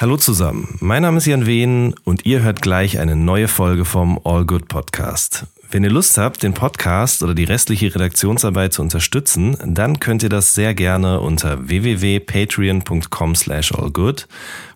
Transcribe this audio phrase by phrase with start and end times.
[0.00, 4.18] Hallo zusammen, mein Name ist Jan Wehn und ihr hört gleich eine neue Folge vom
[4.24, 5.44] All Good Podcast.
[5.70, 10.30] Wenn ihr Lust habt, den Podcast oder die restliche Redaktionsarbeit zu unterstützen, dann könnt ihr
[10.30, 14.26] das sehr gerne unter www.patreon.com slash allgood,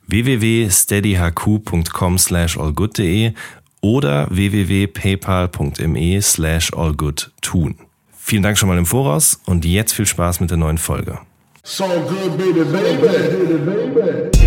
[0.08, 3.32] www.steadyhq.com slash allgood.de
[3.80, 7.76] oder www.paypal.me slash allgood tun.
[8.14, 11.18] Vielen Dank schon mal im Voraus und jetzt viel Spaß mit der neuen Folge.
[11.62, 14.43] So good, baby, baby, baby, baby.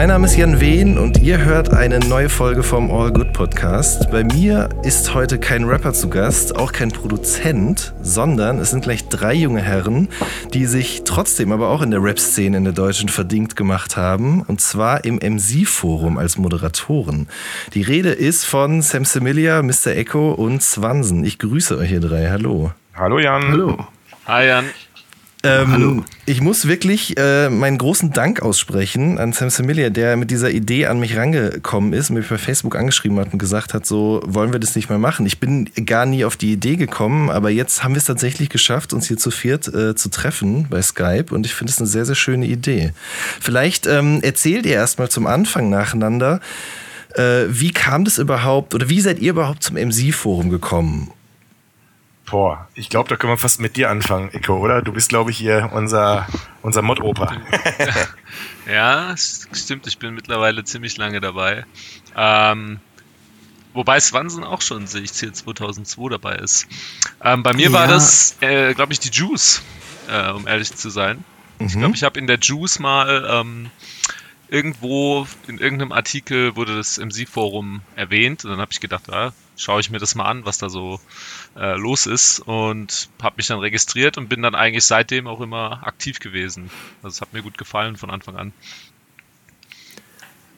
[0.00, 4.10] Mein Name ist Jan Wehn und ihr hört eine neue Folge vom All Good Podcast.
[4.10, 9.10] Bei mir ist heute kein Rapper zu Gast, auch kein Produzent, sondern es sind gleich
[9.10, 10.08] drei junge Herren,
[10.54, 14.62] die sich trotzdem aber auch in der Rap-Szene in der Deutschen verdient gemacht haben und
[14.62, 17.28] zwar im MC-Forum als Moderatoren.
[17.74, 19.88] Die Rede ist von Sam Semilia, Mr.
[19.88, 21.24] Echo und Swansen.
[21.24, 22.30] Ich grüße euch hier drei.
[22.30, 22.72] Hallo.
[22.94, 23.48] Hallo Jan.
[23.48, 23.86] Hallo.
[24.26, 24.64] Hi Jan.
[25.42, 26.04] Ähm, Hallo.
[26.26, 30.86] Ich muss wirklich äh, meinen großen Dank aussprechen an Sam Semilia, der mit dieser Idee
[30.86, 34.60] an mich rangekommen ist, mich bei Facebook angeschrieben hat und gesagt hat, so wollen wir
[34.60, 35.24] das nicht mehr machen.
[35.24, 38.92] Ich bin gar nie auf die Idee gekommen, aber jetzt haben wir es tatsächlich geschafft,
[38.92, 42.04] uns hier zu viert äh, zu treffen bei Skype und ich finde es eine sehr,
[42.04, 42.92] sehr schöne Idee.
[43.40, 46.40] Vielleicht ähm, erzählt ihr erstmal zum Anfang nacheinander,
[47.14, 51.12] äh, wie kam das überhaupt oder wie seid ihr überhaupt zum MC-Forum gekommen?
[52.30, 54.82] Boah, ich glaube, da können wir fast mit dir anfangen, Eko, oder?
[54.82, 56.26] Du bist, glaube ich, hier unser,
[56.62, 57.32] unser Mod-Opa.
[58.70, 61.64] Ja, stimmt, ich bin mittlerweile ziemlich lange dabei.
[62.14, 62.78] Ähm,
[63.72, 66.68] wobei Swanson auch schon, sehe ich hier 2002 dabei ist.
[67.24, 67.92] Ähm, bei mir war Ja.
[67.92, 69.62] das, äh, glaube ich, die Juice,
[70.08, 71.24] äh, um ehrlich zu sein.
[71.58, 73.70] Ich glaube, ich habe in der Juice mal ähm,
[74.48, 79.80] irgendwo in irgendeinem Artikel wurde das MC-Forum erwähnt und dann habe ich gedacht, ja, schaue
[79.80, 81.00] ich mir das mal an, was da so
[81.56, 85.86] äh, los ist und habe mich dann registriert und bin dann eigentlich seitdem auch immer
[85.86, 86.70] aktiv gewesen.
[87.02, 88.52] Also es hat mir gut gefallen von Anfang an.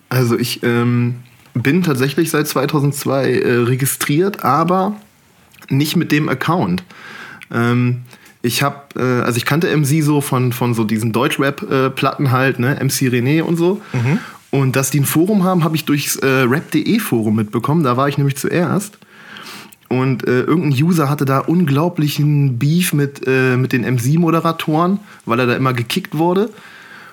[0.08, 1.22] Also ich ähm,
[1.54, 5.00] bin tatsächlich seit 2002 äh, registriert, aber
[5.68, 6.84] nicht mit dem Account.
[7.50, 8.02] Ähm,
[8.42, 12.76] ich habe, äh, also ich kannte MC so von, von so diesen Deutschrap-Platten halt, ne,
[12.80, 13.80] MC René und so.
[14.52, 17.84] Und dass die ein Forum haben, habe ich durchs äh, rap.de Forum mitbekommen.
[17.84, 18.98] Da war ich nämlich zuerst.
[19.88, 25.46] Und äh, irgendein User hatte da unglaublichen Beef mit, äh, mit den MC-Moderatoren, weil er
[25.46, 26.50] da immer gekickt wurde.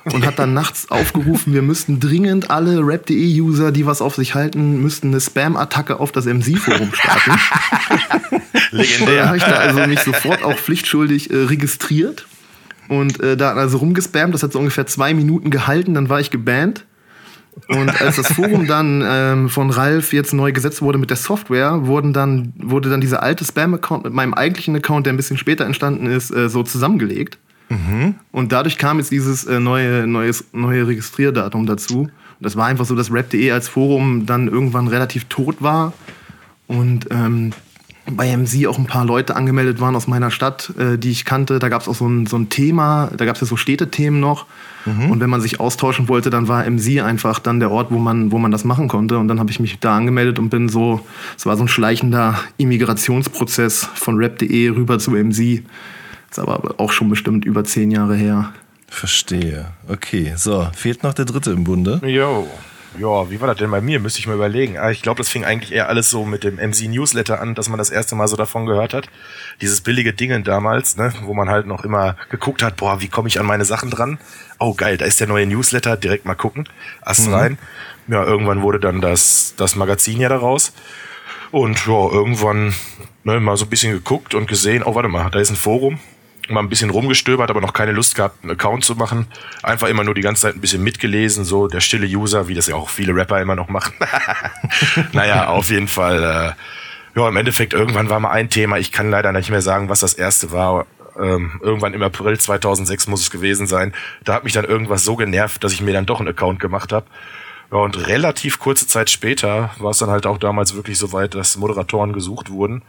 [0.04, 4.82] Und hat dann nachts aufgerufen, wir müssten dringend alle Rap.de-User, die was auf sich halten,
[4.82, 7.32] müssten eine Spam-Attacke auf das MC-Forum starten.
[7.32, 7.40] Und
[8.32, 9.28] dann Legendär.
[9.28, 12.28] habe ich da also mich sofort auch pflichtschuldig äh, registriert
[12.90, 14.34] und äh, da also rumgespammt.
[14.34, 16.84] Das hat so ungefähr zwei Minuten gehalten, dann war ich gebannt.
[17.68, 21.86] Und als das Forum dann ähm, von Ralf jetzt neu gesetzt wurde mit der Software,
[21.86, 25.66] wurden dann, wurde dann dieser alte Spam-Account mit meinem eigentlichen Account, der ein bisschen später
[25.66, 27.38] entstanden ist, äh, so zusammengelegt.
[28.32, 32.02] Und dadurch kam jetzt dieses äh, neue, neues, neue Registrierdatum dazu.
[32.02, 35.94] Und das war einfach so, dass rap.de als Forum dann irgendwann relativ tot war.
[36.68, 37.52] Und ähm,
[38.12, 41.60] bei MC auch ein paar Leute angemeldet waren aus meiner Stadt, äh, die ich kannte.
[41.60, 44.20] Da gab es auch so ein, so ein Thema, da gab es ja so Städtethemen
[44.20, 44.46] noch.
[44.86, 48.32] Und wenn man sich austauschen wollte, dann war MC einfach dann der Ort, wo man,
[48.32, 49.18] wo man das machen konnte.
[49.18, 51.02] Und dann habe ich mich da angemeldet und bin so,
[51.38, 55.64] es war so ein schleichender Immigrationsprozess von rap.de rüber zu MC.
[56.30, 58.54] Ist aber auch schon bestimmt über zehn Jahre her.
[58.88, 59.68] Verstehe.
[59.88, 62.02] Okay, so, fehlt noch der dritte im Bunde.
[62.04, 62.48] Jo.
[62.98, 64.00] Ja, wie war das denn bei mir?
[64.00, 64.78] Müsste ich mal überlegen.
[64.78, 67.78] Ah, Ich glaube, das fing eigentlich eher alles so mit dem MC-Newsletter an, dass man
[67.78, 69.08] das erste Mal so davon gehört hat.
[69.62, 73.28] Dieses billige Dingen damals, ne, wo man halt noch immer geguckt hat, boah, wie komme
[73.28, 74.18] ich an meine Sachen dran?
[74.58, 76.68] Oh, geil, da ist der neue Newsletter, direkt mal gucken.
[77.02, 77.58] Ast rein.
[78.08, 80.74] Ja, irgendwann wurde dann das, das Magazin ja daraus.
[81.52, 82.74] Und ja, irgendwann
[83.24, 86.00] ne, mal so ein bisschen geguckt und gesehen, oh, warte mal, da ist ein Forum.
[86.50, 89.28] Mal ein bisschen rumgestöbert, aber noch keine Lust gehabt, einen Account zu machen.
[89.64, 92.68] Einfach immer nur die ganze Zeit ein bisschen mitgelesen, so der stille User, wie das
[92.68, 93.94] ja auch viele Rapper immer noch machen.
[95.14, 96.24] naja, auf jeden Fall.
[96.24, 98.78] Äh, ja, im Endeffekt, irgendwann war mal ein Thema.
[98.78, 100.86] Ich kann leider nicht mehr sagen, was das erste war.
[101.20, 103.94] Ähm, irgendwann im April 2006 muss es gewesen sein.
[104.24, 106.92] Da hat mich dann irgendwas so genervt, dass ich mir dann doch einen Account gemacht
[106.92, 107.06] habe.
[107.72, 111.36] Ja, und relativ kurze Zeit später war es dann halt auch damals wirklich so weit,
[111.36, 112.82] dass Moderatoren gesucht wurden.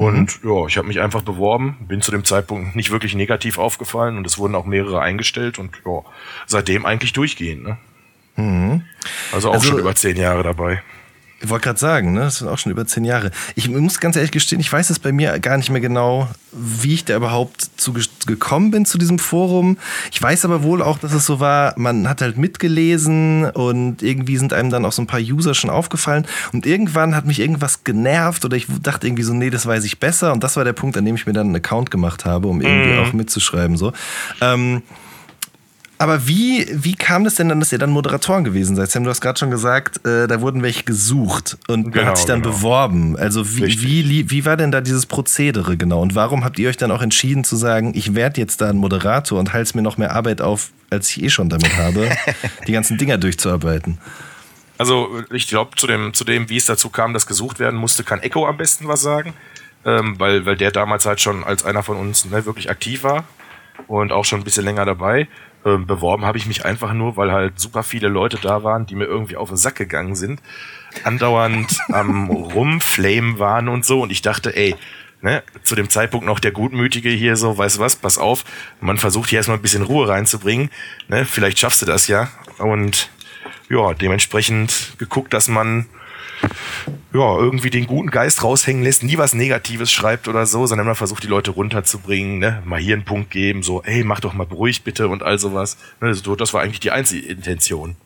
[0.00, 4.16] Und ja, ich habe mich einfach beworben, bin zu dem Zeitpunkt nicht wirklich negativ aufgefallen
[4.16, 6.00] und es wurden auch mehrere eingestellt und ja,
[6.46, 7.64] seitdem eigentlich durchgehend.
[7.64, 8.82] Ne?
[9.30, 10.82] Also auch Also- schon über zehn Jahre dabei.
[11.42, 12.20] Ich wollte gerade sagen, ne?
[12.20, 13.30] das sind auch schon über zehn Jahre.
[13.54, 16.92] Ich muss ganz ehrlich gestehen, ich weiß es bei mir gar nicht mehr genau, wie
[16.92, 17.94] ich da überhaupt zu
[18.26, 19.78] gekommen bin zu diesem Forum.
[20.12, 24.36] Ich weiß aber wohl auch, dass es so war, man hat halt mitgelesen und irgendwie
[24.36, 27.84] sind einem dann auch so ein paar User schon aufgefallen und irgendwann hat mich irgendwas
[27.84, 30.74] genervt oder ich dachte irgendwie so, nee, das weiß ich besser und das war der
[30.74, 32.98] Punkt, an dem ich mir dann einen Account gemacht habe, um irgendwie mm.
[32.98, 33.94] auch mitzuschreiben so.
[34.42, 34.82] Ähm,
[36.00, 38.90] aber wie, wie kam das denn dann, dass ihr dann Moderatoren gewesen seid?
[38.90, 42.24] Sam, du hast gerade schon gesagt, äh, da wurden welche gesucht und genau, hat sich
[42.24, 42.54] dann genau.
[42.54, 43.18] beworben.
[43.18, 46.00] Also wie, wie, wie war denn da dieses Prozedere genau?
[46.00, 48.78] Und warum habt ihr euch dann auch entschieden zu sagen, ich werde jetzt da ein
[48.78, 52.08] Moderator und halte mir noch mehr Arbeit auf, als ich eh schon damit habe,
[52.66, 53.98] die ganzen Dinger durchzuarbeiten?
[54.78, 58.04] Also ich glaube, zu dem, zu dem, wie es dazu kam, dass gesucht werden musste,
[58.04, 59.34] kann Echo am besten was sagen.
[59.84, 63.24] Ähm, weil, weil der damals halt schon als einer von uns ne, wirklich aktiv war
[63.86, 65.28] und auch schon ein bisschen länger dabei.
[65.62, 68.94] Ähm, beworben habe ich mich einfach nur, weil halt super viele Leute da waren, die
[68.94, 70.40] mir irgendwie auf den Sack gegangen sind,
[71.04, 74.00] andauernd am Rumflame waren und so.
[74.00, 74.74] Und ich dachte, ey,
[75.20, 78.44] ne, zu dem Zeitpunkt noch der Gutmütige hier so, weißt du was, pass auf,
[78.80, 80.70] man versucht hier erstmal ein bisschen Ruhe reinzubringen,
[81.08, 82.30] ne, vielleicht schaffst du das ja.
[82.56, 83.10] Und
[83.68, 85.86] ja, dementsprechend geguckt, dass man
[87.12, 90.94] ja, irgendwie den guten Geist raushängen lässt, nie was Negatives schreibt oder so, sondern immer
[90.94, 92.62] versucht, die Leute runterzubringen, ne?
[92.64, 95.76] mal hier einen Punkt geben, so, ey, mach doch mal beruhigt bitte und all sowas.
[96.00, 96.14] Ne?
[96.14, 97.96] So, das war eigentlich die einzige Intention.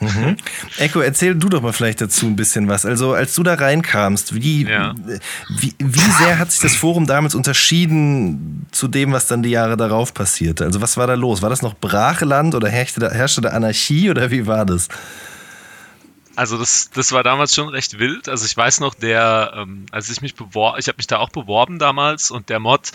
[0.00, 0.36] Mhm.
[0.78, 2.86] Echo, erzähl du doch mal vielleicht dazu ein bisschen was.
[2.86, 4.94] Also, als du da reinkamst, wie, ja.
[5.58, 9.76] wie, wie sehr hat sich das Forum damals unterschieden zu dem, was dann die Jahre
[9.76, 10.64] darauf passierte?
[10.64, 11.42] Also, was war da los?
[11.42, 14.88] War das noch Brachland oder herrschte da, herrschte da Anarchie oder wie war das?
[16.36, 18.28] Also das, das war damals schon recht wild.
[18.28, 21.30] Also ich weiß noch, der, ähm, als ich mich beworben, ich habe mich da auch
[21.30, 22.92] beworben damals und der Mod,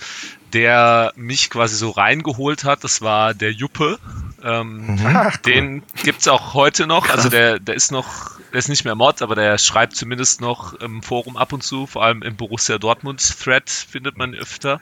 [0.53, 3.99] der mich quasi so reingeholt hat, das war der Juppe.
[4.41, 5.05] Ähm, mhm.
[5.05, 7.09] Ach, den gibt's auch heute noch.
[7.09, 10.73] Also der, der ist noch, der ist nicht mehr Mod, aber der schreibt zumindest noch
[10.73, 14.81] im Forum ab und zu, vor allem im Borussia Dortmund Thread findet man öfter.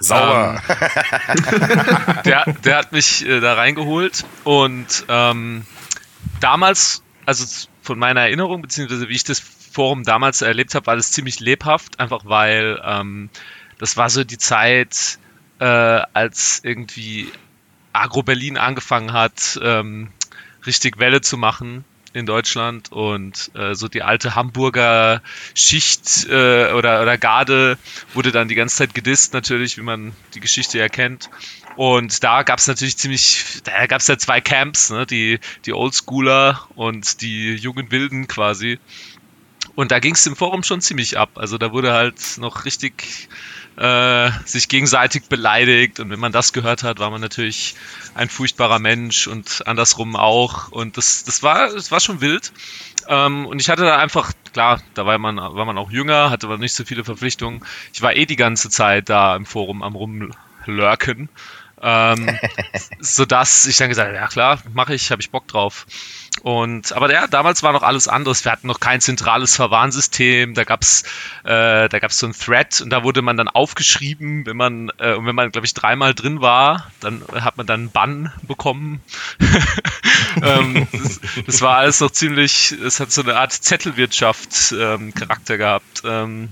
[0.00, 0.60] Sauer.
[0.68, 5.64] Ähm, der, der hat mich äh, da reingeholt und ähm,
[6.40, 7.44] damals, also
[7.88, 11.98] von meiner Erinnerung, beziehungsweise wie ich das Forum damals erlebt habe, war das ziemlich lebhaft,
[11.98, 13.30] einfach weil ähm,
[13.78, 15.18] das war so die Zeit,
[15.58, 17.32] äh, als irgendwie
[17.94, 20.12] Agro Berlin angefangen hat, ähm,
[20.66, 25.22] richtig Welle zu machen in Deutschland und äh, so die alte Hamburger
[25.54, 27.78] Schicht äh, oder, oder Garde
[28.14, 31.30] wurde dann die ganze Zeit gedisst natürlich, wie man die Geschichte ja kennt.
[31.76, 35.06] Und da gab es natürlich ziemlich, da gab es ja zwei Camps, ne?
[35.06, 38.80] die, die Oldschooler und die jungen Wilden quasi.
[39.74, 41.30] Und da ging es im Forum schon ziemlich ab.
[41.36, 43.28] Also da wurde halt noch richtig
[43.78, 46.00] äh, sich gegenseitig beleidigt.
[46.00, 47.74] Und wenn man das gehört hat, war man natürlich
[48.14, 50.68] ein furchtbarer Mensch und andersrum auch.
[50.70, 52.52] Und das, das, war, das war schon wild.
[53.08, 56.46] Ähm, und ich hatte da einfach, klar, da war man, war man auch jünger, hatte
[56.46, 57.64] aber nicht so viele Verpflichtungen.
[57.92, 61.28] Ich war eh die ganze Zeit da im Forum am Rumlurken
[61.80, 62.38] ähm,
[63.00, 65.86] sodass ich dann gesagt habe, ja klar, mache ich, habe ich Bock drauf.
[66.42, 68.44] Und aber ja, damals war noch alles anderes.
[68.44, 70.54] Wir hatten noch kein zentrales Verwarnsystem.
[70.54, 71.02] Da gab's,
[71.44, 75.14] äh, da gab's so ein Thread und da wurde man dann aufgeschrieben, wenn man, äh,
[75.14, 79.00] und wenn man, glaube ich, dreimal drin war, dann hat man dann einen Bann bekommen.
[80.42, 85.58] ähm, das, das, war alles noch ziemlich, es hat so eine Art Zettelwirtschaft ähm, Charakter
[85.58, 86.02] gehabt.
[86.04, 86.50] Ähm,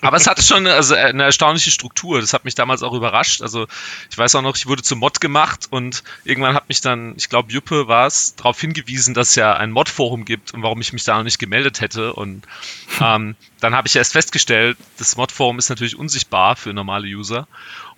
[0.00, 2.20] aber es hatte schon also eine erstaunliche Struktur.
[2.20, 3.42] Das hat mich damals auch überrascht.
[3.42, 3.66] Also
[4.10, 7.28] ich weiß auch noch, ich wurde zum Mod gemacht und irgendwann hat mich dann, ich
[7.28, 10.92] glaube, Juppe war es, darauf hingewiesen, dass es ja ein Mod-Forum gibt und warum ich
[10.92, 12.12] mich da noch nicht gemeldet hätte.
[12.12, 12.46] Und
[13.00, 17.46] ähm, dann habe ich erst festgestellt, das Mod-Forum ist natürlich unsichtbar für normale User.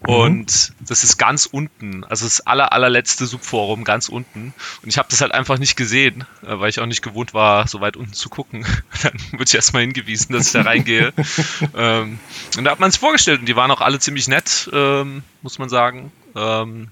[0.01, 0.15] Mhm.
[0.15, 4.55] Und das ist ganz unten, also das aller, allerletzte Subforum ganz unten.
[4.83, 7.67] Und ich habe das halt einfach nicht gesehen, äh, weil ich auch nicht gewohnt war,
[7.69, 8.67] so weit unten zu gucken.
[9.03, 11.13] Dann wurde ich erstmal hingewiesen, dass ich da reingehe.
[11.77, 12.19] ähm,
[12.57, 15.59] und da hat man sich vorgestellt und die waren auch alle ziemlich nett, ähm, muss
[15.59, 16.13] man sagen.
[16.37, 16.89] Ähm,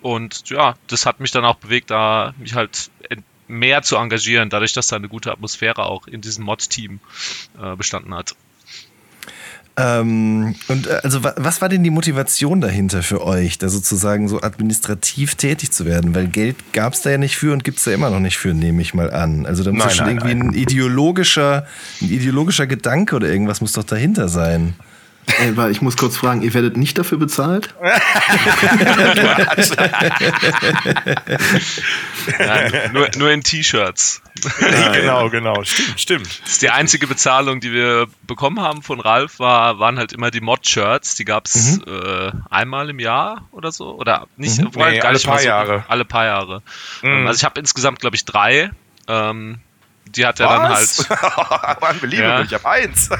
[0.00, 2.90] und ja, das hat mich dann auch bewegt, da mich halt
[3.52, 7.00] mehr zu engagieren, dadurch, dass da eine gute Atmosphäre auch in diesem Mod-Team
[7.62, 8.34] äh, bestanden hat.
[9.76, 14.42] Ähm, und äh, also was war denn die Motivation dahinter für euch, da sozusagen so
[14.42, 16.14] administrativ tätig zu werden?
[16.14, 18.36] Weil Geld gab es da ja nicht für und gibt es da immer noch nicht
[18.36, 19.46] für, nehme ich mal an.
[19.46, 20.48] Also da muss nein, schon nein, irgendwie nein.
[20.48, 21.66] ein ideologischer,
[22.02, 24.74] ein ideologischer Gedanke oder irgendwas muss doch dahinter sein.
[25.26, 27.72] Ey, weil ich muss kurz fragen, ihr werdet nicht dafür bezahlt?
[32.38, 34.20] Nein, nur, nur in T-Shirts.
[34.92, 35.62] genau, genau.
[35.62, 36.40] Stimmt, stimmt.
[36.42, 40.32] Das ist die einzige Bezahlung, die wir bekommen haben von Ralf, war, waren halt immer
[40.32, 41.14] die Mod-Shirts.
[41.14, 41.84] Die gab es mhm.
[41.86, 43.94] äh, einmal im Jahr oder so.
[43.94, 44.70] Oder nicht, mhm.
[44.74, 45.84] nee, alle, paar so, Jahre.
[45.88, 46.62] alle paar Jahre.
[47.02, 47.28] Mhm.
[47.28, 48.70] Also ich habe insgesamt, glaube ich, drei.
[49.06, 49.60] Ähm,
[50.06, 50.98] die hat er dann halt.
[51.80, 52.42] Unbelievable, ja.
[52.42, 53.10] ich habe eins.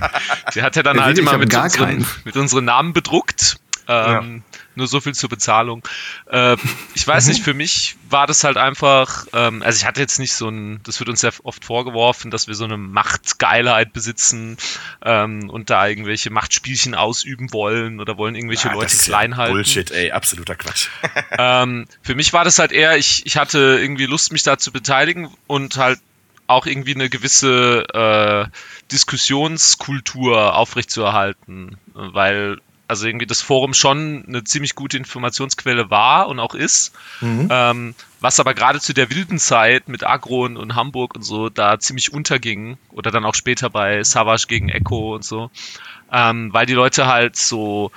[0.55, 3.59] die hat er dann halt immer mit unseren, mit unseren Namen bedruckt.
[3.89, 4.59] Ähm, ja.
[4.75, 5.87] Nur so viel zur Bezahlung.
[6.31, 6.57] Äh,
[6.95, 10.35] ich weiß nicht, für mich war das halt einfach, ähm, also ich hatte jetzt nicht
[10.35, 14.57] so ein, das wird uns ja oft vorgeworfen, dass wir so eine Machtgeilheit besitzen
[15.05, 19.55] ähm, und da irgendwelche Machtspielchen ausüben wollen oder wollen irgendwelche ja, Leute klein halten.
[19.55, 20.89] Bullshit, ey, absoluter Quatsch.
[21.37, 24.73] ähm, für mich war das halt eher, ich, ich hatte irgendwie Lust, mich da zu
[24.73, 25.99] beteiligen und halt
[26.53, 28.47] auch irgendwie eine gewisse äh,
[28.91, 32.59] Diskussionskultur aufrechtzuerhalten, weil
[32.93, 37.49] also irgendwie das Forum schon eine ziemlich gute Informationsquelle war und auch ist, mhm.
[37.51, 41.79] ähm, was aber gerade zu der wilden Zeit mit Agron und Hamburg und so da
[41.79, 45.51] ziemlich unterging oder dann auch später bei Savage gegen Echo und so,
[46.13, 47.93] ähm, weil die Leute halt so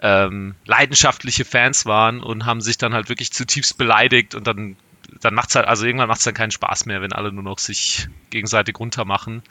[0.00, 4.76] ähm, leidenschaftliche Fans waren und haben sich dann halt wirklich zutiefst beleidigt und dann
[5.20, 7.58] dann macht's halt, also irgendwann macht es dann keinen Spaß mehr, wenn alle nur noch
[7.58, 9.42] sich gegenseitig runtermachen.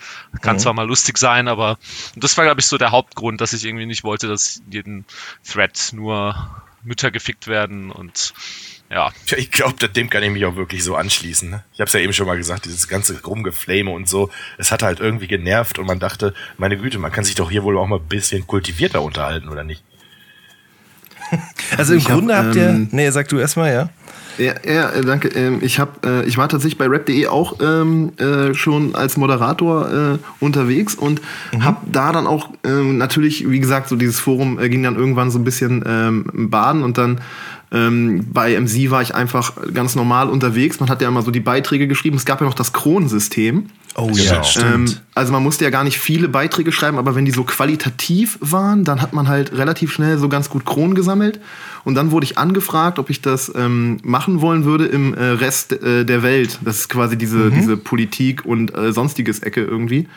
[0.41, 0.59] Kann mhm.
[0.59, 1.77] zwar mal lustig sein, aber
[2.15, 5.05] das war, glaube ich, so der Hauptgrund, dass ich irgendwie nicht wollte, dass jeden
[5.47, 6.35] Thread nur
[6.83, 8.33] Mütter gefickt werden und
[8.89, 9.11] ja.
[9.37, 11.49] Ich glaube, dem kann ich mich auch wirklich so anschließen.
[11.49, 11.63] Ne?
[11.73, 14.81] Ich habe es ja eben schon mal gesagt, dieses ganze Rumgeflame und so, es hat
[14.81, 17.85] halt irgendwie genervt und man dachte, meine Güte, man kann sich doch hier wohl auch
[17.85, 19.83] mal ein bisschen kultivierter unterhalten, oder nicht?
[21.77, 22.69] Also im ich Grunde hab, habt ihr.
[22.69, 23.89] Ähm, nee, sag du erstmal, ja.
[24.39, 25.27] Ja, ja äh, danke.
[25.29, 30.13] Ähm, ich, hab, äh, ich war tatsächlich bei rap.de auch ähm, äh, schon als Moderator
[30.13, 31.21] äh, unterwegs und
[31.53, 31.65] mhm.
[31.65, 35.29] habe da dann auch ähm, natürlich, wie gesagt, so dieses Forum äh, ging dann irgendwann
[35.29, 37.19] so ein bisschen ähm, baden und dann
[37.71, 40.79] ähm, bei MC war ich einfach ganz normal unterwegs.
[40.79, 42.17] Man hat ja immer so die Beiträge geschrieben.
[42.17, 43.67] Es gab ja noch das Kronensystem.
[43.95, 44.43] Oh ja, genau.
[44.43, 44.91] stimmt.
[44.91, 48.39] Ähm, also man musste ja gar nicht viele Beiträge schreiben, aber wenn die so qualitativ
[48.41, 51.39] waren, dann hat man halt relativ schnell so ganz gut Kronen gesammelt.
[51.83, 55.73] Und dann wurde ich angefragt, ob ich das ähm, machen wollen würde im äh, Rest
[55.73, 56.57] äh, der Welt.
[56.63, 57.53] Das ist quasi diese, mhm.
[57.53, 60.07] diese Politik und äh, sonstiges Ecke irgendwie.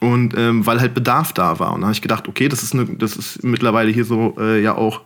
[0.00, 1.74] Und ähm, weil halt Bedarf da war.
[1.74, 4.62] Und dann habe ich gedacht, okay, das ist, eine, das ist mittlerweile hier so äh,
[4.62, 5.02] ja auch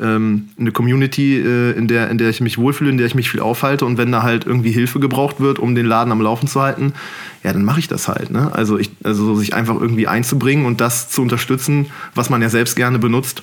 [0.00, 3.30] ähm, eine Community, äh, in, der, in der ich mich wohlfühle, in der ich mich
[3.30, 6.48] viel aufhalte und wenn da halt irgendwie Hilfe gebraucht wird, um den Laden am Laufen
[6.48, 6.92] zu halten,
[7.42, 8.30] ja, dann mache ich das halt.
[8.30, 8.50] Ne?
[8.52, 12.76] Also, ich, also sich einfach irgendwie einzubringen und das zu unterstützen, was man ja selbst
[12.76, 13.42] gerne benutzt,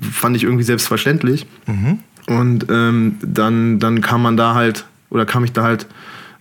[0.00, 1.46] fand ich irgendwie selbstverständlich.
[1.66, 1.98] Mhm.
[2.26, 5.86] Und ähm, dann, dann kam man da halt, oder kam ich da halt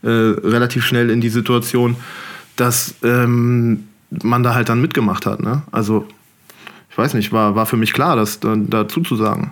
[0.02, 1.96] äh, relativ schnell in die Situation,
[2.56, 5.42] dass ähm, man da halt dann mitgemacht hat.
[5.42, 5.62] Ne?
[5.72, 6.08] Also
[6.96, 9.52] ich weiß nicht, war, war für mich klar, das dazu zu sagen.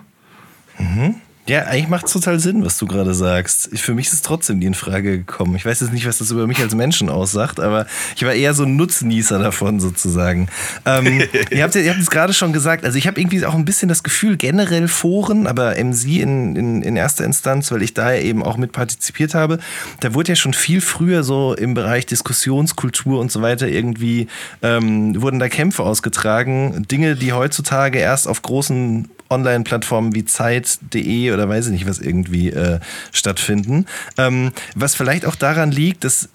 [0.78, 1.16] Mhm.
[1.46, 3.68] Ja, eigentlich macht es total Sinn, was du gerade sagst.
[3.78, 5.54] Für mich ist es trotzdem die in Frage gekommen.
[5.56, 7.86] Ich weiß jetzt nicht, was das über mich als Menschen aussagt, aber
[8.16, 10.48] ich war eher so ein Nutznießer davon sozusagen.
[10.86, 13.90] Ähm, ihr habt es ja, gerade schon gesagt, also ich habe irgendwie auch ein bisschen
[13.90, 18.42] das Gefühl, generell Foren, aber MC in, in, in erster Instanz, weil ich da eben
[18.42, 19.58] auch mit partizipiert habe,
[20.00, 24.28] da wurde ja schon viel früher so im Bereich Diskussionskultur und so weiter irgendwie,
[24.62, 26.86] ähm, wurden da Kämpfe ausgetragen.
[26.90, 32.50] Dinge, die heutzutage erst auf großen Online-Plattformen wie Zeit.de oder weiß ich nicht was irgendwie
[32.50, 32.80] äh,
[33.12, 33.86] stattfinden.
[34.18, 36.28] Ähm, was vielleicht auch daran liegt, dass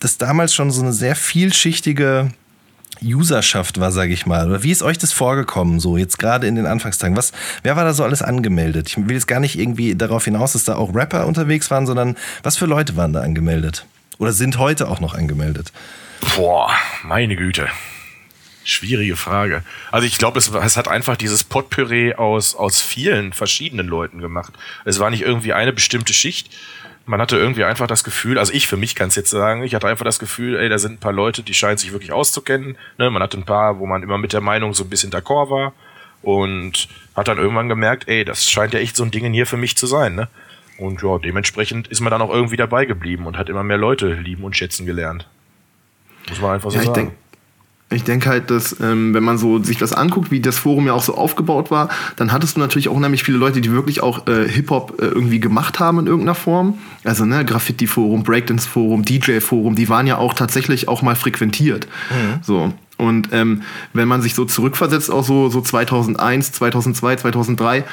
[0.00, 2.30] das damals schon so eine sehr vielschichtige
[3.02, 4.48] Userschaft war, sage ich mal.
[4.48, 7.16] Oder wie ist euch das vorgekommen, so jetzt gerade in den Anfangstagen?
[7.16, 7.32] Was,
[7.62, 8.88] wer war da so alles angemeldet?
[8.88, 12.16] Ich will jetzt gar nicht irgendwie darauf hinaus, dass da auch Rapper unterwegs waren, sondern
[12.42, 13.86] was für Leute waren da angemeldet?
[14.18, 15.72] Oder sind heute auch noch angemeldet?
[16.36, 16.70] Boah,
[17.02, 17.68] meine Güte.
[18.70, 19.64] Schwierige Frage.
[19.90, 24.52] Also ich glaube, es, es, hat einfach dieses Potpüree aus, aus vielen verschiedenen Leuten gemacht.
[24.84, 26.50] Es war nicht irgendwie eine bestimmte Schicht.
[27.04, 29.74] Man hatte irgendwie einfach das Gefühl, also ich für mich kann es jetzt sagen, ich
[29.74, 32.78] hatte einfach das Gefühl, ey, da sind ein paar Leute, die scheinen sich wirklich auszukennen.
[32.96, 33.10] Ne?
[33.10, 35.72] Man hatte ein paar, wo man immer mit der Meinung so ein bisschen d'accord war
[36.22, 36.86] und
[37.16, 39.76] hat dann irgendwann gemerkt, ey, das scheint ja echt so ein Ding hier für mich
[39.76, 40.14] zu sein.
[40.14, 40.28] Ne?
[40.78, 44.12] Und ja, dementsprechend ist man dann auch irgendwie dabei geblieben und hat immer mehr Leute
[44.12, 45.26] lieben und schätzen gelernt.
[46.28, 47.12] Muss man einfach so ja, sagen.
[47.92, 50.92] Ich denke halt, dass ähm, wenn man so sich das anguckt, wie das Forum ja
[50.92, 54.28] auch so aufgebaut war, dann hattest du natürlich auch unheimlich viele Leute, die wirklich auch
[54.28, 56.78] äh, Hip-Hop äh, irgendwie gemacht haben in irgendeiner Form.
[57.02, 61.88] Also ne, Graffiti-Forum, Breakdance-Forum, DJ-Forum, die waren ja auch tatsächlich auch mal frequentiert.
[62.10, 62.42] Mhm.
[62.42, 62.72] So.
[62.96, 67.84] Und ähm, wenn man sich so zurückversetzt, auch so, so 2001, 2002, 2003,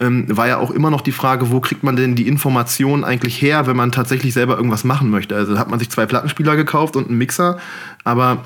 [0.00, 3.40] ähm, war ja auch immer noch die Frage, wo kriegt man denn die Informationen eigentlich
[3.40, 5.34] her, wenn man tatsächlich selber irgendwas machen möchte.
[5.34, 7.58] Also hat man sich zwei Plattenspieler gekauft und einen Mixer,
[8.04, 8.42] aber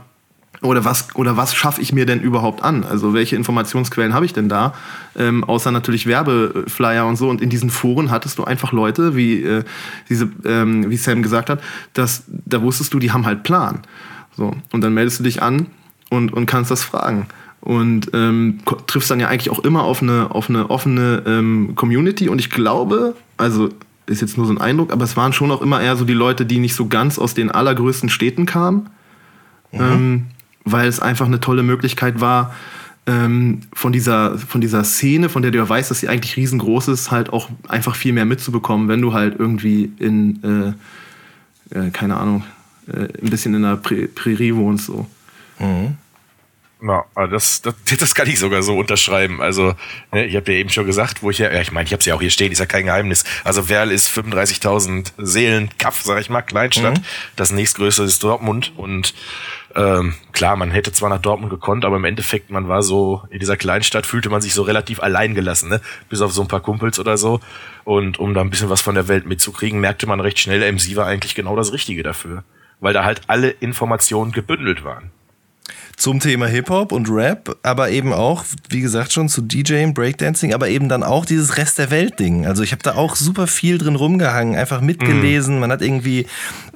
[0.63, 2.85] oder was, oder was schaffe ich mir denn überhaupt an?
[2.85, 4.75] Also welche Informationsquellen habe ich denn da?
[5.17, 7.31] Ähm, außer natürlich Werbeflyer und so.
[7.31, 9.65] Und in diesen Foren hattest du einfach Leute, wie, äh,
[10.09, 11.61] diese, ähm, wie Sam gesagt hat,
[11.95, 13.81] dass, da wusstest du, die haben halt Plan.
[14.37, 14.55] So.
[14.73, 15.67] Und dann meldest du dich an
[16.11, 17.27] und, und kannst das fragen.
[17.63, 22.29] Und ähm, triffst dann ja eigentlich auch immer auf eine, auf eine offene ähm, Community.
[22.29, 23.71] Und ich glaube, also
[24.07, 26.15] ist jetzt nur so ein Eindruck, aber es waren schon auch immer eher so die
[26.15, 28.91] Leute, die nicht so ganz aus den allergrößten Städten kamen,
[29.73, 30.27] mhm.
[30.73, 32.55] Weil es einfach eine tolle Möglichkeit war,
[33.07, 36.89] ähm, von, dieser, von dieser Szene, von der du ja weißt, dass sie eigentlich riesengroß
[36.89, 40.75] ist, halt auch einfach viel mehr mitzubekommen, wenn du halt irgendwie in,
[41.73, 42.45] äh, äh, keine Ahnung,
[42.87, 44.87] äh, ein bisschen in der Prä Prärie wohnst.
[44.87, 45.07] So.
[45.59, 45.97] Mhm.
[46.83, 49.41] Ja, also das, das, das kann ich sogar so unterschreiben.
[49.41, 49.75] Also,
[50.13, 52.01] ne, ich habe ja eben schon gesagt, wo ich ja, ja ich meine, ich habe
[52.01, 53.25] es ja auch hier stehen, ist ja kein Geheimnis.
[53.45, 56.99] Also Werl ist 35.000 Seelen, Kaff, sag ich mal, Kleinstadt.
[56.99, 57.05] Mhm.
[57.37, 59.15] Das nächstgrößte ist Dortmund und
[59.77, 63.39] ähm, klar, man hätte zwar nach Dortmund gekonnt, aber im Endeffekt, man war so, in
[63.39, 65.81] dieser Kleinstadt fühlte man sich so relativ allein gelassen, ne?
[66.09, 67.41] Bis auf so ein paar Kumpels oder so.
[67.85, 70.97] Und um da ein bisschen was von der Welt mitzukriegen, merkte man recht schnell, MC
[70.97, 72.43] war eigentlich genau das Richtige dafür.
[72.81, 75.13] Weil da halt alle Informationen gebündelt waren
[76.01, 80.69] zum Thema Hip-Hop und Rap, aber eben auch, wie gesagt, schon zu DJing, Breakdancing, aber
[80.69, 82.47] eben dann auch dieses Rest der Welt-Ding.
[82.47, 85.59] Also ich habe da auch super viel drin rumgehangen, einfach mitgelesen.
[85.59, 85.61] Mm.
[85.61, 86.27] Man hat irgendwie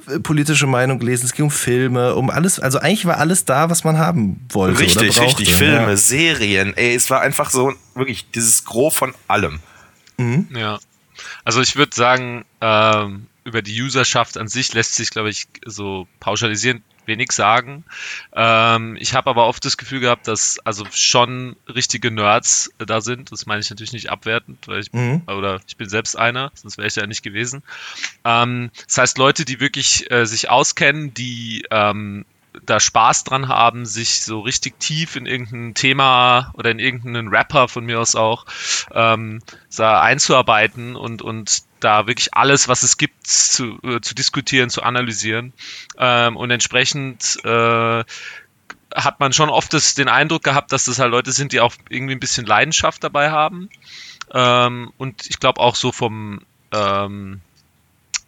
[0.07, 2.59] äh, politische Meinung gelesen, es ging um Filme, um alles.
[2.59, 4.79] Also eigentlich war alles da, was man haben wollte.
[4.81, 5.55] Richtig, richtig.
[5.55, 5.97] Filme, ja.
[5.97, 6.77] Serien.
[6.77, 9.59] Ey, es war einfach so wirklich dieses Gros von allem.
[10.17, 10.49] Mhm.
[10.55, 10.77] Ja.
[11.43, 16.07] Also ich würde sagen, ähm, über die Userschaft an sich lässt sich, glaube ich, so
[16.19, 17.83] pauschalisieren wenig sagen.
[18.33, 23.31] Ähm, ich habe aber oft das Gefühl gehabt, dass also schon richtige Nerds da sind.
[23.31, 25.23] Das meine ich natürlich nicht abwertend, weil ich mhm.
[25.27, 27.63] oder ich bin selbst einer, sonst wäre ich ja nicht gewesen.
[28.23, 32.25] Ähm, das heißt, Leute, die wirklich äh, sich auskennen, die ähm,
[32.65, 37.67] da Spaß dran haben, sich so richtig tief in irgendein Thema oder in irgendeinen Rapper
[37.67, 38.45] von mir aus auch
[38.91, 39.41] ähm,
[39.77, 45.53] einzuarbeiten und, und da wirklich alles, was es gibt, zu, äh, zu diskutieren, zu analysieren.
[45.97, 48.03] Ähm, und entsprechend äh,
[48.95, 51.75] hat man schon oft das, den Eindruck gehabt, dass das halt Leute sind, die auch
[51.89, 53.69] irgendwie ein bisschen Leidenschaft dabei haben.
[54.33, 57.41] Ähm, und ich glaube auch so vom, ähm,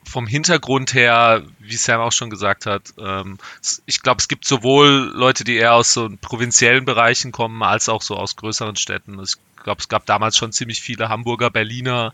[0.07, 3.37] vom Hintergrund her, wie Sam auch schon gesagt hat, ähm,
[3.85, 8.01] ich glaube, es gibt sowohl Leute, die eher aus so provinziellen Bereichen kommen, als auch
[8.01, 9.19] so aus größeren Städten.
[9.21, 12.13] Ich glaube, es gab damals schon ziemlich viele Hamburger, Berliner,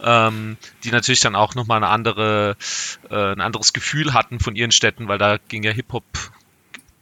[0.00, 2.56] ähm, die natürlich dann auch nochmal eine andere,
[3.10, 6.04] äh, ein anderes Gefühl hatten von ihren Städten, weil da ging ja Hip-Hop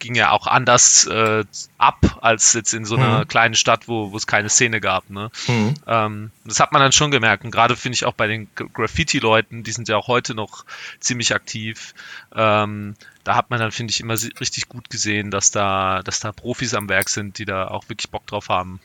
[0.03, 1.45] ging ja auch anders äh,
[1.79, 3.29] ab als jetzt in so einer mhm.
[3.29, 5.09] kleinen Stadt, wo, es keine Szene gab.
[5.09, 5.31] Ne?
[5.47, 5.75] Mhm.
[5.87, 7.45] Ähm, das hat man dann schon gemerkt.
[7.45, 10.65] Und gerade finde ich auch bei den Graffiti-Leuten, die sind ja auch heute noch
[10.99, 11.95] ziemlich aktiv.
[12.35, 16.33] Ähm, da hat man dann, finde ich, immer richtig gut gesehen, dass da, dass da
[16.33, 18.81] Profis am Werk sind, die da auch wirklich Bock drauf haben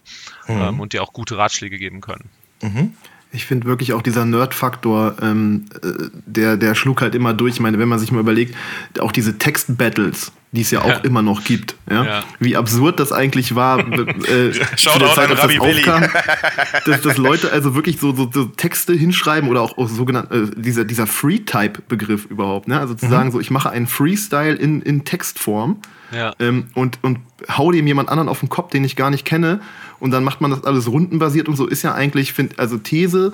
[0.48, 0.62] mhm.
[0.62, 2.30] ähm, und die auch gute Ratschläge geben können.
[2.62, 2.94] Mhm.
[3.32, 7.56] Ich finde wirklich auch dieser Nerd-Faktor, ähm, äh, der, der schlug halt immer durch.
[7.56, 8.56] Ich meine, wenn man sich mal überlegt,
[9.00, 10.98] auch diese Text-Battles, die es ja auch ja.
[11.00, 11.76] immer noch gibt.
[11.90, 12.04] Ja?
[12.04, 12.24] ja?
[12.40, 16.04] Wie absurd das eigentlich war, äh, zu der Zeit, als das aufkam,
[16.86, 20.46] dass, dass, Leute also wirklich so, so, so Texte hinschreiben oder auch, auch sogenannt, äh,
[20.56, 22.68] dieser, dieser Free-Type-Begriff überhaupt.
[22.68, 22.80] Ne?
[22.80, 23.10] Also zu mhm.
[23.10, 25.82] sagen, so ich mache einen Freestyle in, in Textform
[26.12, 26.34] ja.
[26.40, 29.60] ähm, und, und hau dem jemand anderen auf den Kopf, den ich gar nicht kenne
[30.00, 33.34] und dann macht man das alles rundenbasiert und so ist ja eigentlich, find, also These,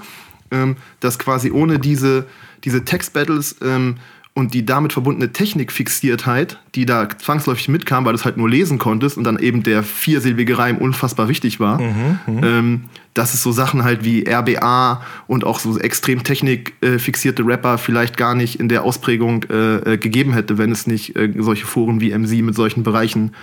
[0.51, 2.25] ähm, dass quasi ohne diese,
[2.63, 3.97] diese Text-Battles ähm,
[4.35, 8.79] und die damit verbundene Technikfixiertheit, die da zwangsläufig mitkam, weil du es halt nur lesen
[8.79, 12.43] konntest und dann eben der viersilbige Reim unfassbar wichtig war, mhm, mhm.
[12.43, 12.81] ähm,
[13.13, 18.33] dass es so Sachen halt wie RBA und auch so extrem technikfixierte Rapper vielleicht gar
[18.33, 22.17] nicht in der Ausprägung äh, äh, gegeben hätte, wenn es nicht äh, solche Foren wie
[22.17, 23.33] MC mit solchen Bereichen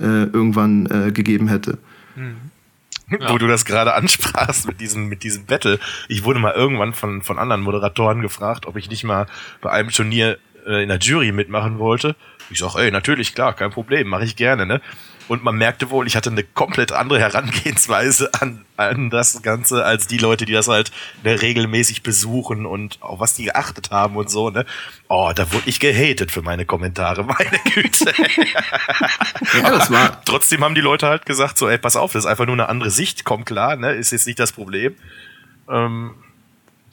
[0.00, 1.76] äh, irgendwann äh, gegeben hätte.
[2.16, 2.49] Mhm.
[3.18, 3.30] Ja.
[3.30, 5.80] Wo du das gerade ansprachst mit diesem, mit diesem Battle.
[6.08, 9.26] Ich wurde mal irgendwann von, von anderen Moderatoren gefragt, ob ich nicht mal
[9.60, 12.14] bei einem Turnier äh, in der Jury mitmachen wollte.
[12.50, 14.80] Ich sag, ey, natürlich, klar, kein Problem, mache ich gerne, ne?
[15.30, 20.08] Und man merkte wohl, ich hatte eine komplett andere Herangehensweise an, an das Ganze als
[20.08, 20.90] die Leute, die das halt
[21.22, 24.66] ne, regelmäßig besuchen und auf was die geachtet haben und so, ne?
[25.08, 28.12] Oh, da wurde ich gehatet für meine Kommentare, meine Güte.
[29.54, 30.20] ja, das war.
[30.24, 32.68] Trotzdem haben die Leute halt gesagt, so, ey, pass auf, das ist einfach nur eine
[32.68, 33.92] andere Sicht, komm klar, ne?
[33.92, 34.96] Ist jetzt nicht das Problem.
[35.70, 36.16] Ähm,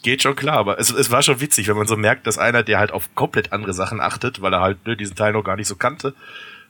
[0.04, 2.62] geht schon klar, aber es, es war schon witzig, wenn man so merkt, dass einer,
[2.62, 5.56] der halt auf komplett andere Sachen achtet, weil er halt ne, diesen Teil noch gar
[5.56, 6.14] nicht so kannte,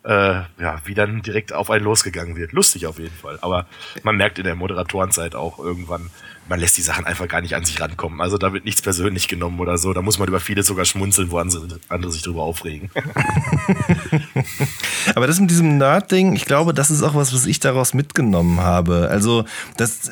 [0.08, 2.54] äh, ja, wie dann direkt auf einen losgegangen wird.
[2.54, 3.38] Lustig auf jeden Fall.
[3.42, 3.68] Aber
[4.04, 6.10] man merkt in der Moderatorenzeit auch irgendwann,
[6.50, 8.22] man lässt die Sachen einfach gar nicht an sich rankommen.
[8.22, 9.94] Also da wird nichts persönlich genommen oder so.
[9.94, 12.90] Da muss man über viele sogar schmunzeln, wo andere sich drüber aufregen.
[15.16, 18.62] Aber das mit diesem Nerd-Ding, ich glaube, das ist auch was, was ich daraus mitgenommen
[18.62, 19.10] habe.
[19.10, 19.46] Also,
[19.78, 20.12] das,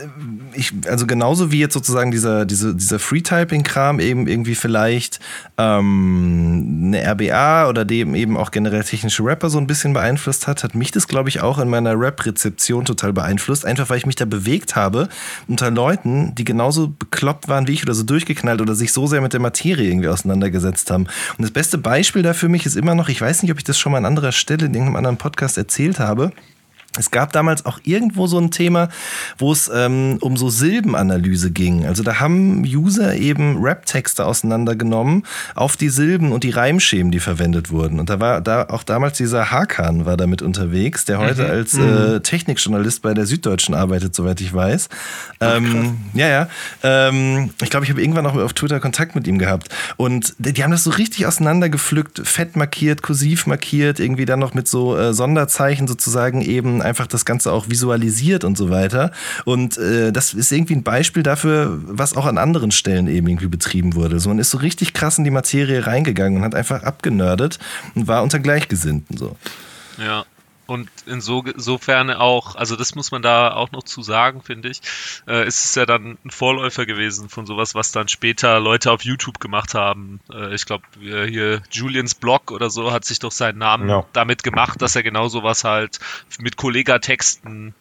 [0.54, 5.19] ich, also genauso wie jetzt sozusagen dieser, diese, dieser Free-Typing-Kram eben irgendwie vielleicht
[5.58, 10.63] ähm, eine RBA oder dem eben auch generell technische Rapper so ein bisschen beeinflusst hat,
[10.63, 13.65] hat mich das, glaube ich, auch in meiner Rap-Rezeption total beeinflusst.
[13.65, 15.10] Einfach weil ich mich da bewegt habe
[15.48, 19.21] unter Leuten, die genauso bekloppt waren wie ich oder so durchgeknallt oder sich so sehr
[19.21, 21.03] mit der Materie irgendwie auseinandergesetzt haben.
[21.38, 23.63] Und das beste Beispiel da für mich ist immer noch, ich weiß nicht, ob ich
[23.63, 26.31] das schon mal an anderer Stelle in irgendeinem anderen Podcast erzählt habe.
[26.97, 28.89] Es gab damals auch irgendwo so ein Thema,
[29.38, 31.86] wo es ähm, um so Silbenanalyse ging.
[31.86, 35.23] Also da haben User eben Rap-Texte auseinandergenommen
[35.55, 37.99] auf die Silben und die Reimschemen, die verwendet wurden.
[37.99, 41.49] Und da war da auch damals dieser Hakan war damit unterwegs, der heute mhm.
[41.49, 42.23] als äh, mhm.
[42.23, 44.89] Technikjournalist bei der Süddeutschen arbeitet, soweit ich weiß.
[45.39, 46.47] Ach, ähm, ja, ja.
[46.84, 49.69] Ähm, ich glaube, ich habe irgendwann auch auf Twitter Kontakt mit ihm gehabt.
[49.97, 54.67] Und die haben das so richtig auseinandergepflückt, fett markiert, kursiv markiert, irgendwie dann noch mit
[54.67, 59.12] so äh, Sonderzeichen sozusagen eben einfach das Ganze auch visualisiert und so weiter.
[59.43, 63.48] Und äh, das ist irgendwie ein Beispiel dafür, was auch an anderen Stellen eben irgendwie
[63.48, 64.15] betrieben wurde.
[64.15, 67.60] Also man ist so richtig krass in die Materie reingegangen und hat einfach abgenördet
[67.95, 69.36] und war unter Gleichgesinnten so.
[69.98, 70.26] Ja.
[70.67, 74.82] Und insofern auch, also das muss man da auch noch zu sagen, finde ich,
[75.28, 79.04] äh, ist es ja dann ein Vorläufer gewesen von sowas, was dann später Leute auf
[79.04, 80.19] YouTube gemacht haben.
[80.32, 84.06] Äh, ich glaube, hier Julians Blog oder so hat sich doch seinen Namen ja.
[84.13, 85.99] damit gemacht, dass er genau sowas halt
[86.39, 87.75] mit Kollegatexten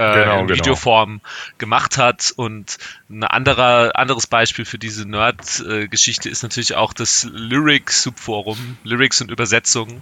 [0.00, 0.58] äh, genau, in genau.
[0.58, 1.20] Videoform
[1.58, 2.32] gemacht hat.
[2.34, 2.78] Und
[3.10, 10.00] ein anderer, anderes Beispiel für diese Nerd-Geschichte ist natürlich auch das Lyric-Subforum, Lyrics und Übersetzungen,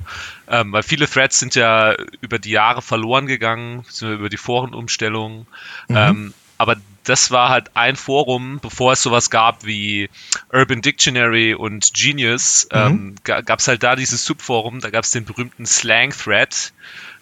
[0.49, 5.47] ähm, weil viele Threads sind ja über die Jahre verloren gegangen, über die Forenumstellung.
[5.89, 5.97] Mhm.
[5.97, 10.11] Ähm, aber das war halt ein Forum, bevor es sowas gab wie
[10.53, 12.79] Urban Dictionary und Genius, mhm.
[12.79, 16.73] ähm, gab es halt da dieses Subforum, da gab es den berühmten Slang-Thread,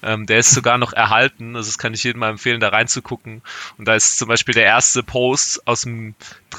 [0.02, 1.56] ähm, der ist sogar noch erhalten.
[1.56, 3.42] Also das kann ich jedem mal empfehlen, da reinzugucken.
[3.78, 6.14] Und da ist zum Beispiel der erste Post aus dem,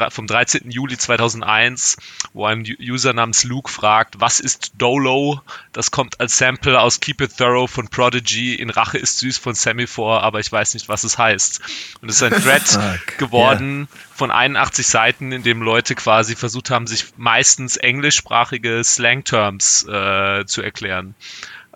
[0.09, 0.69] vom 13.
[0.69, 1.97] Juli 2001,
[2.33, 5.41] wo ein User namens Luke fragt, was ist Dolo?
[5.73, 8.55] Das kommt als Sample aus Keep It Thorough von Prodigy.
[8.55, 11.61] In Rache ist süß von Semaphore, aber ich weiß nicht, was es heißt.
[12.01, 14.01] Und es ist ein Thread geworden yeah.
[14.13, 20.61] von 81 Seiten, in dem Leute quasi versucht haben, sich meistens englischsprachige Slang-Terms äh, zu
[20.61, 21.15] erklären.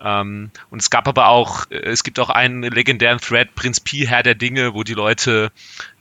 [0.02, 4.06] Ähm, und es gab aber auch, äh, es gibt auch einen legendären Thread, Prinz Pi,
[4.06, 5.52] Herr der Dinge, wo die Leute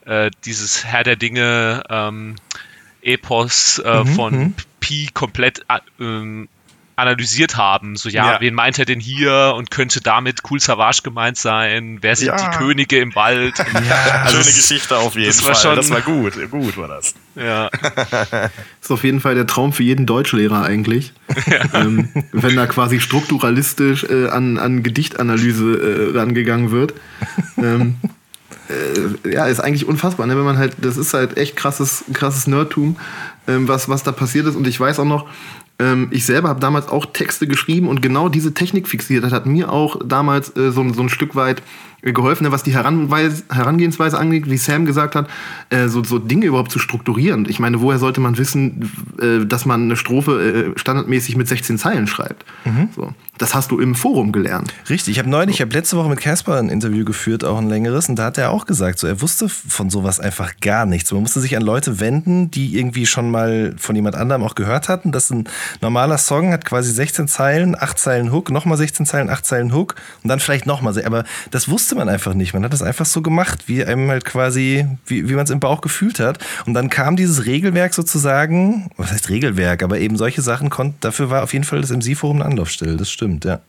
[0.06, 2.36] äh, dieses Herr der Dinge ähm,
[3.02, 4.56] Epos äh, mhm, von mhm.
[4.80, 6.50] Pi komplett äh, ähm,
[7.02, 7.96] analysiert haben.
[7.96, 12.00] So, ja, ja, wen meint er denn hier und könnte damit Cool Savage gemeint sein?
[12.02, 12.36] Wer sind ja.
[12.38, 13.58] die Könige im Wald?
[13.58, 15.50] ja, also schöne Geschichte auf jeden das Fall.
[15.50, 16.52] War schon, das war gut.
[16.52, 17.14] Gut war das.
[17.36, 17.70] Ja.
[17.70, 21.14] das ist auf jeden Fall der Traum für jeden Deutschlehrer eigentlich.
[21.50, 21.82] Ja.
[21.82, 26.94] Ähm, wenn da quasi strukturalistisch äh, an, an Gedichtanalyse äh, rangegangen wird.
[27.58, 27.98] Ähm,
[28.72, 30.38] äh, ja, ist eigentlich unfassbar, ne?
[30.38, 32.98] wenn man halt, das ist halt echt krasses, krasses Nerdtum,
[33.48, 34.56] ähm, was, was da passiert ist.
[34.56, 35.28] Und ich weiß auch noch,
[35.82, 39.24] ähm, ich selber habe damals auch Texte geschrieben und genau diese Technik fixiert.
[39.24, 41.63] Das hat mir auch damals äh, so, so ein Stück weit
[42.02, 45.30] geholfen, ne, was die Herangehensweise angeht, wie Sam gesagt hat,
[45.70, 47.46] äh, so, so Dinge überhaupt zu strukturieren.
[47.48, 51.78] Ich meine, woher sollte man wissen, äh, dass man eine Strophe äh, standardmäßig mit 16
[51.78, 52.46] Zeilen schreibt?
[52.66, 52.90] Mhm.
[52.96, 53.14] So.
[53.38, 54.74] Das hast du im Forum gelernt.
[54.90, 57.70] Richtig, ich habe neulich, ich habe letzte Woche mit Casper ein Interview geführt, auch ein
[57.70, 61.12] längeres, und da hat er auch gesagt, so er wusste von sowas einfach gar nichts.
[61.12, 64.90] Man musste sich an Leute wenden, die irgendwie schon mal von jemand anderem auch gehört
[64.90, 65.46] hatten, dass ein
[65.82, 69.96] normaler Song hat quasi 16 Zeilen, 8 Zeilen Hook, nochmal 16 Zeilen, 8 Zeilen Hook
[70.24, 70.94] und dann vielleicht nochmal.
[71.04, 72.54] Aber das wusste man einfach nicht.
[72.54, 75.60] Man hat das einfach so gemacht, wie einem halt quasi, wie, wie man es im
[75.60, 76.39] Bauch gefühlt hat.
[76.65, 81.30] Und dann kam dieses Regelwerk sozusagen, was heißt Regelwerk, aber eben solche Sachen konnten, dafür
[81.30, 83.60] war auf jeden Fall das MC-Forum eine Anlaufstelle, das stimmt, ja.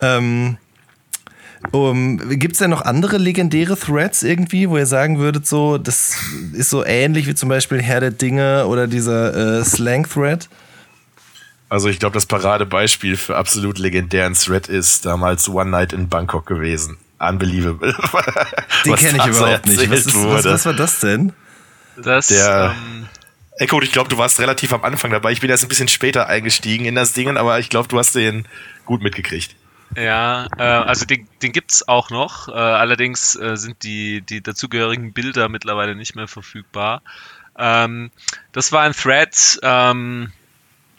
[0.00, 0.56] Ähm,
[1.72, 6.16] um, Gibt es denn noch andere legendäre Threads irgendwie, wo ihr sagen würdet, so, das
[6.54, 10.48] ist so ähnlich wie zum Beispiel Herr der Dinge oder dieser äh, Slang-Thread?
[11.70, 16.44] Also ich glaube, das Paradebeispiel für absolut legendären Thread ist damals One Night in Bangkok
[16.44, 16.98] gewesen.
[17.20, 17.94] Unbelievable.
[18.84, 19.88] Den kenne ich überhaupt nicht.
[19.88, 21.32] Was, ist, was, was, war das denn?
[21.96, 23.08] Das, der, ähm,
[23.56, 25.30] Echo, ich glaube, du warst relativ am Anfang dabei.
[25.30, 28.16] Ich bin erst ein bisschen später eingestiegen in das Ding, aber ich glaube, du hast
[28.16, 28.48] den
[28.84, 29.54] gut mitgekriegt.
[29.96, 32.48] Ja, äh, also den, den es auch noch.
[32.48, 37.02] Äh, allerdings äh, sind die, die dazugehörigen Bilder mittlerweile nicht mehr verfügbar.
[37.56, 38.10] Ähm,
[38.50, 40.32] das war ein Thread ähm,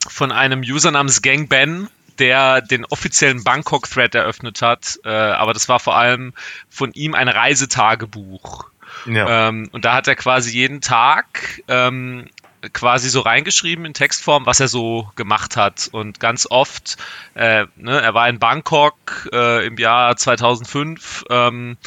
[0.08, 5.00] von einem User namens GangBen, der den offiziellen Bangkok-Thread eröffnet hat.
[5.04, 6.34] Äh, aber das war vor allem
[6.70, 8.70] von ihm ein Reisetagebuch.
[9.06, 9.50] Ja.
[9.50, 12.28] Ähm, und da hat er quasi jeden Tag ähm,
[12.74, 15.90] quasi so reingeschrieben in Textform, was er so gemacht hat.
[15.92, 16.98] Und ganz oft,
[17.34, 21.78] äh, ne, er war in Bangkok äh, im Jahr 2005 ähm,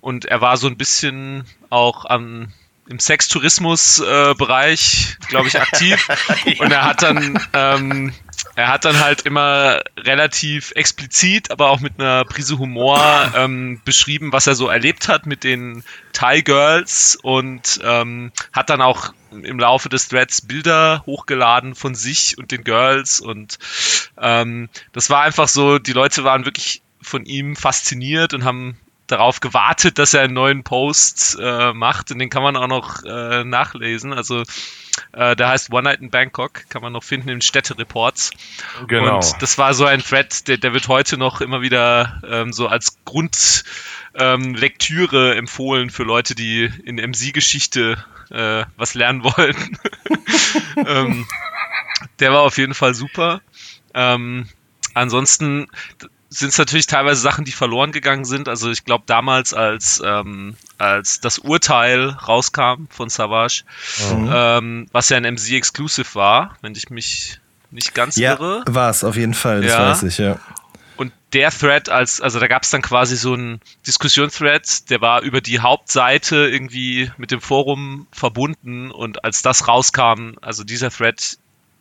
[0.00, 2.52] und er war so ein bisschen auch am
[2.92, 6.06] im Sextourismus-Bereich, äh, glaube ich, aktiv.
[6.60, 8.12] und er hat dann ähm,
[8.54, 14.32] er hat dann halt immer relativ explizit, aber auch mit einer Prise Humor ähm, beschrieben,
[14.32, 19.58] was er so erlebt hat mit den Thai Girls und ähm, hat dann auch im
[19.58, 23.58] Laufe des Threads Bilder hochgeladen von sich und den Girls und
[24.20, 28.76] ähm, das war einfach so, die Leute waren wirklich von ihm fasziniert und haben
[29.12, 33.04] darauf gewartet, dass er einen neuen Post äh, macht und den kann man auch noch
[33.04, 34.12] äh, nachlesen.
[34.12, 34.42] Also
[35.12, 38.32] äh, der heißt One Night in Bangkok, kann man noch finden in Städtereports.
[38.88, 39.14] Genau.
[39.16, 42.66] Und das war so ein Thread, der, der wird heute noch immer wieder ähm, so
[42.66, 49.78] als Grundlektüre ähm, empfohlen für Leute, die in MC-Geschichte äh, was lernen wollen.
[50.86, 51.26] ähm,
[52.18, 53.40] der war auf jeden Fall super.
[53.94, 54.48] Ähm,
[54.94, 55.68] ansonsten
[56.32, 58.48] sind es natürlich teilweise Sachen, die verloren gegangen sind.
[58.48, 63.64] Also ich glaube damals, als, ähm, als das Urteil rauskam von Savage,
[64.14, 64.30] mhm.
[64.32, 67.38] ähm, was ja ein MC Exclusive war, wenn ich mich
[67.70, 68.62] nicht ganz ja, irre.
[68.66, 69.90] War es auf jeden Fall, das ja.
[69.90, 70.38] weiß ich, ja.
[70.96, 75.22] Und der Thread, als, also da gab es dann quasi so einen Diskussion-Thread, der war
[75.22, 81.38] über die Hauptseite irgendwie mit dem Forum verbunden und als das rauskam, also dieser Thread,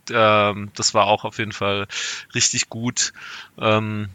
[0.09, 1.87] ähm, das war auch auf jeden Fall
[2.33, 3.13] richtig gut.
[3.59, 4.09] Ähm,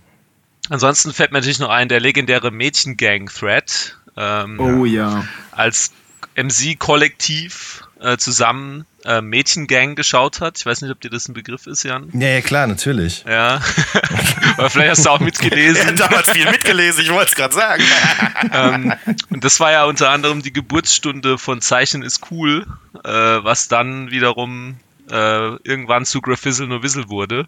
[0.68, 3.96] Ansonsten fällt mir natürlich noch ein, der legendäre Mädchengang-Thread.
[4.16, 5.24] Ähm, oh ja.
[5.52, 5.92] Als
[6.36, 10.58] MC-Kollektiv äh, zusammen äh, Mädchengang geschaut hat.
[10.58, 12.10] Ich weiß nicht, ob dir das ein Begriff ist, Jan.
[12.12, 13.24] Ja, ja, klar, natürlich.
[13.26, 13.60] Ja.
[14.58, 15.86] Oder vielleicht hast du auch mitgelesen.
[15.88, 17.84] ja, damals viel mitgelesen, ich wollte es gerade sagen.
[18.52, 18.92] ähm,
[19.30, 22.66] und das war ja unter anderem die Geburtsstunde von Zeichen ist cool,
[23.04, 24.76] äh, was dann wiederum
[25.10, 27.46] äh, irgendwann zu Graphizzle nur Wissel wurde.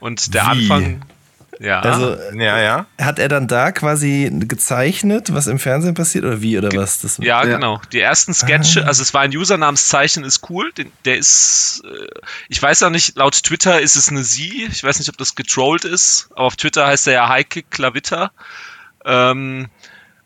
[0.00, 0.70] Und der Wie?
[0.70, 1.02] Anfang
[1.60, 1.80] ja.
[1.80, 2.86] Also ja, ja.
[2.98, 7.02] hat er dann da quasi gezeichnet, was im Fernsehen passiert oder wie oder was?
[7.02, 7.82] Das, ja, ja, genau.
[7.92, 8.86] Die ersten Sketche, ah.
[8.86, 10.72] also es war ein User namens Zeichen ist cool.
[10.72, 12.06] Den, der ist, äh,
[12.48, 14.68] ich weiß auch nicht, laut Twitter ist es eine Sie.
[14.72, 18.32] Ich weiß nicht, ob das getrollt ist, aber auf Twitter heißt er ja Heike Klavitter.
[19.04, 19.68] Ähm,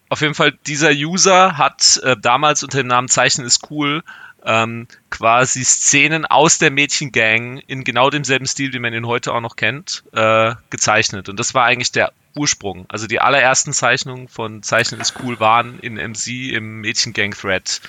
[0.09, 4.05] auf jeden Fall, dieser User hat äh, damals unter dem Namen Zeichen ist cool
[4.45, 9.41] ähm, quasi Szenen aus der Mädchengang in genau demselben Stil, wie man ihn heute auch
[9.41, 11.29] noch kennt, äh, gezeichnet.
[11.29, 12.87] Und das war eigentlich der Ursprung.
[12.89, 17.81] Also die allerersten Zeichnungen von Zeichnen ist cool waren in MC im Mädchengang-Thread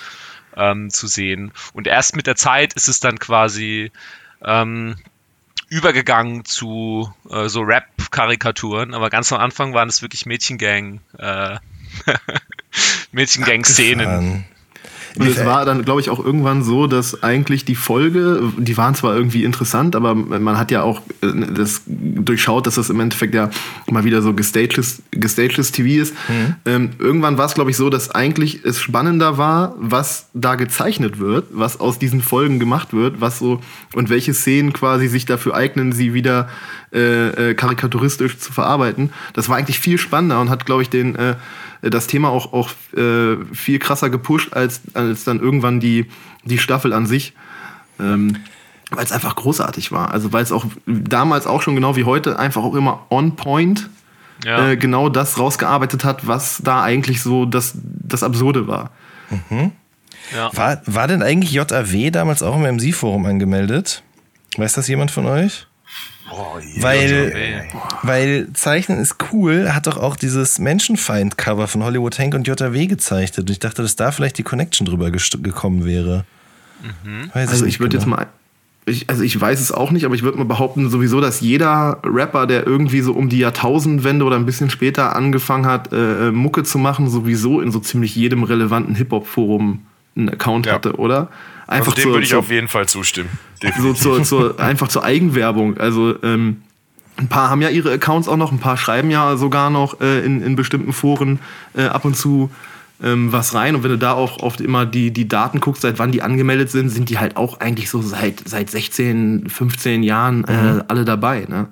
[0.55, 1.51] ähm, zu sehen.
[1.73, 3.91] Und erst mit der Zeit ist es dann quasi
[4.43, 4.95] ähm,
[5.69, 11.57] übergegangen zu äh, so Rap-Karikaturen, aber ganz am Anfang waren es wirklich Mädchengang, äh,
[13.11, 14.45] Mädchengang-Szenen.
[15.17, 18.95] Und es war dann, glaube ich, auch irgendwann so, dass eigentlich die Folge, die waren
[18.95, 23.33] zwar irgendwie interessant, aber man hat ja auch äh, das durchschaut, dass das im Endeffekt
[23.33, 23.49] ja
[23.89, 26.13] mal wieder so gestageless, gestageless TV ist.
[26.27, 26.55] Mhm.
[26.65, 31.19] Ähm, irgendwann war es, glaube ich, so, dass eigentlich es spannender war, was da gezeichnet
[31.19, 33.61] wird, was aus diesen Folgen gemacht wird, was so
[33.93, 36.49] und welche Szenen quasi sich dafür eignen, sie wieder
[36.93, 39.11] äh, äh, karikaturistisch zu verarbeiten.
[39.33, 41.35] Das war eigentlich viel spannender und hat, glaube ich, den äh,
[41.89, 46.07] das Thema auch, auch äh, viel krasser gepusht als, als dann irgendwann die,
[46.43, 47.33] die Staffel an sich.
[47.99, 48.37] Ähm,
[48.91, 50.11] weil es einfach großartig war.
[50.11, 53.89] Also weil es auch damals auch schon genau wie heute einfach auch immer on point
[54.43, 54.69] ja.
[54.69, 58.91] äh, genau das rausgearbeitet hat, was da eigentlich so das, das Absurde war.
[59.29, 59.71] Mhm.
[60.33, 60.55] Ja.
[60.55, 64.03] War, war denn eigentlich JAW damals auch im MC-Forum angemeldet?
[64.57, 65.67] Weiß das jemand von euch?
[66.31, 67.67] Oh, weil,
[68.01, 73.41] weil Zeichnen ist cool, hat doch auch dieses Menschenfeind-Cover von Hollywood Hank und JW gezeichnet.
[73.41, 76.25] Und ich dachte, dass da vielleicht die Connection drüber gekommen wäre.
[77.03, 77.29] Mhm.
[77.33, 78.01] Also ich würde genau.
[78.01, 78.27] jetzt mal
[78.87, 81.99] ich, also ich weiß es auch nicht, aber ich würde mal behaupten sowieso, dass jeder
[82.03, 86.31] Rapper, der irgendwie so um die Jahrtausendwende oder ein bisschen später angefangen hat, äh, äh
[86.31, 89.81] Mucke zu machen, sowieso in so ziemlich jedem relevanten Hip-Hop-Forum
[90.15, 90.73] einen Account ja.
[90.73, 91.29] hatte, oder?
[91.67, 93.29] Einfach also dem würde ich zur, auf jeden Fall zustimmen.
[93.79, 95.77] So zur, zur, einfach zur Eigenwerbung.
[95.77, 96.61] Also ähm,
[97.17, 100.19] ein paar haben ja ihre Accounts auch noch, ein paar schreiben ja sogar noch äh,
[100.19, 101.39] in, in bestimmten Foren
[101.75, 102.51] äh, ab und zu
[103.03, 103.75] ähm, was rein.
[103.75, 106.69] Und wenn du da auch oft immer die, die Daten guckst, seit wann die angemeldet
[106.69, 110.83] sind, sind die halt auch eigentlich so seit, seit 16, 15 Jahren äh, mhm.
[110.87, 111.45] alle dabei.
[111.47, 111.67] Ne?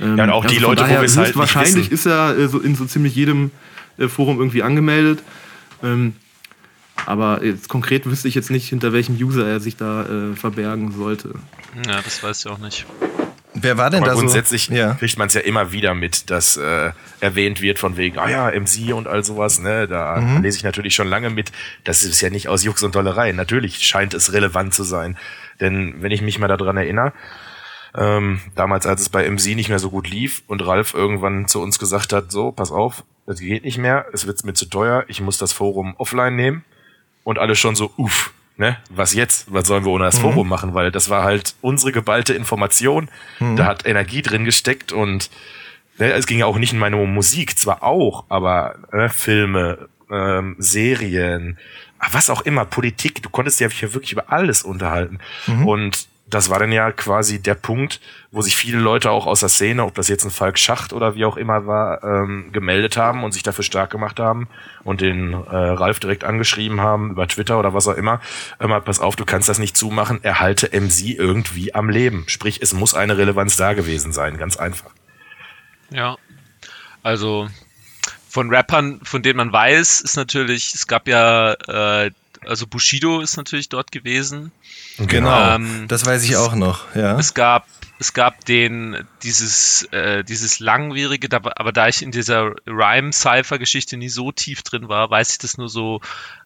[0.00, 2.36] Ähm, ja, und auch also die Leute, daher, wo wir es halt Wahrscheinlich ist er
[2.36, 3.50] äh, so in so ziemlich jedem
[3.98, 5.22] äh, Forum irgendwie angemeldet.
[5.82, 6.14] Ähm,
[7.06, 10.92] aber jetzt konkret wüsste ich jetzt nicht, hinter welchem User er sich da äh, verbergen
[10.92, 11.34] sollte.
[11.86, 12.86] Ja, das weiß ich auch nicht.
[13.54, 14.72] Wer war denn Aber da grundsätzlich so?
[14.72, 18.28] Grundsätzlich kriegt man es ja immer wieder mit, dass äh, erwähnt wird von wegen, ah
[18.28, 19.88] ja, MC und all sowas, ne?
[19.88, 20.42] Da mhm.
[20.42, 21.50] lese ich natürlich schon lange mit.
[21.84, 23.32] Das ist ja nicht aus Jux und Dollerei.
[23.32, 25.16] Natürlich scheint es relevant zu sein.
[25.60, 27.12] Denn wenn ich mich mal daran erinnere,
[27.96, 31.60] ähm, damals, als es bei MC nicht mehr so gut lief und Ralf irgendwann zu
[31.60, 35.04] uns gesagt hat, so, pass auf, das geht nicht mehr, es wird mir zu teuer,
[35.08, 36.64] ich muss das Forum offline nehmen
[37.28, 39.52] und alle schon so, uff, ne, was jetzt?
[39.52, 40.22] Was sollen wir ohne das mhm.
[40.22, 40.72] Forum machen?
[40.72, 43.10] Weil das war halt unsere geballte Information.
[43.38, 43.56] Mhm.
[43.56, 45.28] Da hat Energie drin gesteckt und
[45.98, 50.56] ne, es ging ja auch nicht in meine Musik, zwar auch, aber ne, Filme, ähm,
[50.58, 51.58] Serien,
[52.12, 55.18] was auch immer, Politik, du konntest ja wirklich über alles unterhalten.
[55.48, 55.68] Mhm.
[55.68, 59.48] Und das war dann ja quasi der Punkt, wo sich viele Leute auch aus der
[59.48, 63.24] Szene, ob das jetzt ein Falk Schacht oder wie auch immer war, ähm, gemeldet haben
[63.24, 64.48] und sich dafür stark gemacht haben
[64.84, 68.20] und den äh, Ralf direkt angeschrieben haben über Twitter oder was auch immer.
[68.60, 72.24] Immer, pass auf, du kannst das nicht zumachen, erhalte MC irgendwie am Leben.
[72.26, 74.90] Sprich, es muss eine Relevanz da gewesen sein, ganz einfach.
[75.90, 76.16] Ja,
[77.02, 77.48] also
[78.28, 82.10] von Rappern, von denen man weiß, ist natürlich, es gab ja, äh,
[82.46, 84.52] also Bushido ist natürlich dort gewesen.
[84.98, 87.18] Genau, ähm, das weiß ich auch noch, ja.
[87.18, 87.66] Es gab
[88.00, 94.30] es gab den, dieses, äh, dieses langwierige, aber da ich in dieser Rhyme-Cypher-Geschichte nie so
[94.30, 96.00] tief drin war, weiß ich das nur so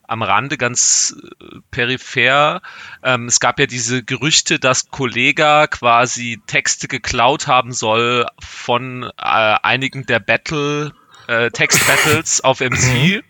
[0.09, 2.63] am Rande ganz äh, peripher.
[3.03, 9.11] Ähm, es gab ja diese Gerüchte, dass Kollega quasi Texte geklaut haben soll von äh,
[9.19, 10.93] einigen der Battle,
[11.29, 12.73] äh, Text-Battles auf MC.
[12.73, 13.23] Mhm.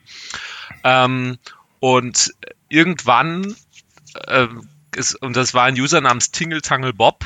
[0.85, 1.39] Ähm,
[1.83, 2.33] und
[2.69, 3.57] irgendwann
[4.29, 4.47] äh,
[4.95, 7.25] ist, und das war ein User namens Tingle Tangle Bob.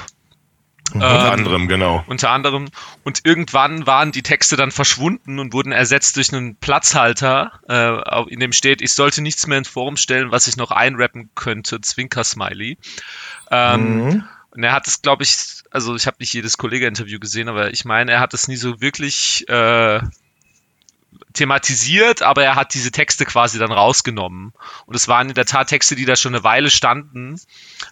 [0.95, 1.03] Mhm.
[1.03, 2.05] Unter ähm, anderem, genau.
[2.07, 2.69] Unter anderem.
[3.05, 8.41] Und irgendwann waren die Texte dann verschwunden und wurden ersetzt durch einen Platzhalter, äh, in
[8.41, 12.79] dem steht, ich sollte nichts mehr ins Forum stellen, was ich noch einrappen könnte, Zwinker-Smiley.
[13.51, 14.25] Ähm, mhm.
[14.53, 15.37] Und er hat es, glaube ich,
[15.71, 18.81] also ich habe nicht jedes Kollege-Interview gesehen, aber ich meine, er hat es nie so
[18.81, 20.01] wirklich äh,
[21.37, 24.53] thematisiert, aber er hat diese Texte quasi dann rausgenommen.
[24.87, 27.41] Und es waren in der Tat Texte, die da schon eine Weile standen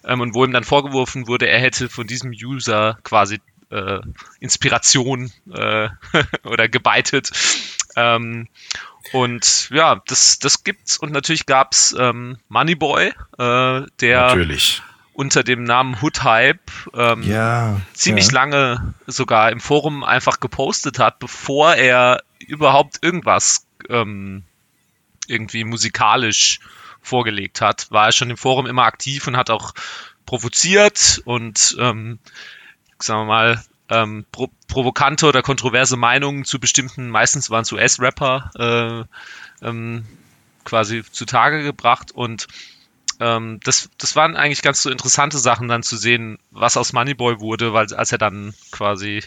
[0.03, 3.99] ähm, und wo ihm dann vorgeworfen wurde, er hätte von diesem User quasi äh,
[4.39, 5.89] Inspiration äh,
[6.43, 7.31] oder gebeitet.
[7.95, 8.47] Ähm,
[9.13, 10.97] und ja, das, das gibt's.
[10.97, 14.81] Und natürlich gab's ähm, Moneyboy, äh, der natürlich.
[15.13, 18.33] unter dem Namen Hood Hype ähm, ja, ziemlich ja.
[18.33, 24.43] lange sogar im Forum einfach gepostet hat, bevor er überhaupt irgendwas ähm,
[25.27, 26.59] irgendwie musikalisch
[27.01, 29.73] vorgelegt hat, war er schon im Forum immer aktiv und hat auch
[30.25, 32.19] provoziert und ähm,
[32.99, 39.07] sagen wir mal ähm, pro provokante oder kontroverse Meinungen zu bestimmten, meistens waren es US-Rapper,
[39.61, 40.05] äh, ähm,
[40.63, 42.47] quasi zutage gebracht und
[43.19, 47.39] ähm, das, das waren eigentlich ganz so interessante Sachen dann zu sehen, was aus Moneyboy
[47.39, 49.23] wurde, weil als er dann quasi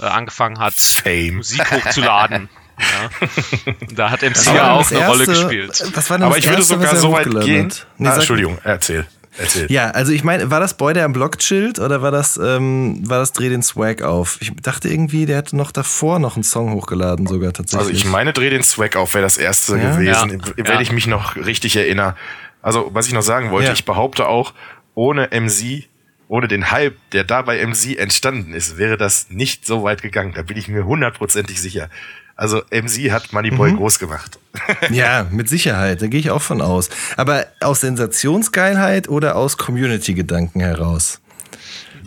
[0.00, 1.36] äh, angefangen hat, Fame.
[1.36, 2.48] Musik hochzuladen.
[2.78, 3.72] Ja.
[3.94, 5.82] Da hat MC ja auch eine erste, Rolle gespielt.
[6.10, 7.72] Aber ich würde sogar so weit gehen.
[7.96, 9.06] Nee, ah, Entschuldigung, erzähl.
[9.38, 9.70] Erzähl.
[9.70, 13.02] Ja, also ich meine, war das Boy, der am Block chillt oder war das, ähm,
[13.08, 14.38] war das Dreh den Swag auf?
[14.40, 17.88] Ich dachte irgendwie, der hätte noch davor noch einen Song hochgeladen, sogar tatsächlich.
[17.88, 19.90] Also ich meine, Dreh den Swag auf wäre das erste ja?
[19.90, 20.68] gewesen, ja.
[20.68, 22.14] wenn ich mich noch richtig erinnere.
[22.62, 24.52] Also, was ich noch sagen wollte, ich behaupte auch,
[24.94, 25.84] ohne MC
[26.28, 30.32] ohne den Hype, der da bei MC entstanden ist, wäre das nicht so weit gegangen.
[30.34, 31.88] Da bin ich mir hundertprozentig sicher.
[32.34, 33.76] Also MC hat Moneyboy mhm.
[33.76, 34.38] groß gemacht.
[34.90, 36.90] ja, mit Sicherheit, da gehe ich auch von aus.
[37.16, 41.20] Aber aus Sensationsgeilheit oder aus Community-Gedanken heraus?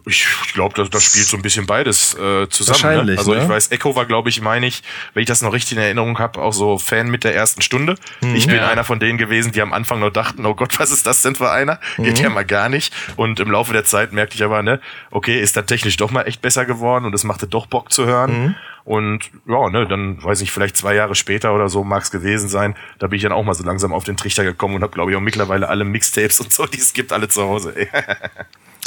[0.06, 2.50] Ich glaube, das, das spielt so ein bisschen beides äh, zusammen.
[2.50, 2.68] Ne?
[2.68, 3.20] Wahrscheinlich, ne?
[3.20, 3.44] Also ne?
[3.44, 4.84] ich weiß, Echo war, glaube ich, meine ich,
[5.14, 7.96] wenn ich das noch richtig in Erinnerung habe, auch so Fan mit der ersten Stunde.
[8.22, 8.68] Mhm, ich bin ja.
[8.68, 11.36] einer von denen gewesen, die am Anfang noch dachten, oh Gott, was ist das denn
[11.36, 11.80] für einer?
[11.98, 12.04] Mhm.
[12.04, 12.94] Geht ja mal gar nicht.
[13.16, 14.80] Und im Laufe der Zeit merkte ich aber, ne,
[15.12, 18.06] okay, ist da technisch doch mal echt besser geworden und es machte doch Bock zu
[18.06, 18.44] hören.
[18.44, 18.56] Mhm.
[18.90, 22.50] Und ja, ne, dann weiß ich, vielleicht zwei Jahre später oder so mag es gewesen
[22.50, 22.76] sein.
[22.98, 25.12] Da bin ich dann auch mal so langsam auf den Trichter gekommen und habe, glaube
[25.12, 27.76] ich, auch mittlerweile alle Mixtapes und so, die es gibt, alle zu Hause.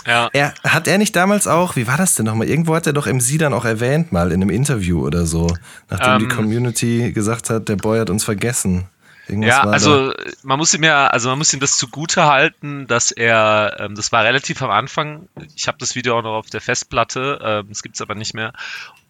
[0.06, 0.28] Ja.
[0.32, 2.48] Er, hat er nicht damals auch, wie war das denn nochmal?
[2.48, 5.54] Irgendwo hat er doch MC dann auch erwähnt, mal in einem Interview oder so,
[5.90, 8.84] nachdem ähm, die Community gesagt hat, der Boy hat uns vergessen.
[9.32, 13.10] Irgendwas ja, also man muss ihm ja, also man muss ihm das zugute halten, dass
[13.10, 16.60] er, ähm, das war relativ am Anfang, ich habe das Video auch noch auf der
[16.60, 18.52] Festplatte, ähm, das gibt's aber nicht mehr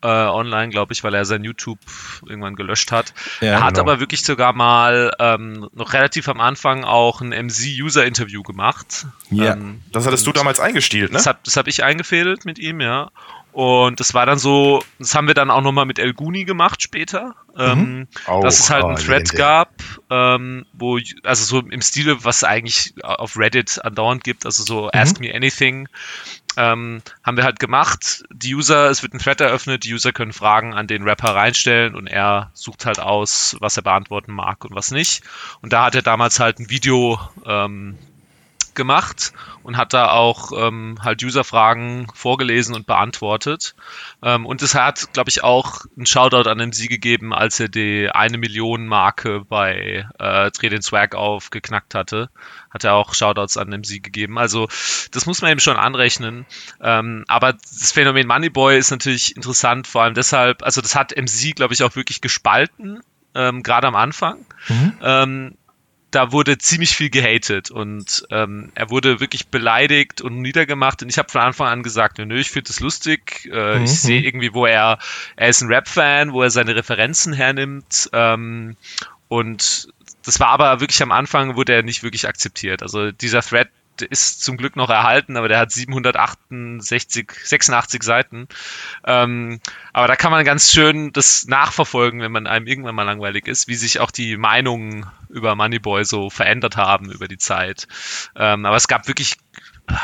[0.03, 1.81] äh, online, glaube ich, weil er sein YouTube
[2.25, 3.15] irgendwann gelöscht hat.
[3.41, 3.83] Ja, er hat genau.
[3.83, 9.07] aber wirklich sogar mal ähm, noch relativ am Anfang auch ein MC-User-Interview gemacht.
[9.31, 11.19] Ja, ähm, das hattest du damals eingestielt, ne?
[11.19, 13.11] Das habe hab ich eingefädelt mit ihm, ja.
[13.53, 16.81] Und das war dann so, das haben wir dann auch nochmal mit El Guni gemacht
[16.83, 18.09] später, ähm, mhm.
[18.27, 19.39] oh, dass es halt oh, einen Thread legendär.
[19.39, 19.71] gab,
[20.09, 24.85] ähm, wo, also so im Stile, was es eigentlich auf Reddit andauernd gibt, also so
[24.85, 24.91] mhm.
[24.95, 25.87] Ask Me Anything,
[26.57, 28.25] ähm, haben wir halt gemacht.
[28.33, 31.95] Die User, es wird ein Thread eröffnet, die User können Fragen an den Rapper reinstellen
[31.95, 35.23] und er sucht halt aus, was er beantworten mag und was nicht.
[35.61, 37.99] Und da hat er damals halt ein Video ähm,
[38.75, 43.75] gemacht und hat da auch ähm, halt User-Fragen vorgelesen und beantwortet.
[44.23, 48.09] Ähm, und es hat, glaube ich, auch einen Shoutout an MC gegeben, als er die
[48.13, 52.31] eine Million Marke bei äh, Dreh den Swag auf geknackt hatte.
[52.71, 54.39] Hat er auch Shoutouts an MC gegeben.
[54.39, 54.69] Also
[55.11, 56.47] das muss man eben schon anrechnen.
[56.81, 61.55] Ähm, aber das Phänomen Moneyboy ist natürlich interessant, vor allem deshalb, also das hat MC,
[61.55, 63.03] glaube ich, auch wirklich gespalten,
[63.35, 64.45] ähm, gerade am Anfang.
[64.69, 64.93] Mhm.
[65.03, 65.59] Ähm,
[66.13, 71.19] da wurde ziemlich viel gehatet und ähm, er wurde wirklich beleidigt und niedergemacht und ich
[71.19, 73.85] habe von Anfang an gesagt, nö, ich finde das lustig, äh, mhm.
[73.85, 74.99] ich sehe irgendwie, wo er,
[75.37, 78.77] er ist ein Rap-Fan, wo er seine Referenzen hernimmt ähm,
[79.29, 79.89] und
[80.25, 82.83] das war aber wirklich am Anfang, wurde er nicht wirklich akzeptiert.
[82.83, 83.69] Also dieser Thread
[84.01, 88.49] ist zum Glück noch erhalten, aber der hat 768, 86 Seiten.
[89.05, 89.61] Ähm,
[89.93, 93.69] aber da kann man ganz schön das nachverfolgen, wenn man einem irgendwann mal langweilig ist,
[93.69, 97.87] wie sich auch die Meinungen über Moneyboy so verändert haben über die Zeit.
[98.37, 99.37] Ähm, aber es gab wirklich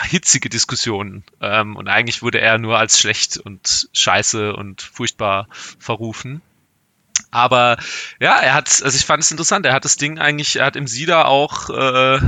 [0.04, 6.42] hitzige Diskussionen ähm, und eigentlich wurde er nur als schlecht und scheiße und furchtbar verrufen.
[7.30, 7.76] Aber
[8.20, 10.76] ja, er hat, also ich fand es interessant, er hat das Ding eigentlich, er hat
[10.76, 12.20] im SIDA auch äh,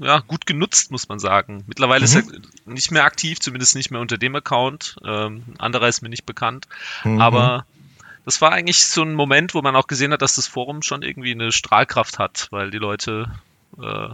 [0.00, 1.64] ja, gut genutzt, muss man sagen.
[1.66, 2.04] Mittlerweile mhm.
[2.04, 2.22] ist er
[2.66, 4.96] nicht mehr aktiv, zumindest nicht mehr unter dem Account.
[5.04, 6.66] Ähm, anderer ist mir nicht bekannt.
[7.04, 7.20] Mhm.
[7.20, 7.66] Aber
[8.24, 11.02] das war eigentlich so ein Moment, wo man auch gesehen hat, dass das Forum schon
[11.02, 13.30] irgendwie eine Strahlkraft hat, weil die Leute
[13.80, 14.08] äh,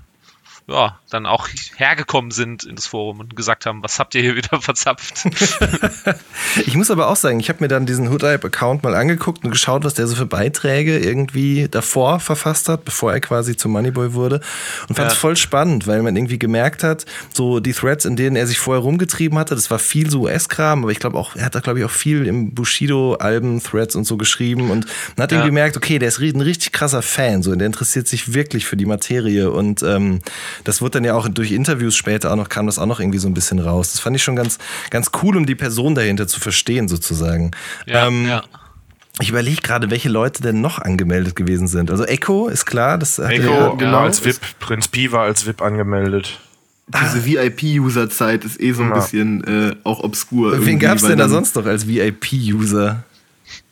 [0.70, 4.36] ja, dann auch hergekommen sind in das Forum und gesagt haben, was habt ihr hier
[4.36, 5.24] wieder verzapft?
[6.66, 9.84] ich muss aber auch sagen, ich habe mir dann diesen Hoodhype-Account mal angeguckt und geschaut,
[9.84, 14.40] was der so für Beiträge irgendwie davor verfasst hat, bevor er quasi zum Moneyboy wurde
[14.88, 15.20] und fand es ja.
[15.20, 18.82] voll spannend, weil man irgendwie gemerkt hat, so die Threads, in denen er sich vorher
[18.82, 21.80] rumgetrieben hatte, das war viel so US-Kram, aber ich glaube auch, er hat da glaube
[21.80, 25.38] ich auch viel im Bushido-Alben, Threads und so geschrieben und man hat ja.
[25.38, 28.66] irgendwie gemerkt, okay, der ist ein richtig krasser Fan, so, und der interessiert sich wirklich
[28.66, 30.20] für die Materie und ähm,
[30.64, 33.18] das wird dann ja auch durch Interviews später auch noch, kam das auch noch irgendwie
[33.18, 33.92] so ein bisschen raus.
[33.92, 34.58] Das fand ich schon ganz,
[34.90, 37.50] ganz cool, um die Person dahinter zu verstehen, sozusagen.
[37.86, 38.42] Ja, ähm, ja.
[39.20, 41.90] Ich überlege gerade, welche Leute denn noch angemeldet gewesen sind.
[41.90, 45.46] Also Echo ist klar, das hat Echo ja, genau als VIP, Prinz Pi war als
[45.46, 46.40] VIP angemeldet.
[46.88, 47.24] Diese ah.
[47.24, 48.94] VIP-User-Zeit ist eh so ein ja.
[48.94, 50.64] bisschen äh, auch obskur.
[50.64, 53.04] Wen gab es denn da sonst noch als VIP-User?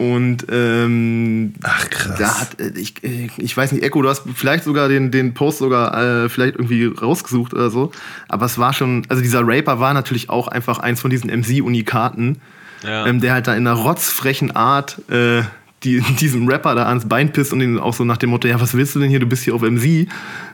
[0.00, 2.18] und ähm, ach krass.
[2.18, 5.34] Da hat, äh, ich, äh, ich weiß nicht, Echo, du hast vielleicht sogar den, den
[5.34, 7.92] Post sogar äh, vielleicht irgendwie rausgesucht oder so.
[8.26, 12.40] Aber es war schon, also dieser Raper war natürlich auch einfach eins von diesen MC-Unikaten
[12.82, 13.06] ja.
[13.06, 15.42] ähm, der halt da in einer rotzfrechen Art äh,
[15.82, 18.60] die, diesem Rapper da ans Bein pisst und ihn auch so nach dem Motto, ja,
[18.60, 20.08] was willst du denn hier, du bist hier auf MC, ähm,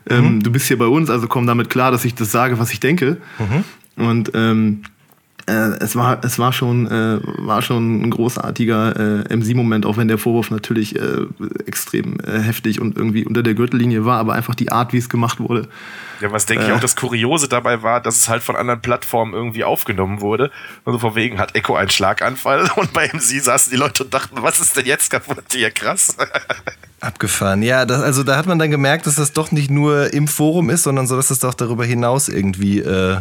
[0.08, 0.42] mhm.
[0.42, 2.80] du bist hier bei uns, also komm damit klar, dass ich das sage, was ich
[2.80, 3.18] denke.
[3.38, 4.04] Mhm.
[4.04, 4.82] Und ähm,
[5.46, 10.08] äh, es war es war schon äh, war schon ein großartiger äh, MC-Moment, auch wenn
[10.08, 11.26] der Vorwurf natürlich äh,
[11.66, 15.08] extrem äh, heftig und irgendwie unter der Gürtellinie war, aber einfach die Art, wie es
[15.08, 15.68] gemacht wurde.
[16.20, 19.34] Ja, was denke ich auch das Kuriose dabei war, dass es halt von anderen Plattformen
[19.34, 20.50] irgendwie aufgenommen wurde.
[20.84, 24.36] Also von wegen hat Echo einen Schlaganfall und bei MC saßen die Leute und dachten,
[24.40, 26.16] was ist denn jetzt kaputt hier krass.
[27.00, 27.62] Abgefahren.
[27.62, 30.70] Ja, das, also da hat man dann gemerkt, dass das doch nicht nur im Forum
[30.70, 33.18] ist, sondern so, dass das doch darüber hinaus irgendwie äh,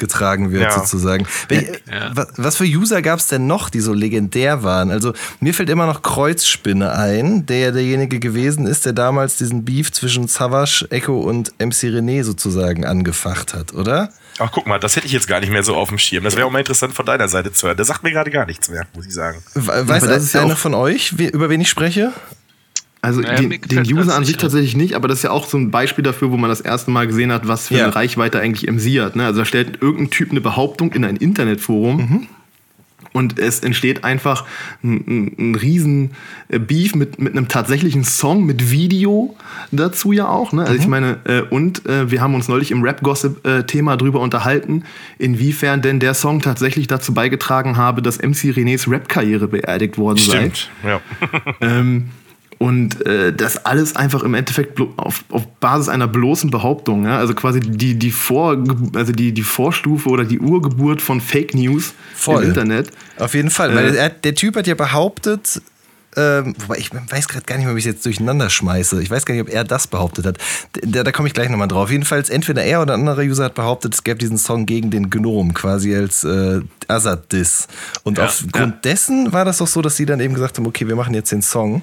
[0.00, 0.72] getragen wird, ja.
[0.72, 1.26] sozusagen.
[1.48, 2.26] Ja.
[2.36, 4.90] Was für User gab es denn noch, die so legendär waren?
[4.90, 9.92] Also mir fällt immer noch Kreuzspinne ein, der derjenige gewesen ist, der damals diesen Beef
[9.92, 14.10] zwischen Savage, Echo und MC René sozusagen angefacht hat, oder?
[14.38, 16.24] Ach, guck mal, das hätte ich jetzt gar nicht mehr so auf dem Schirm.
[16.24, 17.76] Das wäre auch mal interessant von deiner Seite zu hören.
[17.76, 19.42] Der sagt mir gerade gar nichts mehr, muss ich sagen.
[19.54, 22.12] Weiß das einer von euch, über wen ich spreche?
[23.02, 25.56] Also naja, den, den User an sich tatsächlich nicht, aber das ist ja auch so
[25.56, 27.84] ein Beispiel dafür, wo man das erste Mal gesehen hat, was für ja.
[27.84, 29.16] eine Reichweite eigentlich MC hat.
[29.16, 29.24] Ne?
[29.24, 32.26] Also da stellt irgendein Typ eine Behauptung in ein Internetforum mhm.
[33.12, 34.44] Und es entsteht einfach
[34.84, 36.12] ein, ein, ein riesen
[36.48, 39.36] äh, Beef mit, mit einem tatsächlichen Song, mit Video
[39.72, 40.52] dazu ja auch.
[40.52, 40.62] Ne?
[40.62, 40.80] Also mhm.
[40.80, 44.84] ich meine, äh, und äh, wir haben uns neulich im Rap-Gossip-Thema drüber unterhalten,
[45.18, 50.70] inwiefern denn der Song tatsächlich dazu beigetragen habe, dass MC Renés Rap-Karriere beerdigt worden Stimmt,
[50.82, 50.90] sei.
[50.90, 51.00] ja.
[51.60, 52.10] ähm,
[52.60, 57.16] und äh, das alles einfach im Endeffekt auf, auf Basis einer bloßen Behauptung, ja?
[57.16, 58.62] also quasi die, die, Vor,
[58.94, 62.42] also die, die Vorstufe oder die Urgeburt von Fake News Voll.
[62.42, 62.90] im Internet.
[63.18, 65.62] Auf jeden Fall, weil äh, der Typ hat ja behauptet,
[66.16, 69.00] ähm, wobei ich weiß gerade gar nicht mehr, wie ich es jetzt durcheinander schmeiße.
[69.00, 70.38] Ich weiß gar nicht, ob er das behauptet hat.
[70.82, 71.90] Da, da komme ich gleich nochmal drauf.
[71.90, 75.08] Jedenfalls, entweder er oder ein anderer User hat behauptet, es gäbe diesen Song gegen den
[75.08, 77.68] Gnome, quasi als äh, Azad-Diss.
[78.02, 78.80] Und ja, aufgrund ja.
[78.82, 81.30] dessen war das doch so, dass sie dann eben gesagt haben, okay, wir machen jetzt
[81.30, 81.82] den Song.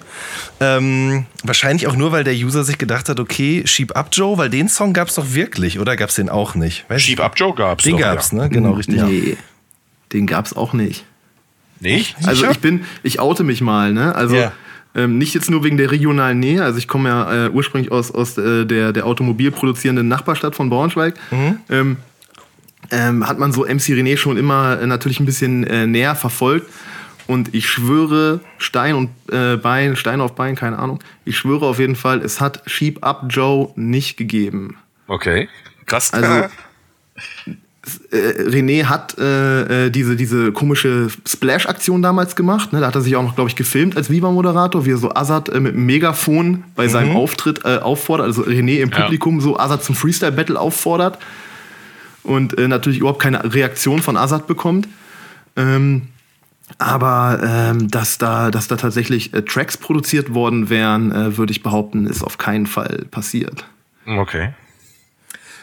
[0.59, 4.49] Ähm, wahrscheinlich auch nur, weil der User sich gedacht hat, okay, Sheep Up Joe, weil
[4.49, 6.84] den Song gab es doch wirklich, oder gab es den auch nicht?
[6.89, 8.39] Weiß Sheep Up Joe gab es Den gab es, ja.
[8.39, 8.49] ne?
[8.49, 9.01] Genau, richtig.
[9.01, 9.38] Nee,
[10.11, 11.05] den gab es auch nicht.
[11.80, 12.15] Nicht?
[12.23, 14.15] Also ich bin, ich oute mich mal, ne?
[14.15, 14.51] Also yeah.
[14.95, 16.63] ähm, nicht jetzt nur wegen der regionalen Nähe.
[16.63, 21.15] Also ich komme ja äh, ursprünglich aus, aus äh, der, der automobilproduzierenden Nachbarstadt von Braunschweig.
[21.32, 21.57] Mhm.
[21.69, 21.97] Ähm,
[22.91, 26.71] ähm, hat man so MC René schon immer äh, natürlich ein bisschen äh, näher verfolgt.
[27.28, 30.99] Und ich schwöre, Stein und äh, Bein, Stein auf Bein, keine Ahnung.
[31.25, 34.78] Ich schwöre auf jeden Fall, es hat Sheep Up Joe nicht gegeben.
[35.07, 35.49] Okay,
[35.86, 36.13] krass.
[36.13, 36.47] Also
[38.12, 42.74] äh, René hat äh, äh, diese, diese komische Splash-Aktion damals gemacht.
[42.74, 42.80] Ne?
[42.80, 45.50] Da hat er sich auch noch, glaube ich, gefilmt als Viva-Moderator, wie er so Azad
[45.50, 46.90] äh, mit dem Megafon bei mhm.
[46.90, 49.42] seinem Auftritt äh, auffordert, also René im Publikum ja.
[49.42, 51.18] so Azad zum Freestyle-Battle auffordert
[52.24, 54.88] und äh, natürlich überhaupt keine Reaktion von Azad bekommt.
[55.56, 56.04] Ähm,
[56.78, 62.24] aber ähm, dass, da, dass da tatsächlich Tracks produziert worden wären, würde ich behaupten, ist
[62.24, 63.64] auf keinen Fall passiert.
[64.06, 64.50] Okay.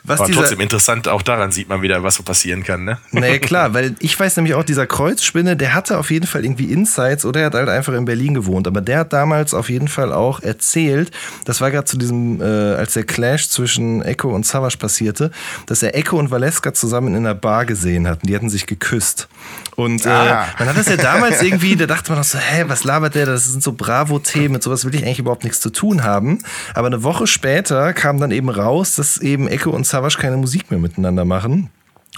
[0.07, 2.98] Was Aber trotzdem interessant, auch daran sieht man wieder, was so passieren kann, ne?
[3.12, 6.70] Naja, klar, weil ich weiß nämlich auch, dieser Kreuzspinne, der hatte auf jeden Fall irgendwie
[6.70, 8.66] Insights oder er hat halt einfach in Berlin gewohnt.
[8.66, 11.11] Aber der hat damals auf jeden Fall auch erzählt,
[11.46, 15.30] das war gerade zu diesem, äh, als der Clash zwischen Echo und Savage passierte,
[15.64, 18.26] dass er Echo und Valeska zusammen in einer Bar gesehen hatten.
[18.26, 19.28] Die hatten sich geküsst.
[19.74, 20.48] Und äh, ah.
[20.59, 23.24] man hat das ja damals irgendwie, da dachte man noch so, hä, was labert der?
[23.24, 26.40] Das sind so Bravo-Themen, mit sowas will ich eigentlich überhaupt nichts zu tun haben.
[26.74, 30.70] Aber eine Woche später kam dann eben raus, dass eben Echo und Savage keine Musik
[30.70, 31.70] mehr miteinander machen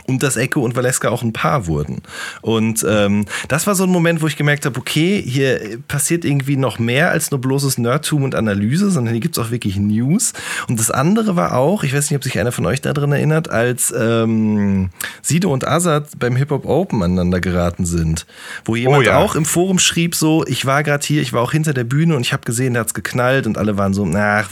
[0.07, 2.03] und dass Echo und Valeska auch ein Paar wurden.
[2.43, 6.57] Und ähm, das war so ein Moment, wo ich gemerkt habe, okay, hier passiert irgendwie
[6.57, 10.33] noch mehr als nur bloßes Nerdtum und Analyse, sondern hier gibt es auch wirklich News.
[10.69, 13.51] Und das andere war auch, ich weiß nicht, ob sich einer von euch daran erinnert,
[13.51, 14.91] als ähm,
[15.23, 18.27] Sido und Azad beim Hip-Hop Open aneinander geraten sind,
[18.65, 19.17] wo jemand oh, ja.
[19.17, 22.15] auch im Forum schrieb so, ich war gerade hier, ich war auch hinter der Bühne
[22.15, 24.45] und ich habe gesehen, da hat's geknallt und alle waren so, na,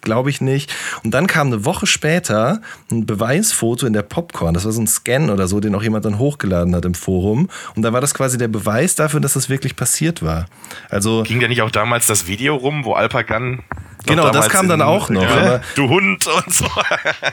[0.00, 0.72] glaube ich nicht.
[1.02, 4.86] Und dann kam eine Woche später ein Beweisfoto in der Popcorn, das war so ein
[4.86, 7.48] Scan oder so, den auch jemand dann hochgeladen hat im Forum.
[7.74, 10.46] Und da war das quasi der Beweis dafür, dass das wirklich passiert war.
[10.90, 13.62] Also ging ja nicht auch damals das Video rum, wo Alpagan
[14.06, 15.22] Genau, das kam dann auch noch.
[15.22, 16.66] Ja, du Hund und so.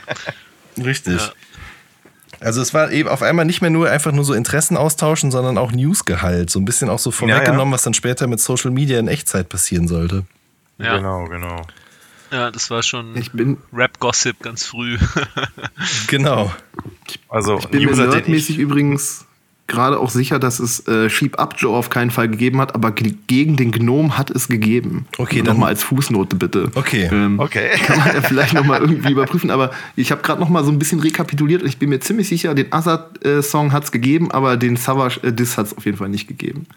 [0.83, 1.19] Richtig.
[1.19, 1.31] Ja.
[2.39, 5.57] Also es war eben auf einmal nicht mehr nur einfach nur so Interessen austauschen, sondern
[5.57, 6.49] auch Newsgehalt.
[6.49, 9.49] So ein bisschen auch so vorweggenommen, ja, was dann später mit Social Media in Echtzeit
[9.49, 10.23] passieren sollte.
[10.79, 10.97] Ja.
[10.97, 11.61] Genau, genau.
[12.31, 14.97] Ja, das war schon ich bin Rap-Gossip ganz früh.
[16.07, 16.51] genau.
[17.29, 19.25] Also, ich bin User, mir nerdmäßig übrigens
[19.71, 22.91] gerade auch sicher, dass es äh, Sheep Up Joe auf keinen Fall gegeben hat, aber
[22.91, 25.05] gegen den Gnome hat es gegeben.
[25.17, 26.69] Okay, also dann mal als Fußnote bitte.
[26.75, 27.09] Okay.
[27.11, 27.69] Ähm, okay.
[27.85, 30.71] Kann man ja vielleicht noch mal irgendwie überprüfen, aber ich habe gerade noch mal so
[30.71, 34.29] ein bisschen rekapituliert und ich bin mir ziemlich sicher, den Azad-Song äh, hat es gegeben,
[34.31, 36.67] aber den Savage-Diss äh, hat es auf jeden Fall nicht gegeben.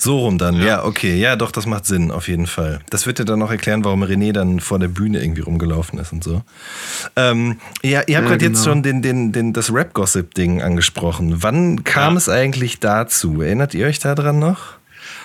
[0.00, 0.64] So rum dann, ja.
[0.64, 0.84] ja.
[0.84, 1.16] okay.
[1.16, 2.80] Ja, doch, das macht Sinn, auf jeden Fall.
[2.88, 6.12] Das wird dir dann noch erklären, warum René dann vor der Bühne irgendwie rumgelaufen ist
[6.12, 6.42] und so.
[7.16, 8.50] Ähm, ja, ihr habt ja, gerade genau.
[8.50, 11.42] jetzt schon den, den, den, das Rap-Gossip-Ding angesprochen.
[11.42, 12.18] Wann kam ja.
[12.18, 13.42] es eigentlich dazu?
[13.42, 14.78] Erinnert ihr euch daran noch?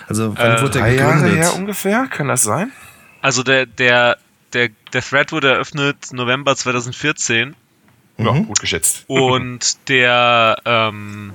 [0.07, 0.99] Also, wann äh, wurde der gegründet?
[0.99, 2.71] Jahre her ungefähr, kann das sein?
[3.21, 4.17] Also, der, der,
[4.53, 7.55] der, der Thread wurde eröffnet November 2014.
[8.17, 8.47] Ja, mhm.
[8.47, 9.05] gut geschätzt.
[9.07, 11.33] Und der, ähm,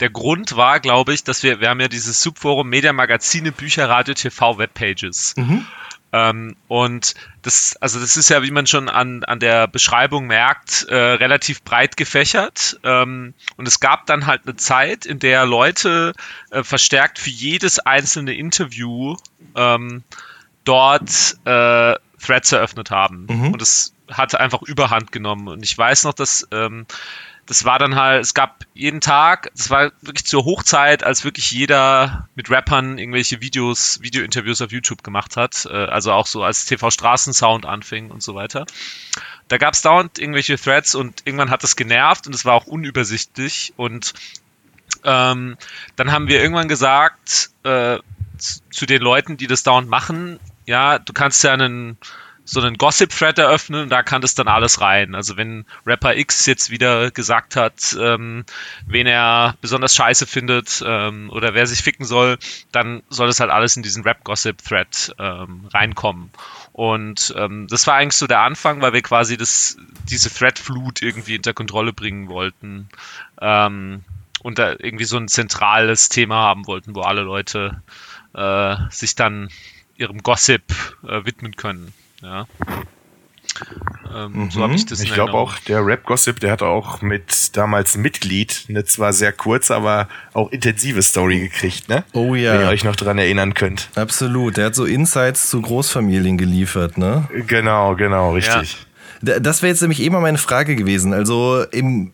[0.00, 3.88] der Grund war, glaube ich, dass wir, wir haben ja dieses Subforum Media Magazine, Bücher,
[3.88, 5.34] Radio, TV, Webpages.
[5.36, 5.66] Mhm.
[6.12, 10.86] Ähm, und das, also das ist ja, wie man schon an, an der Beschreibung merkt,
[10.88, 12.78] äh, relativ breit gefächert.
[12.84, 16.12] Ähm, und es gab dann halt eine Zeit, in der Leute
[16.50, 19.16] äh, verstärkt für jedes einzelne Interview
[19.56, 20.04] ähm,
[20.64, 21.94] dort äh,
[22.24, 23.26] Threads eröffnet haben.
[23.28, 23.52] Mhm.
[23.52, 25.48] Und es hatte einfach Überhand genommen.
[25.48, 26.86] Und ich weiß noch, dass ähm,
[27.46, 31.50] das war dann halt, es gab jeden Tag, das war wirklich zur Hochzeit, als wirklich
[31.52, 36.66] jeder mit Rappern irgendwelche Videos, Videointerviews auf YouTube gemacht hat, äh, also auch so als
[36.66, 38.66] TV Straßensound anfing und so weiter.
[39.48, 42.66] Da gab es dauernd irgendwelche Threads und irgendwann hat das genervt und es war auch
[42.66, 44.12] unübersichtlich und
[45.04, 45.56] ähm,
[45.94, 47.98] dann haben wir irgendwann gesagt äh,
[48.38, 51.96] zu, zu den Leuten, die das dauernd machen, ja, du kannst ja einen
[52.48, 55.16] so einen Gossip-Thread eröffnen und da kann das dann alles rein.
[55.16, 58.44] Also wenn Rapper X jetzt wieder gesagt hat, ähm,
[58.86, 62.38] wen er besonders scheiße findet ähm, oder wer sich ficken soll,
[62.70, 66.30] dann soll das halt alles in diesen Rap-Gossip-Thread ähm, reinkommen.
[66.72, 69.76] Und ähm, das war eigentlich so der Anfang, weil wir quasi das,
[70.08, 72.88] diese Thread-Flut irgendwie unter Kontrolle bringen wollten.
[73.40, 74.04] Ähm,
[74.42, 77.82] und da irgendwie so ein zentrales Thema haben wollten, wo alle Leute
[78.34, 79.48] äh, sich dann
[79.96, 80.62] ihrem Gossip
[81.02, 81.92] äh, widmen können.
[82.22, 82.46] Ja.
[84.14, 87.96] Ähm, So habe ich das Ich glaube auch, der Rap-Gossip, der hat auch mit damals
[87.96, 92.04] Mitglied eine zwar sehr kurze, aber auch intensive Story gekriegt, ne?
[92.12, 93.88] Oh Wenn ihr ja, euch noch dran erinnern könnt.
[93.94, 94.56] absolut.
[94.56, 97.28] Der hat so Insights zu Großfamilien geliefert, ne?
[97.46, 98.86] Genau, genau, richtig.
[99.22, 101.14] D- Das wäre jetzt nämlich eben mal meine Frage gewesen.
[101.14, 102.12] Also im,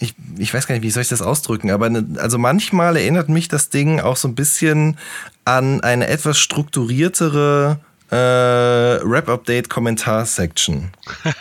[0.00, 3.28] ich, ich weiß gar nicht, wie soll ich das ausdrücken, aber ne, also manchmal erinnert
[3.28, 4.98] mich das Ding auch so ein bisschen
[5.44, 7.78] an eine etwas strukturiertere
[8.14, 10.90] äh, Rap-Update-Kommentar-Section.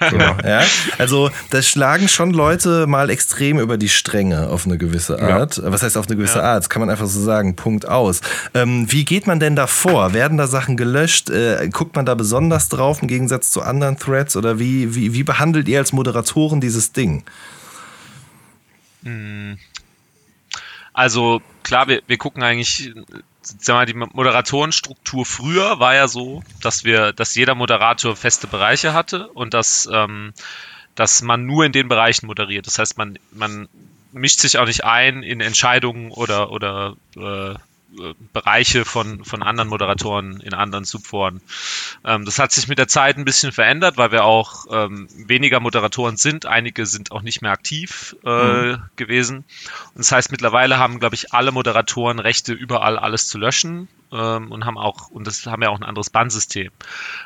[0.10, 0.36] Genau.
[0.44, 0.64] Ja?
[0.98, 5.38] Also da schlagen schon Leute mal extrem über die Stränge auf eine gewisse Ja.
[5.40, 5.62] Art.
[5.64, 6.60] Was heißt auf eine gewisse Art?
[6.60, 7.56] Das kann man einfach so sagen.
[7.56, 8.22] Punkt aus.
[8.54, 10.14] Ähm, wie geht man denn da vor?
[10.14, 11.30] Werden da Sachen gelöscht?
[11.30, 14.36] Äh, guckt man da besonders drauf im Gegensatz zu anderen Threads?
[14.36, 17.24] Oder wie, wie, wie behandelt ihr als Moderatoren dieses Ding?
[20.94, 22.94] Also klar, wir, wir gucken eigentlich,
[23.44, 28.94] sag mal, die Moderatorenstruktur früher war ja so, dass wir, dass jeder Moderator feste Bereiche
[28.94, 30.34] hatte und dass, ähm,
[30.96, 32.68] dass man nur in den Bereichen moderiert.
[32.68, 33.68] Das heißt, man, man
[34.12, 37.56] mischt sich auch nicht ein in Entscheidungen oder, oder äh,
[38.34, 41.42] Bereiche von, von anderen Moderatoren in anderen Subforen.
[42.06, 45.60] Ähm, das hat sich mit der Zeit ein bisschen verändert, weil wir auch ähm, weniger
[45.60, 46.46] Moderatoren sind.
[46.46, 49.38] Einige sind auch nicht mehr aktiv äh, gewesen.
[49.38, 54.52] Und das heißt, mittlerweile haben, glaube ich, alle Moderatoren Rechte, überall alles zu löschen ähm,
[54.52, 56.72] und haben auch, und das haben ja auch ein anderes Bannsystem.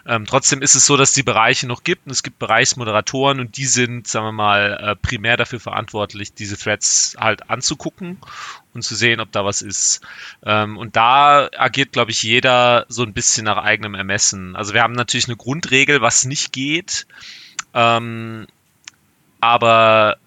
[0.06, 3.40] Ähm, trotzdem ist es so, dass es die Bereiche noch gibt und es gibt Bereichsmoderatoren
[3.40, 8.18] und die sind, sagen wir mal, äh, primär dafür verantwortlich, diese Threads halt anzugucken
[8.78, 10.02] und zu sehen, ob da was ist.
[10.46, 14.56] Ähm, und da agiert, glaube ich, jeder so ein bisschen nach eigenem Ermessen.
[14.56, 17.08] Also wir haben natürlich eine Grundregel, was nicht geht.
[17.74, 18.48] Ähm,
[19.40, 20.18] aber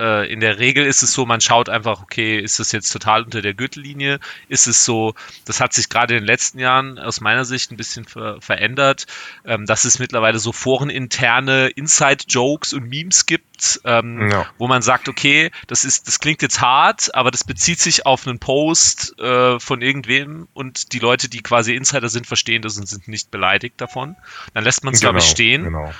[0.00, 3.22] äh, in der Regel ist es so, man schaut einfach, okay, ist das jetzt total
[3.22, 4.18] unter der Gürtellinie?
[4.48, 7.76] Ist es so, das hat sich gerade in den letzten Jahren aus meiner Sicht ein
[7.76, 9.06] bisschen ver verändert,
[9.44, 14.46] ähm, dass es mittlerweile so foreninterne Inside-Jokes und Memes gibt, ähm, Ja.
[14.58, 18.26] wo man sagt, okay, das ist, das klingt jetzt hart, aber das bezieht sich auf
[18.26, 22.88] einen Post äh, von irgendwem und die Leute, die quasi Insider sind, verstehen das und
[22.88, 24.16] sind nicht beleidigt davon.
[24.54, 25.64] Dann lässt man es, glaube ich, stehen.
[25.64, 25.92] Genau.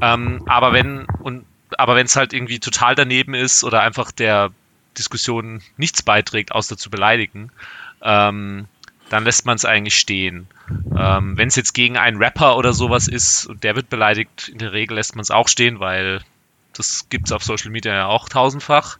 [0.00, 1.44] Ähm, aber wenn und
[1.78, 4.50] aber wenn es halt irgendwie total daneben ist oder einfach der
[4.98, 7.50] Diskussion nichts beiträgt, außer zu beleidigen,
[8.02, 8.66] ähm,
[9.08, 10.48] dann lässt man es eigentlich stehen.
[10.94, 14.58] Ähm, wenn es jetzt gegen einen Rapper oder sowas ist und der wird beleidigt, in
[14.58, 16.20] der Regel lässt man es auch stehen, weil
[16.72, 18.98] das gibt es auf Social Media ja auch tausendfach.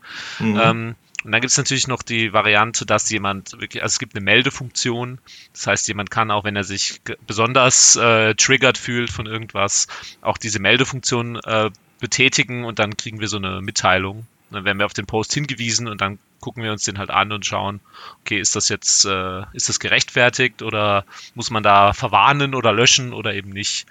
[0.61, 4.15] Ähm, und dann gibt es natürlich noch die Variante, dass jemand wirklich, also es gibt
[4.15, 5.19] eine Meldefunktion.
[5.53, 9.89] Das heißt, jemand kann auch, wenn er sich besonders äh, triggert fühlt von irgendwas,
[10.23, 11.71] auch diese Meldefunktion äh,
[12.01, 14.27] betätigen und dann kriegen wir so eine Mitteilung.
[14.51, 17.33] Dann werden wir auf den Post hingewiesen und dann gucken wir uns den halt an
[17.33, 17.81] und schauen,
[18.23, 23.13] okay, ist das jetzt, äh, ist das gerechtfertigt oder muss man da verwarnen oder löschen
[23.13, 23.87] oder eben nicht?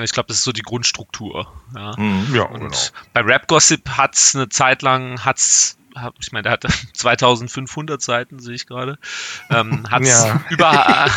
[0.00, 1.50] Ich glaube, das ist so die Grundstruktur.
[1.74, 1.94] Ja.
[2.32, 2.76] Ja, Und genau.
[3.14, 5.78] bei Rap Gossip hat's eine Zeit lang, hat's,
[6.20, 8.98] ich meine, der hat 2500 Seiten, sehe ich gerade,
[9.50, 10.44] ähm, hat's, Ja.
[10.50, 10.70] über,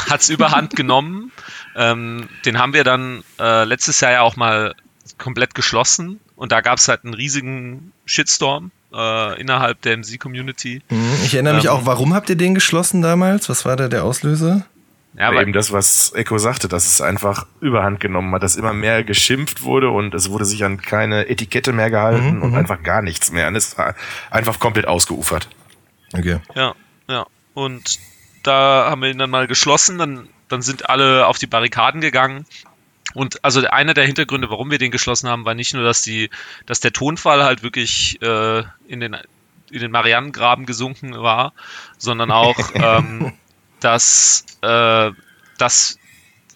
[0.10, 1.32] hat's überhand genommen.
[1.76, 4.74] Ähm, den haben wir dann äh, letztes Jahr ja auch mal
[5.18, 10.82] komplett geschlossen und da gab's halt einen riesigen Shitstorm äh, innerhalb der MC-Community.
[10.90, 11.14] Mhm.
[11.26, 11.72] Ich erinnere mich Ähm.
[11.72, 13.50] auch, warum habt ihr den geschlossen damals?
[13.50, 14.66] Was war da der Auslöser?
[15.16, 18.74] Ja, Aber eben das, was Echo sagte, dass es einfach überhand genommen hat, dass immer
[18.74, 22.56] mehr geschimpft wurde und es wurde sich an keine Etikette mehr gehalten Mhm, und mhm.
[22.58, 23.48] einfach gar nichts mehr.
[23.48, 23.96] Und es war
[24.30, 25.50] einfach komplett ausgeufert.
[26.14, 26.38] Okay.
[26.56, 26.76] Ja,
[27.08, 27.26] ja.
[27.56, 28.00] Und
[28.44, 32.46] da haben wir ihn dann mal geschlossen, dann, dann sind alle auf die Barrikaden gegangen.
[33.14, 36.30] Und also einer der Hintergründe, warum wir den geschlossen haben, war nicht nur, dass die,
[36.66, 39.18] dass der Tonfall halt wirklich äh, in den
[39.72, 41.54] in den Marianengraben gesunken war,
[41.98, 43.34] sondern auch, ähm,
[43.80, 45.12] dass, äh,
[45.58, 46.00] dass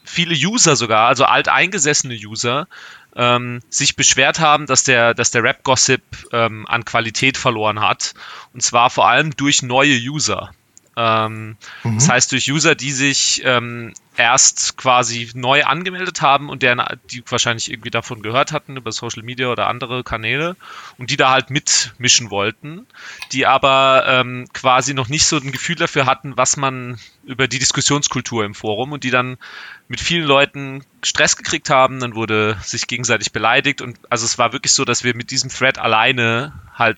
[0.03, 2.67] viele User sogar, also alteingesessene User,
[3.15, 6.01] ähm, sich beschwert haben, dass der, dass der Rap-Gossip
[6.31, 8.13] ähm, an Qualität verloren hat.
[8.53, 10.51] Und zwar vor allem durch neue User.
[10.95, 11.95] Ähm, mhm.
[11.95, 17.23] Das heißt, durch User, die sich ähm, erst quasi neu angemeldet haben und deren, die
[17.27, 20.55] wahrscheinlich irgendwie davon gehört hatten über Social Media oder andere Kanäle
[20.97, 22.85] und die da halt mitmischen wollten,
[23.31, 27.59] die aber ähm, quasi noch nicht so ein Gefühl dafür hatten, was man über die
[27.59, 29.37] Diskussionskultur im Forum und die dann
[29.87, 34.53] mit vielen Leuten Stress gekriegt haben, dann wurde sich gegenseitig beleidigt und also es war
[34.53, 36.97] wirklich so, dass wir mit diesem Thread alleine halt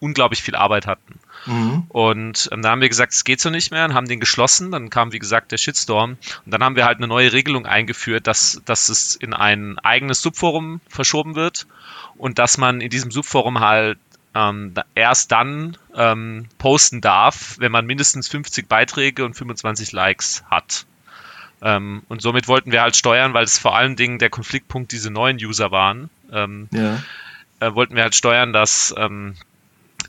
[0.00, 1.18] unglaublich viel Arbeit hatten.
[1.46, 1.84] Mhm.
[1.88, 4.70] Und ähm, da haben wir gesagt, es geht so nicht mehr und haben den geschlossen.
[4.70, 6.16] Dann kam, wie gesagt, der Shitstorm.
[6.44, 10.22] Und dann haben wir halt eine neue Regelung eingeführt, dass, dass es in ein eigenes
[10.22, 11.66] Subforum verschoben wird
[12.16, 13.98] und dass man in diesem Subforum halt
[14.34, 20.86] ähm, erst dann ähm, posten darf, wenn man mindestens 50 Beiträge und 25 Likes hat.
[21.62, 25.10] Ähm, und somit wollten wir halt steuern, weil es vor allen Dingen der Konfliktpunkt diese
[25.10, 26.10] neuen User waren.
[26.32, 27.00] Ähm, ja.
[27.60, 29.34] Äh, wollten wir halt steuern, dass ähm,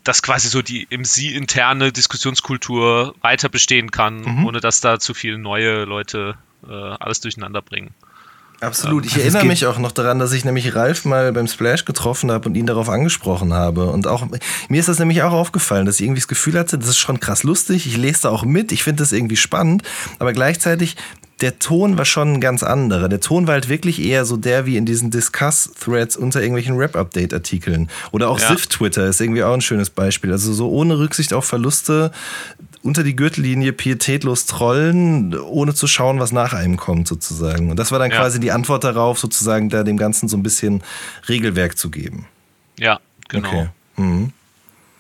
[0.06, 4.46] dass quasi so die MC-interne Diskussionskultur weiter bestehen kann, mhm.
[4.46, 6.36] ohne dass da zu viele neue Leute
[6.68, 7.92] äh, alles durcheinander bringen.
[8.62, 9.04] Absolut.
[9.04, 11.86] Ähm, ich also erinnere mich auch noch daran, dass ich nämlich Ralf mal beim Splash
[11.86, 13.88] getroffen habe und ihn darauf angesprochen habe.
[13.88, 14.26] Und auch
[14.70, 17.20] mir ist das nämlich auch aufgefallen, dass ich irgendwie das Gefühl hatte, das ist schon
[17.20, 17.88] krass lustig.
[17.88, 18.72] Ich lese da auch mit.
[18.72, 19.84] Ich finde das irgendwie spannend.
[20.20, 20.96] Aber gleichzeitig
[21.42, 23.10] der Ton war schon ein ganz anderer.
[23.10, 27.90] Der Ton war halt wirklich eher so der wie in diesen Discuss-Threads unter irgendwelchen Rap-Update-Artikeln.
[28.12, 28.48] Oder auch ja.
[28.48, 30.32] Sif-Twitter ist irgendwie auch ein schönes Beispiel.
[30.32, 32.12] Also so ohne Rücksicht auf Verluste
[32.84, 37.70] unter die Gürtellinie pietätlos trollen, ohne zu schauen, was nach einem kommt, sozusagen.
[37.70, 38.18] Und das war dann ja.
[38.18, 40.84] quasi die Antwort darauf, sozusagen da dem Ganzen so ein bisschen
[41.28, 42.28] Regelwerk zu geben.
[42.80, 43.48] Ja, genau.
[43.48, 43.68] Okay.
[43.98, 44.32] Mhm.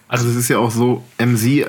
[0.07, 1.65] Also es ist ja auch so, MC äh,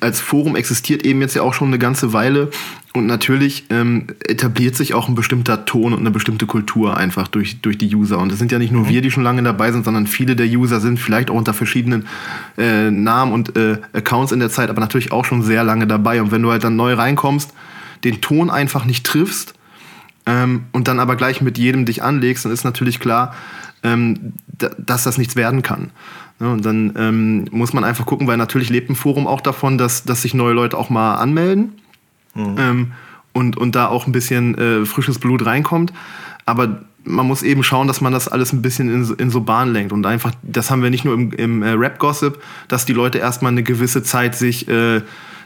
[0.00, 2.50] als Forum existiert eben jetzt ja auch schon eine ganze Weile
[2.92, 7.60] und natürlich ähm, etabliert sich auch ein bestimmter Ton und eine bestimmte Kultur einfach durch,
[7.60, 8.18] durch die User.
[8.18, 8.88] Und es sind ja nicht nur mhm.
[8.88, 12.06] wir, die schon lange dabei sind, sondern viele der User sind vielleicht auch unter verschiedenen
[12.56, 16.22] äh, Namen und äh, Accounts in der Zeit, aber natürlich auch schon sehr lange dabei.
[16.22, 17.52] Und wenn du halt dann neu reinkommst,
[18.04, 19.54] den Ton einfach nicht triffst
[20.26, 23.34] ähm, und dann aber gleich mit jedem dich anlegst, dann ist natürlich klar,
[23.82, 24.34] ähm,
[24.78, 25.90] dass das nichts werden kann.
[26.40, 29.78] Ja, und dann ähm, muss man einfach gucken, weil natürlich lebt ein Forum auch davon,
[29.78, 31.72] dass, dass sich neue Leute auch mal anmelden
[32.34, 32.56] mhm.
[32.58, 32.92] ähm,
[33.32, 35.92] und, und da auch ein bisschen äh, frisches Blut reinkommt.
[36.44, 39.72] Aber man muss eben schauen, dass man das alles ein bisschen in, in so Bahn
[39.72, 39.92] lenkt.
[39.92, 43.52] Und einfach, das haben wir nicht nur im, im äh, Rap-Gossip, dass die Leute erstmal
[43.52, 45.02] eine gewisse Zeit sich äh,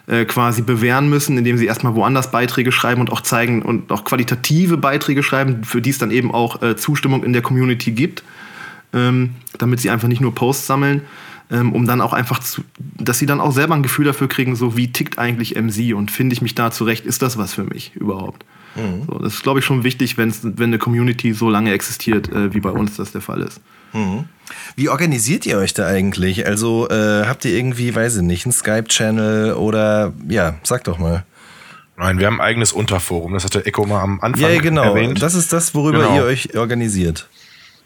[0.07, 4.05] äh, quasi bewähren müssen, indem sie erstmal woanders Beiträge schreiben und auch zeigen und auch
[4.05, 8.23] qualitative Beiträge schreiben, für die es dann eben auch äh, Zustimmung in der Community gibt
[8.93, 11.03] ähm, damit sie einfach nicht nur Posts sammeln,
[11.51, 14.57] ähm, um dann auch einfach, zu, dass sie dann auch selber ein Gefühl dafür kriegen,
[14.57, 17.65] so wie tickt eigentlich MC und finde ich mich da zurecht, ist das was für
[17.65, 18.45] mich überhaupt.
[18.77, 19.05] Mhm.
[19.07, 22.61] So, das ist, glaube ich, schon wichtig, wenn eine Community so lange existiert, äh, wie
[22.61, 23.61] bei uns das der Fall ist.
[23.93, 24.25] Mhm.
[24.77, 26.47] Wie organisiert ihr euch da eigentlich?
[26.47, 31.25] Also äh, habt ihr irgendwie, weiß ich nicht, einen Skype-Channel oder ja, sag doch mal.
[31.97, 33.33] Nein, wir haben ein eigenes Unterforum.
[33.33, 34.95] Das hatte Echo mal am Anfang ja, genau.
[34.95, 35.21] erwähnt.
[35.21, 36.17] Das ist das, worüber genau.
[36.17, 37.29] ihr euch organisiert.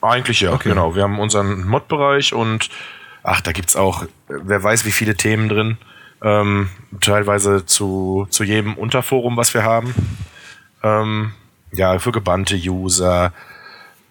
[0.02, 0.68] Eigentlich ja, okay.
[0.68, 0.94] genau.
[0.94, 2.68] Wir haben unseren Mod-Bereich und
[3.22, 5.78] ach, da gibt's auch, wer weiß, wie viele Themen drin.
[6.22, 6.68] Ähm,
[7.00, 9.94] teilweise zu, zu jedem Unterforum, was wir haben.
[10.82, 11.32] Ähm,
[11.72, 13.32] ja, für gebannte User,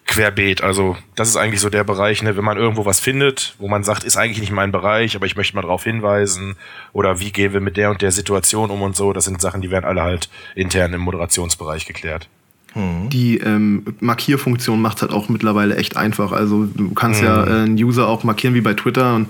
[0.06, 0.62] querbeet.
[0.62, 3.84] Also das ist eigentlich so der Bereich, ne, wenn man irgendwo was findet, wo man
[3.84, 6.56] sagt, ist eigentlich nicht mein Bereich, aber ich möchte mal darauf hinweisen
[6.92, 9.12] oder wie gehen wir mit der und der Situation um und so.
[9.12, 12.28] Das sind Sachen, die werden alle halt intern im Moderationsbereich geklärt.
[12.74, 13.10] Mhm.
[13.10, 16.32] Die ähm, Markierfunktion macht halt auch mittlerweile echt einfach.
[16.32, 17.26] Also du kannst mhm.
[17.26, 19.28] ja äh, einen User auch markieren wie bei Twitter und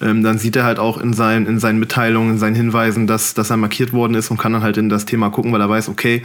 [0.00, 3.34] ähm, dann sieht er halt auch in seinen, in seinen Mitteilungen, in seinen Hinweisen, dass,
[3.34, 5.68] dass er markiert worden ist und kann dann halt in das Thema gucken, weil er
[5.68, 6.22] weiß, okay,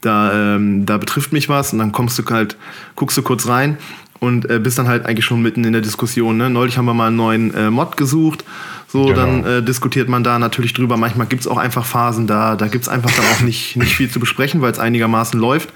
[0.00, 2.56] da, ähm, da betrifft mich was und dann kommst du halt,
[2.94, 3.78] guckst du kurz rein
[4.20, 6.36] und äh, bist dann halt eigentlich schon mitten in der Diskussion.
[6.36, 6.50] Ne?
[6.50, 8.44] Neulich haben wir mal einen neuen äh, Mod gesucht
[8.90, 9.16] so, genau.
[9.16, 10.96] dann äh, diskutiert man da natürlich drüber.
[10.96, 13.94] Manchmal gibt es auch einfach Phasen, da, da gibt es einfach dann auch nicht, nicht
[13.94, 15.68] viel zu besprechen, weil es einigermaßen läuft.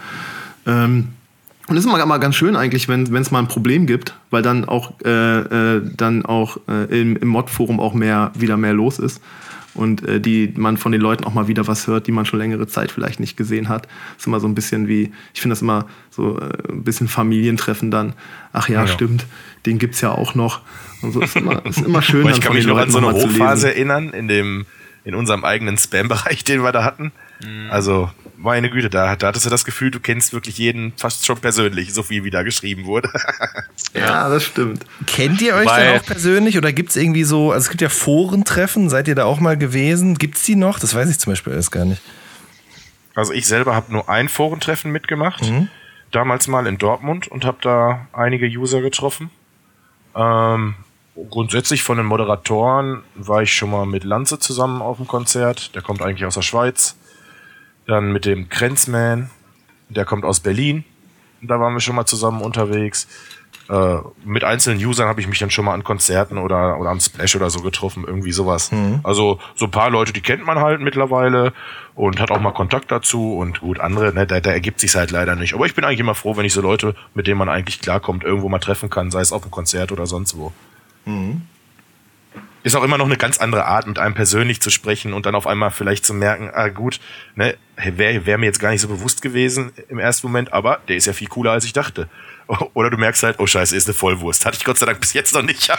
[0.67, 1.09] Ähm,
[1.69, 4.43] und das ist immer, immer ganz schön eigentlich, wenn es mal ein Problem gibt, weil
[4.43, 5.09] dann auch, äh,
[5.39, 9.21] äh, dann auch äh, im, im Mod-Forum auch mehr, wieder mehr los ist
[9.75, 12.39] und äh, die man von den Leuten auch mal wieder was hört, die man schon
[12.39, 13.89] längere Zeit vielleicht nicht gesehen hat.
[14.19, 17.91] ist immer so ein bisschen wie, ich finde das immer so äh, ein bisschen Familientreffen
[17.91, 18.15] dann.
[18.53, 18.87] Ach ja, ja.
[18.87, 19.27] stimmt,
[19.67, 20.61] den gibt es ja auch noch.
[21.01, 22.29] Und so ist immer, ist immer schön.
[22.29, 24.67] ich kann mich noch an so eine Hochphase erinnern, in dem,
[25.05, 27.13] in unserem eigenen Spam-Bereich, den wir da hatten.
[27.43, 27.71] Mhm.
[27.71, 28.11] Also,
[28.43, 31.95] meine Güte, da, da hattest du das Gefühl, du kennst wirklich jeden fast schon persönlich,
[31.95, 33.09] so viel wie da geschrieben wurde.
[33.95, 34.85] ja, das stimmt.
[35.07, 37.81] Kennt ihr euch Weil, denn auch persönlich oder gibt es irgendwie so, also es gibt
[37.81, 40.19] ja Forentreffen, seid ihr da auch mal gewesen?
[40.19, 40.79] Gibt es die noch?
[40.79, 42.03] Das weiß ich zum Beispiel erst gar nicht.
[43.15, 45.69] Also ich selber habe nur ein Forentreffen mitgemacht, mhm.
[46.11, 49.31] damals mal in Dortmund und habe da einige User getroffen.
[50.17, 50.75] Ähm,
[51.31, 55.75] grundsätzlich von den Moderatoren war ich schon mal mit Lanze zusammen auf dem Konzert.
[55.75, 56.97] Der kommt eigentlich aus der Schweiz.
[57.87, 59.31] Dann mit dem Krenzman,
[59.89, 60.85] der kommt aus Berlin.
[61.41, 63.09] Da waren wir schon mal zusammen unterwegs.
[63.69, 67.01] Äh, mit einzelnen Usern habe ich mich dann schon mal an Konzerten oder, oder am
[67.01, 68.73] Splash oder so getroffen, irgendwie sowas.
[68.73, 69.01] Mhm.
[69.03, 71.53] Also so ein paar Leute, die kennt man halt mittlerweile
[71.95, 75.11] und hat auch mal Kontakt dazu und gut, andere, ne, da, da ergibt sich halt
[75.11, 75.55] leider nicht.
[75.55, 78.25] Aber ich bin eigentlich immer froh, wenn ich so Leute, mit denen man eigentlich klarkommt,
[78.25, 80.53] irgendwo mal treffen kann, sei es auf einem Konzert oder sonst wo.
[81.05, 81.43] Mhm.
[82.65, 85.35] Ist auch immer noch eine ganz andere Art, mit einem persönlich zu sprechen und dann
[85.35, 87.01] auf einmal vielleicht zu merken, ah gut,
[87.35, 90.97] ne, wäre wär mir jetzt gar nicht so bewusst gewesen im ersten Moment, aber der
[90.97, 92.09] ist ja viel cooler, als ich dachte.
[92.75, 94.47] Oder du merkst halt, oh scheiße, ist eine Vollwurst.
[94.47, 95.71] Hatte ich Gott sei Dank bis jetzt noch nicht.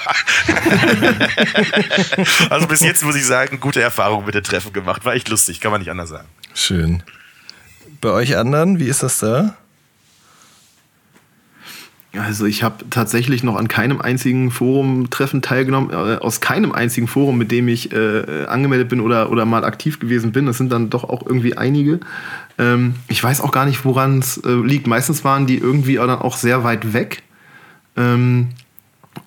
[2.50, 5.06] also bis jetzt muss ich sagen, gute Erfahrung mit den Treffen gemacht.
[5.06, 6.28] War echt lustig, kann man nicht anders sagen.
[6.54, 7.04] Schön.
[8.02, 9.56] Bei euch anderen, wie ist das da?
[12.16, 17.40] Also ich habe tatsächlich noch an keinem einzigen Forum-Treffen teilgenommen, äh, aus keinem einzigen Forum,
[17.40, 20.46] mit dem ich äh, angemeldet bin oder, oder mal aktiv gewesen bin.
[20.46, 22.00] Das sind dann doch auch irgendwie einige.
[22.60, 24.86] Ähm, ich weiß auch gar nicht, woran es äh, liegt.
[24.86, 27.24] Meistens waren die irgendwie dann auch sehr weit weg.
[27.98, 28.50] Ähm,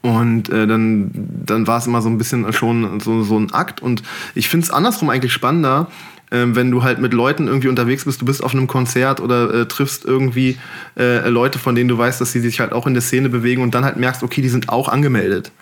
[0.02, 3.82] und äh, dann, dann war es immer so ein bisschen schon so, so ein Akt.
[3.82, 4.04] Und
[4.36, 5.88] ich finde es andersrum eigentlich spannender,
[6.30, 9.66] wenn du halt mit Leuten irgendwie unterwegs bist, du bist auf einem Konzert oder äh,
[9.66, 10.58] triffst irgendwie
[10.98, 13.62] äh, Leute, von denen du weißt, dass sie sich halt auch in der Szene bewegen
[13.62, 15.52] und dann halt merkst, okay, die sind auch angemeldet.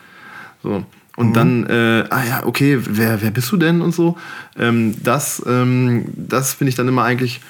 [0.63, 0.85] So.
[1.17, 1.33] Und mhm.
[1.33, 4.17] dann, äh, ah ja, okay, wer, wer bist du denn und so.
[4.59, 7.41] Ähm, das ähm, das finde ich dann immer eigentlich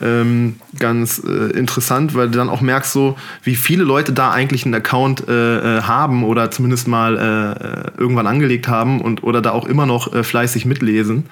[0.00, 4.64] ähm, ganz äh, interessant, weil du dann auch merkst, so wie viele Leute da eigentlich
[4.64, 9.40] einen Account äh, äh haben oder zumindest mal äh, äh, irgendwann angelegt haben und oder
[9.40, 11.24] da auch immer noch äh, fleißig mitlesen.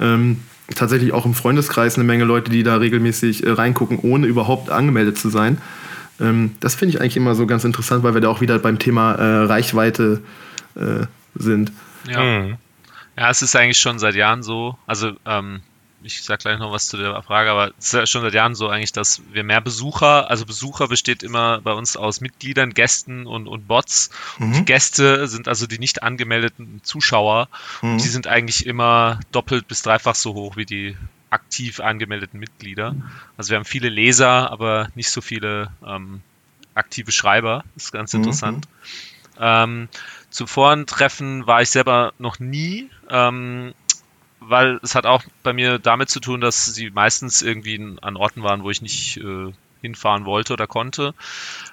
[0.00, 0.38] Ähm,
[0.74, 5.28] tatsächlich auch im Freundeskreis eine Menge Leute, die da regelmäßig reingucken, ohne überhaupt angemeldet zu
[5.28, 5.58] sein.
[6.20, 8.78] Ähm, das finde ich eigentlich immer so ganz interessant, weil wir da auch wieder beim
[8.78, 10.22] Thema Reichweite
[11.34, 11.72] sind.
[12.08, 12.22] Ja.
[12.22, 12.56] Mhm.
[13.16, 14.78] Ja, es ist eigentlich schon seit Jahren so.
[14.86, 15.60] Also ähm,
[16.04, 18.54] ich sag gleich noch was zu der Frage, aber es ist ja schon seit Jahren
[18.54, 23.26] so eigentlich, dass wir mehr Besucher, also Besucher besteht immer bei uns aus Mitgliedern, Gästen
[23.26, 24.10] und, und Bots.
[24.38, 24.46] Mhm.
[24.46, 27.48] Und die Gäste sind also die nicht angemeldeten Zuschauer.
[27.80, 27.92] Mhm.
[27.92, 30.96] Und die sind eigentlich immer doppelt bis dreifach so hoch wie die
[31.30, 32.94] aktiv angemeldeten Mitglieder.
[33.36, 36.20] Also wir haben viele Leser, aber nicht so viele ähm,
[36.74, 37.64] aktive Schreiber.
[37.74, 38.20] Das ist ganz mhm.
[38.20, 38.68] interessant.
[39.40, 39.88] Ähm,
[40.30, 42.88] zu Vorentreffen war ich selber noch nie.
[43.10, 43.74] Ähm,
[44.48, 48.42] weil es hat auch bei mir damit zu tun, dass sie meistens irgendwie an Orten
[48.42, 51.14] waren, wo ich nicht äh, hinfahren wollte oder konnte.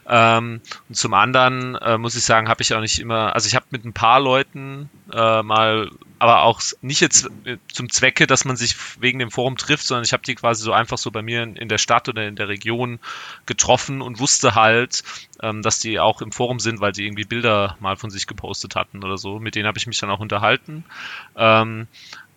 [0.07, 3.55] Ähm, und zum anderen äh, muss ich sagen, habe ich auch nicht immer, also ich
[3.55, 8.43] habe mit ein paar Leuten äh, mal, aber auch nicht jetzt äh, zum Zwecke, dass
[8.43, 11.21] man sich wegen dem Forum trifft, sondern ich habe die quasi so einfach so bei
[11.21, 12.99] mir in, in, der Stadt oder in der Region
[13.45, 15.03] getroffen und wusste halt,
[15.41, 18.75] ähm, dass die auch im Forum sind, weil die irgendwie Bilder mal von sich gepostet
[18.75, 19.39] hatten oder so.
[19.39, 20.83] Mit denen habe ich mich dann auch unterhalten.
[21.37, 21.87] Ähm,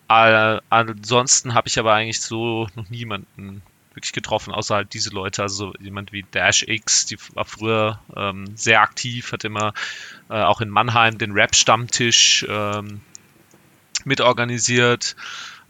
[0.09, 3.61] äh, ansonsten habe ich aber eigentlich so noch niemanden
[3.93, 8.45] wirklich getroffen, außer halt diese Leute, also jemand wie Dash X, die war früher ähm,
[8.55, 9.73] sehr aktiv, hat immer
[10.29, 13.01] äh, auch in Mannheim den Rap-Stammtisch ähm,
[14.03, 15.15] mitorganisiert.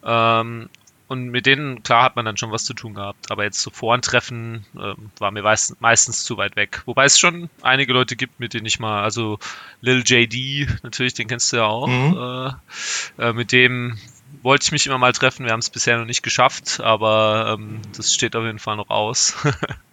[0.04, 0.70] Ähm,
[1.08, 3.30] und mit denen, klar, hat man dann schon was zu tun gehabt.
[3.30, 6.82] Aber jetzt so Vorentreffen äh, war mir meist, meistens zu weit weg.
[6.86, 9.38] Wobei es schon einige Leute gibt, mit denen ich mal, also
[9.82, 11.88] Lil JD, natürlich, den kennst du ja auch.
[11.88, 12.58] Mhm.
[13.20, 13.98] Äh, äh, mit dem
[14.44, 15.46] wollte ich mich immer mal treffen.
[15.46, 18.90] Wir haben es bisher noch nicht geschafft, aber ähm, das steht auf jeden Fall noch
[18.90, 19.36] aus.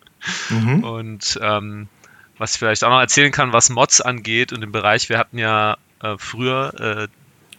[0.51, 0.85] mhm.
[0.85, 1.89] Und ähm,
[2.37, 5.39] was ich vielleicht auch noch erzählen kann, was Mods angeht und im Bereich, wir hatten
[5.39, 7.09] ja äh, früher,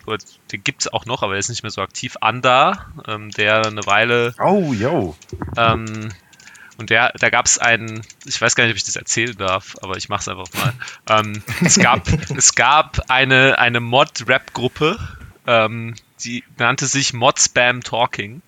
[0.08, 0.18] äh,
[0.52, 3.66] den gibt es auch noch, aber er ist nicht mehr so aktiv, Anda, ähm, der
[3.66, 4.34] eine Weile.
[4.40, 5.16] Oh, yo.
[5.56, 6.10] Ähm,
[6.78, 9.76] und der, da gab es einen, ich weiß gar nicht, ob ich das erzählen darf,
[9.84, 10.74] aber ich mache es einfach mal.
[11.08, 14.98] Ähm, es, gab, es gab eine, eine Mod-Rap-Gruppe,
[15.46, 18.42] ähm, die nannte sich Mod Spam Talking.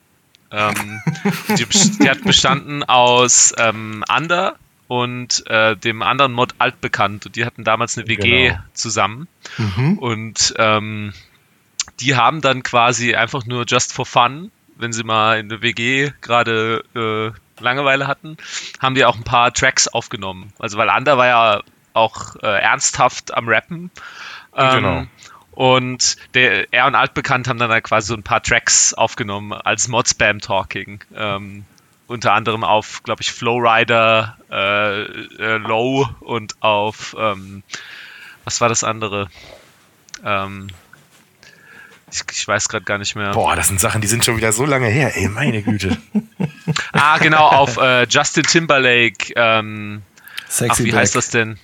[0.51, 1.01] Ähm,
[1.49, 4.55] die, die, hat bestanden aus ähm, Under
[4.87, 7.25] und äh, dem anderen Mod Altbekannt.
[7.25, 8.59] Und die hatten damals eine WG genau.
[8.73, 9.27] zusammen.
[9.57, 9.97] Mhm.
[9.97, 11.13] Und ähm,
[11.99, 16.11] die haben dann quasi einfach nur just for fun, wenn sie mal in der WG
[16.21, 18.37] gerade äh, Langeweile hatten,
[18.79, 20.53] haben die auch ein paar Tracks aufgenommen.
[20.59, 21.61] Also weil Under war ja
[21.93, 23.91] auch äh, ernsthaft am Rappen.
[24.55, 25.05] Ähm, genau.
[25.55, 29.87] Und der, er und Altbekannt haben dann halt quasi so ein paar Tracks aufgenommen als
[29.87, 30.99] Mod-Spam Talking.
[31.15, 31.65] Ähm,
[32.07, 37.63] unter anderem auf, glaube ich, Flowrider äh, äh, Low und auf, ähm,
[38.43, 39.29] was war das andere?
[40.23, 40.67] Ähm,
[42.11, 43.31] ich, ich, weiß gerade gar nicht mehr.
[43.31, 45.97] Boah, das sind Sachen, die sind schon wieder so lange her, ey, meine Güte.
[46.93, 49.33] ah, genau, auf äh, Justin Timberlake.
[49.35, 50.03] Ähm,
[50.47, 51.01] Sexy ach, wie Black.
[51.01, 51.57] heißt das denn?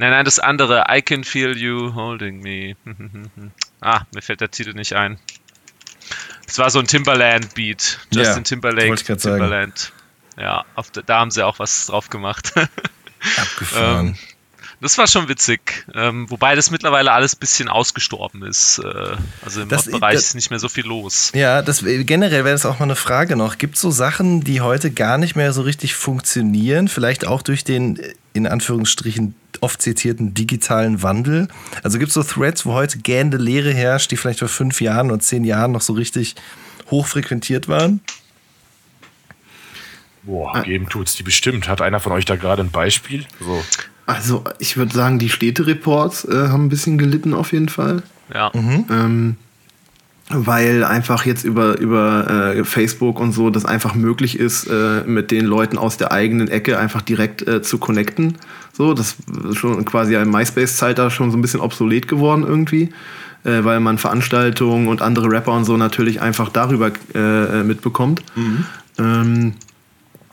[0.00, 0.86] Nein, nein, das andere.
[0.90, 2.74] I can feel you holding me.
[3.82, 5.18] ah, mir fällt der Titel nicht ein.
[6.46, 7.98] Es war so ein Timberland-Beat.
[8.10, 9.04] Justin Ja, Timberlake.
[9.04, 9.36] grad sagen.
[9.36, 9.92] Timberland.
[10.38, 12.54] Ja, auf, der- da haben sie auch was drauf gemacht.
[13.36, 14.06] Abgefahren.
[14.06, 14.16] Ähm,
[14.80, 15.86] das war schon witzig.
[15.94, 18.78] Ähm, wobei das mittlerweile alles ein bisschen ausgestorben ist.
[18.78, 21.30] Äh, also im Das- Bereich das- ist nicht mehr so viel los.
[21.34, 23.58] Ja, das generell wäre das auch mal eine Frage noch.
[23.58, 26.88] Gibt es so Sachen, die heute gar nicht mehr so richtig funktionieren?
[26.88, 31.48] Vielleicht auch durch den äh, in Anführungsstrichen oft zitierten digitalen Wandel?
[31.82, 35.10] Also gibt es so Threads, wo heute gähnende Leere herrscht, die vielleicht vor fünf Jahren
[35.10, 36.36] oder zehn Jahren noch so richtig
[36.90, 38.00] hochfrequentiert waren?
[40.30, 41.68] Boah, geben tut's die bestimmt.
[41.68, 43.26] Hat einer von euch da gerade ein Beispiel?
[43.40, 43.64] So.
[44.06, 48.04] Also, ich würde sagen, die Städtereports äh, haben ein bisschen gelitten auf jeden Fall.
[48.32, 48.52] Ja.
[48.54, 49.34] Ähm,
[50.28, 55.32] weil einfach jetzt über, über äh, Facebook und so das einfach möglich ist, äh, mit
[55.32, 58.38] den Leuten aus der eigenen Ecke einfach direkt äh, zu connecten.
[58.72, 59.16] So, das
[59.48, 62.90] ist schon quasi im MySpace-Zeitalter schon so ein bisschen obsolet geworden irgendwie,
[63.42, 68.22] äh, weil man Veranstaltungen und andere Rapper und so natürlich einfach darüber äh, mitbekommt.
[68.96, 69.54] Ähm,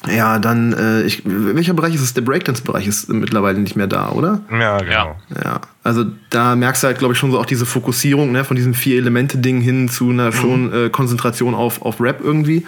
[0.06, 2.14] ja, dann, äh, ich, welcher Bereich ist es?
[2.14, 4.42] Der Breakdance-Bereich ist mittlerweile nicht mehr da, oder?
[4.52, 5.16] Ja, genau.
[5.44, 8.56] Ja, also da merkst du halt, glaube ich, schon so auch diese Fokussierung ne, von
[8.56, 12.66] diesem Vier-Elemente-Ding hin zu einer schon äh, Konzentration auf, auf Rap irgendwie.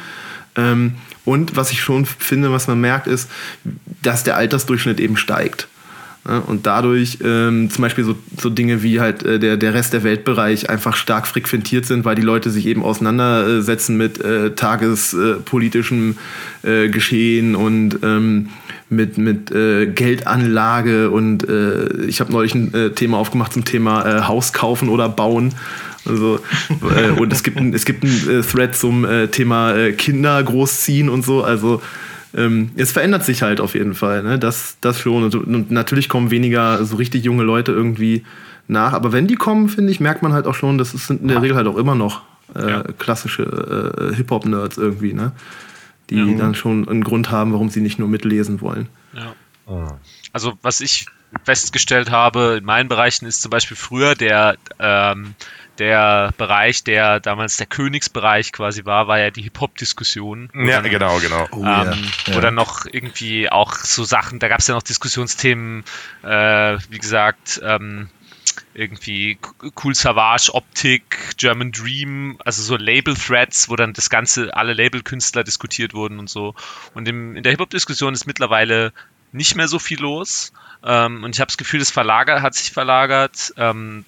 [0.56, 3.30] Ähm, und was ich schon finde, was man merkt, ist,
[4.02, 5.68] dass der Altersdurchschnitt eben steigt.
[6.28, 9.94] Ja, und dadurch ähm, zum Beispiel so, so Dinge wie halt äh, der, der Rest
[9.94, 16.18] der Weltbereich einfach stark frequentiert sind, weil die Leute sich eben auseinandersetzen mit äh, tagespolitischem
[16.64, 18.50] äh, Geschehen und ähm,
[18.90, 24.28] mit, mit äh, Geldanlage und äh, ich habe neulich ein äh, Thema aufgemacht zum Thema
[24.28, 25.54] Haus kaufen oder bauen.
[26.06, 26.40] Also,
[27.18, 31.44] und es gibt ein, es gibt ein äh, Thread zum Thema Kinder großziehen und so.
[31.44, 31.82] Also
[32.36, 34.24] ähm, es verändert sich halt auf jeden Fall.
[34.24, 34.40] Ne?
[34.40, 35.24] Das, das schon.
[35.24, 38.24] Und, und natürlich kommen weniger so richtig junge Leute irgendwie
[38.68, 38.94] nach.
[38.94, 41.42] Aber wenn die kommen, finde ich, merkt man halt auch schon, das sind in der
[41.42, 42.22] Regel halt auch immer noch
[42.56, 42.84] äh, Ja.
[42.98, 43.44] klassische
[44.12, 45.32] äh, Hip-Hop-Nerds irgendwie, ne?
[46.10, 48.90] Die dann schon einen Grund haben, warum sie nicht nur mitlesen wollen.
[49.14, 50.00] Ja.
[50.34, 51.06] Also was ich
[51.44, 55.36] festgestellt habe in meinen Bereichen ist zum Beispiel früher der ähm,
[55.80, 60.50] der Bereich, der damals der Königsbereich quasi war, war ja die Hip-Hop-Diskussion.
[60.54, 61.48] Ja, dann, genau, genau.
[61.52, 61.92] Oh, ja.
[61.92, 62.36] ähm, Ja.
[62.36, 65.84] Wo dann noch irgendwie auch so Sachen, da gab es ja noch Diskussionsthemen,
[66.24, 68.10] äh, wie gesagt, ähm,
[68.74, 69.38] irgendwie
[69.84, 75.94] Cool Savage, Optik, German Dream, also so Label-Threads, wo dann das Ganze, alle Label-Künstler diskutiert
[75.94, 76.56] wurden und so.
[76.94, 78.94] Und im, in der Hip-Hop-Diskussion ist mittlerweile
[79.32, 80.52] nicht mehr so viel los.
[80.84, 83.54] Ähm, und ich habe das Gefühl, das Verlager hat sich verlagert.
[83.58, 84.06] Ähm,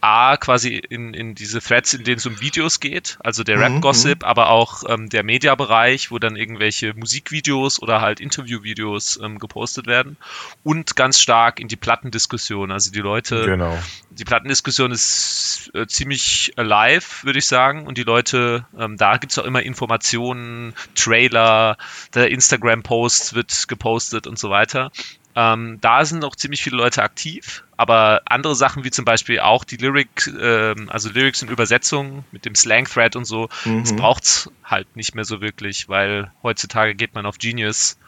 [0.00, 3.62] A, quasi in, in diese Threads, in denen es um Videos geht, also der Mhm,
[3.62, 9.86] Rap-Gossip, aber auch ähm, der Media-Bereich, wo dann irgendwelche Musikvideos oder halt Interviewvideos ähm, gepostet
[9.86, 10.16] werden.
[10.62, 12.70] Und ganz stark in die Plattendiskussion.
[12.72, 13.78] Also die Leute, Genau.
[14.10, 17.86] die Plattendiskussion ist äh, ziemlich alive, würde ich sagen.
[17.86, 21.76] Und die Leute, ähm, da gibt es auch immer Informationen, Trailer,
[22.14, 24.90] der Instagram-Post wird gepostet und so weiter.
[25.36, 29.64] Ähm, da sind auch ziemlich viele Leute aktiv, aber andere Sachen wie zum Beispiel auch
[29.64, 34.94] die Lyric, ähm, also Lyrics und Übersetzungen mit dem Slang-Thread und so, das braucht's halt
[34.96, 37.98] nicht mehr so wirklich, weil heutzutage geht man auf Genius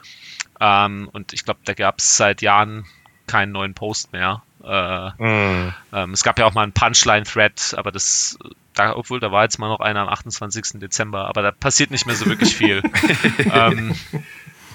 [0.60, 2.86] ähm, und ich glaube, da gab es seit Jahren
[3.26, 4.42] keinen neuen Post mehr.
[4.64, 5.74] Äh, Mm.
[5.92, 8.38] ähm, es gab ja auch mal einen Punchline-Thread, aber das,
[8.74, 10.80] da, obwohl da war jetzt mal noch einer am 28.
[10.80, 12.82] Dezember, aber da passiert nicht mehr so wirklich viel.
[13.52, 13.94] ähm,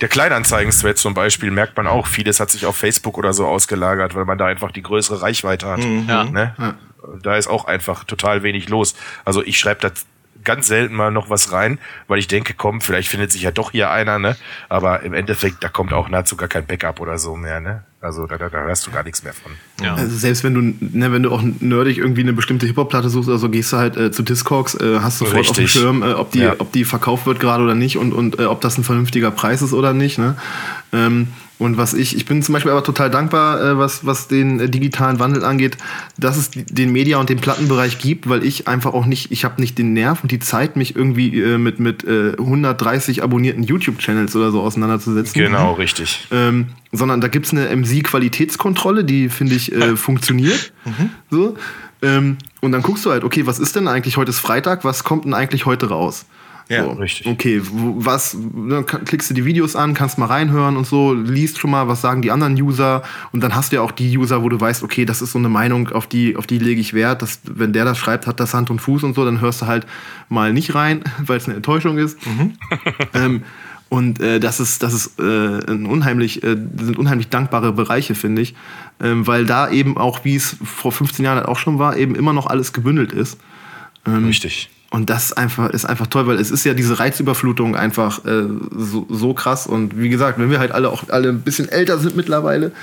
[0.01, 4.15] Der Kleinanzeigen-Thread zum Beispiel merkt man auch, vieles hat sich auf Facebook oder so ausgelagert,
[4.15, 5.79] weil man da einfach die größere Reichweite hat.
[5.79, 6.23] ja.
[6.23, 6.75] Ne?
[7.23, 8.95] Da ist auch einfach total wenig los.
[9.25, 9.91] Also ich schreibe da
[10.43, 11.77] ganz selten mal noch was rein,
[12.07, 14.35] weil ich denke, komm, vielleicht findet sich ja doch hier einer, ne?
[14.69, 17.83] Aber im Endeffekt, da kommt auch nahezu gar kein Backup oder so mehr, ne?
[18.01, 19.51] Also da, da, da hörst du gar nichts mehr von.
[19.83, 19.93] ja.
[19.93, 20.61] Also selbst wenn du,
[20.97, 24.11] ne, wenn du auch nerdig irgendwie eine bestimmte Hip-Hop-Platte suchst, also gehst du halt äh,
[24.11, 25.67] zu Discogs, äh, hast sofort auf dem.
[25.67, 26.55] Schirm, äh, ob, die, Ja.
[26.57, 29.61] ob die verkauft wird gerade oder nicht und, und äh, ob das ein vernünftiger Preis
[29.61, 30.17] ist oder nicht.
[30.17, 30.35] Ne?
[30.91, 31.27] Ähm,
[31.61, 34.67] und was ich, ich bin zum Beispiel aber total dankbar, äh, was, was den äh,
[34.67, 35.77] digitalen Wandel angeht,
[36.17, 39.61] dass es den Media- und den Plattenbereich gibt, weil ich einfach auch nicht, ich habe
[39.61, 44.35] nicht den Nerv und die Zeit, mich irgendwie äh, mit, mit äh, 130 abonnierten YouTube-Channels
[44.35, 45.39] oder so auseinanderzusetzen.
[45.39, 46.25] Genau, richtig.
[46.31, 50.73] Ähm, sondern da gibt's eine MC-Qualitätskontrolle, die finde ich äh, funktioniert.
[51.29, 51.57] So.
[52.01, 55.03] Ähm, und dann guckst du halt, okay, was ist denn eigentlich heute ist Freitag, was
[55.03, 56.25] kommt denn eigentlich heute raus?
[56.71, 56.91] Ja, so.
[56.91, 57.27] richtig.
[57.27, 58.35] Okay, was,
[58.67, 61.87] dann ka- klickst du die Videos an, kannst mal reinhören und so, liest schon mal,
[61.87, 64.59] was sagen die anderen User und dann hast du ja auch die User, wo du
[64.59, 67.41] weißt, okay, das ist so eine Meinung, auf die, auf die lege ich Wert, dass,
[67.43, 69.85] wenn der das schreibt, hat das Hand und Fuß und so, dann hörst du halt
[70.29, 72.17] mal nicht rein, weil es eine Enttäuschung ist.
[73.13, 73.43] ähm,
[73.89, 75.23] Und äh, das ist, das ist äh,
[75.69, 78.55] ein unheimlich, äh, sind unheimlich dankbare Bereiche, finde ich.
[79.03, 82.15] Ähm, weil da eben auch, wie es vor 15 Jahren halt auch schon war, eben
[82.15, 83.37] immer noch alles gebündelt ist.
[84.07, 84.69] Ähm, Richtig.
[84.91, 88.43] Und das einfach, ist einfach toll, weil es ist ja diese Reizüberflutung einfach äh,
[88.75, 89.65] so, so krass.
[89.65, 92.73] Und wie gesagt, wenn wir halt alle auch alle ein bisschen älter sind mittlerweile,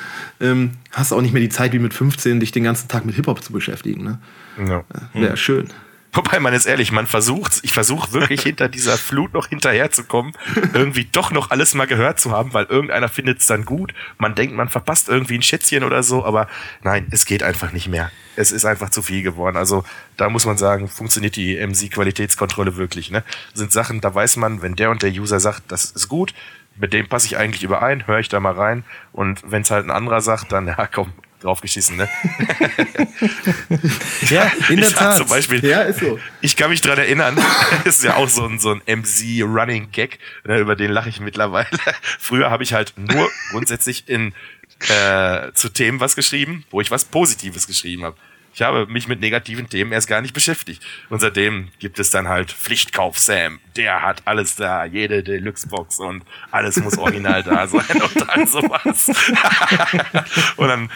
[0.40, 3.04] ähm, hast du auch nicht mehr die Zeit wie mit 15, dich den ganzen Tag
[3.04, 4.04] mit Hip-Hop zu beschäftigen.
[4.04, 4.18] Ne?
[4.66, 4.84] Ja.
[5.12, 5.68] Wäre schön.
[6.18, 10.32] Wobei man ist ehrlich, man versucht, ich versuche wirklich hinter dieser Flut noch hinterherzukommen,
[10.74, 13.94] irgendwie doch noch alles mal gehört zu haben, weil irgendeiner findet es dann gut.
[14.18, 16.48] Man denkt, man verpasst irgendwie ein Schätzchen oder so, aber
[16.82, 18.10] nein, es geht einfach nicht mehr.
[18.34, 19.56] Es ist einfach zu viel geworden.
[19.56, 19.84] Also
[20.16, 23.12] da muss man sagen, funktioniert die MC-Qualitätskontrolle wirklich.
[23.12, 23.22] Ne?
[23.54, 26.34] Sind Sachen, da weiß man, wenn der und der User sagt, das ist gut,
[26.74, 28.82] mit dem passe ich eigentlich überein, höre ich da mal rein.
[29.12, 32.08] Und wenn es halt ein anderer sagt, dann, ja komm, draufgeschissen, ne?
[34.28, 35.16] Ja, in der ich Tat.
[35.16, 36.18] Zum Beispiel, Ja, ist so.
[36.40, 37.38] ich kann mich dran erinnern,
[37.84, 41.68] ist ja auch so ein, so ein MC-Running-Gag, ne, über den lache ich mittlerweile.
[42.18, 44.34] Früher habe ich halt nur grundsätzlich in
[44.88, 48.16] äh, zu Themen was geschrieben, wo ich was Positives geschrieben habe.
[48.58, 50.84] Ich habe mich mit negativen Themen erst gar nicht beschäftigt.
[51.10, 53.60] Und seitdem gibt es dann halt Pflichtkauf Sam.
[53.76, 59.06] Der hat alles da, jede Deluxe-Box und alles muss original da sein und all sowas.
[60.56, 60.90] und dann,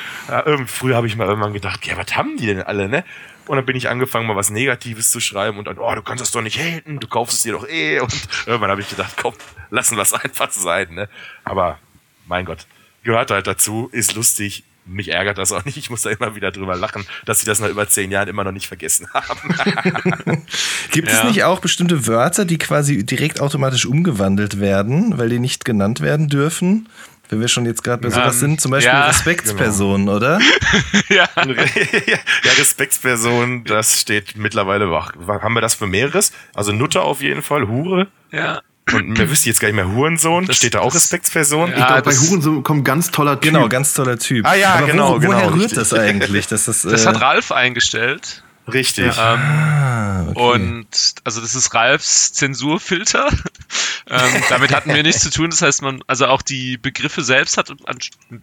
[0.45, 3.05] irgendwie, früher habe ich mal irgendwann gedacht, ja, was haben die denn alle, ne?
[3.47, 6.21] Und dann bin ich angefangen, mal was Negatives zu schreiben und dann, oh, du kannst
[6.21, 8.01] das doch nicht haten, du kaufst es dir doch eh.
[8.01, 9.35] Und irgendwann habe ich gedacht, komm,
[9.71, 11.09] lassen wir es einfach sein, ne?
[11.45, 11.79] Aber,
[12.27, 12.67] mein Gott,
[13.05, 14.65] gehört halt dazu, ist lustig.
[14.85, 15.77] Mich ärgert das auch nicht.
[15.77, 18.43] Ich muss da immer wieder drüber lachen, dass sie das nach über zehn Jahren immer
[18.45, 19.55] noch nicht vergessen haben.
[20.91, 21.25] Gibt es Ja.
[21.25, 26.29] nicht auch bestimmte Wörter, die quasi direkt automatisch umgewandelt werden, weil die nicht genannt werden
[26.29, 26.89] dürfen?
[27.29, 30.39] Wenn wir schon jetzt gerade bei sowas Ähm, sind, zum Beispiel ja, Respektspersonen, oder?
[31.09, 31.27] ja.
[31.37, 32.19] ja,
[32.59, 35.13] Respektsperson, das steht mittlerweile, ach,
[35.43, 36.33] haben wir das für mehreres?
[36.55, 38.09] Also Nutter auf jeden Fall, Hure.
[38.33, 38.61] ja.
[38.95, 40.47] Und mir wüsste jetzt gar nicht mehr Hurensohn.
[40.47, 41.71] Das- steht da auch das- Respektsperson?
[41.71, 43.53] Ja, Ich glaube, bei das- Hurensohn kommt ein ganz toller Typ.
[43.53, 44.47] Genau, ganz toller Typ.
[44.47, 45.79] Ah ja, Aber genau, wo, genau, Woher rührt richtig.
[45.79, 46.47] das eigentlich?
[46.47, 48.43] Dass das, Das äh, hat Ralf eingestellt.
[48.73, 49.07] Richtig.
[49.07, 50.39] Ähm, ah, okay.
[50.41, 50.87] Und
[51.25, 53.27] also das ist Ralfs Zensurfilter.
[54.09, 55.51] ähm, damit hatten wir nichts zu tun.
[55.51, 57.73] Das heißt, man, also auch die Begriffe selbst hat,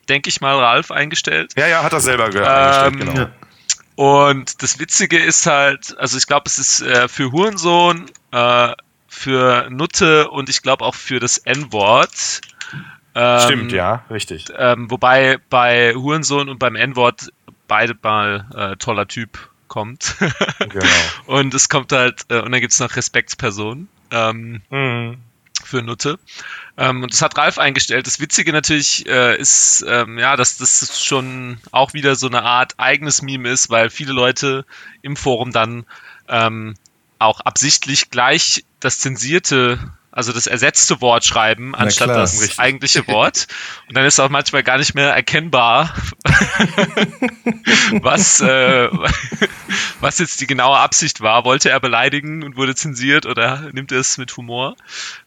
[0.10, 1.54] denke ich mal, Ralf eingestellt.
[1.58, 3.14] Ja, ja, hat er selber ge Ähm, eingestellt, genau.
[3.22, 3.32] Ja.
[3.96, 8.74] Und das Witzige ist halt, also ich glaube, es ist äh, für Hurensohn, äh,
[9.10, 12.42] für Nutte und ich glaube auch für das N-Wort.
[13.16, 14.46] Ähm, Stimmt, ja, richtig.
[14.56, 17.32] Ähm, wobei bei Hurensohn und beim N-Wort
[17.68, 20.16] beide mal äh, toller Typ kommt.
[20.60, 20.86] Genau.
[21.26, 25.18] und es kommt halt, äh, und dann gibt's noch Respektsperson ähm, Mhm.
[25.64, 26.20] für Nutte.
[26.78, 28.06] Ähm, und das hat Ralf eingestellt.
[28.06, 32.74] Das Witzige natürlich äh, ist, ähm, ja, dass das schon auch wieder so eine Art
[32.78, 34.66] eigenes Meme ist, weil viele Leute
[35.02, 35.86] im Forum dann
[36.28, 36.76] ähm,
[37.20, 43.48] auch absichtlich gleich das zensierte, also das ersetzte Wort schreiben, anstatt klar, das eigentliche Wort.
[43.88, 45.94] Und dann ist auch manchmal gar nicht mehr erkennbar,
[48.02, 48.90] was, äh,
[50.00, 51.46] was jetzt die genaue Absicht war.
[51.46, 54.76] Wollte er beleidigen und wurde zensiert oder nimmt er es mit Humor?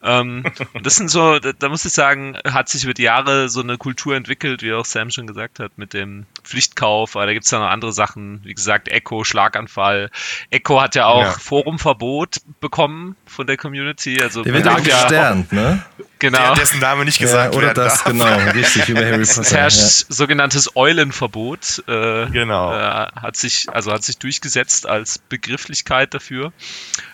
[0.02, 3.48] Ähm, und das sind so, da, da muss ich sagen, hat sich über die Jahre
[3.48, 7.16] so eine Kultur entwickelt, wie auch Sam schon gesagt hat, mit dem Pflichtkauf.
[7.16, 10.10] Aber da gibt's ja noch andere Sachen, wie gesagt, Echo, Schlaganfall.
[10.50, 11.30] Echo hat ja auch Ja.
[11.32, 14.20] Forumverbot bekommen von der Community.
[14.22, 15.82] Also Der wird darf ja, gesternt, ne?
[16.18, 16.38] genau.
[16.38, 18.12] Der, dessen Name nicht Ja, gesagt oder werden das, darf.
[18.12, 19.56] genau, richtig, über Harry Es Potter.
[19.56, 21.82] herrscht sogenanntes Eulenverbot.
[21.88, 22.72] Äh, Genau.
[22.72, 22.78] äh,
[23.14, 26.52] hat sich, also hat sich durchgesetzt als Begrifflichkeit dafür.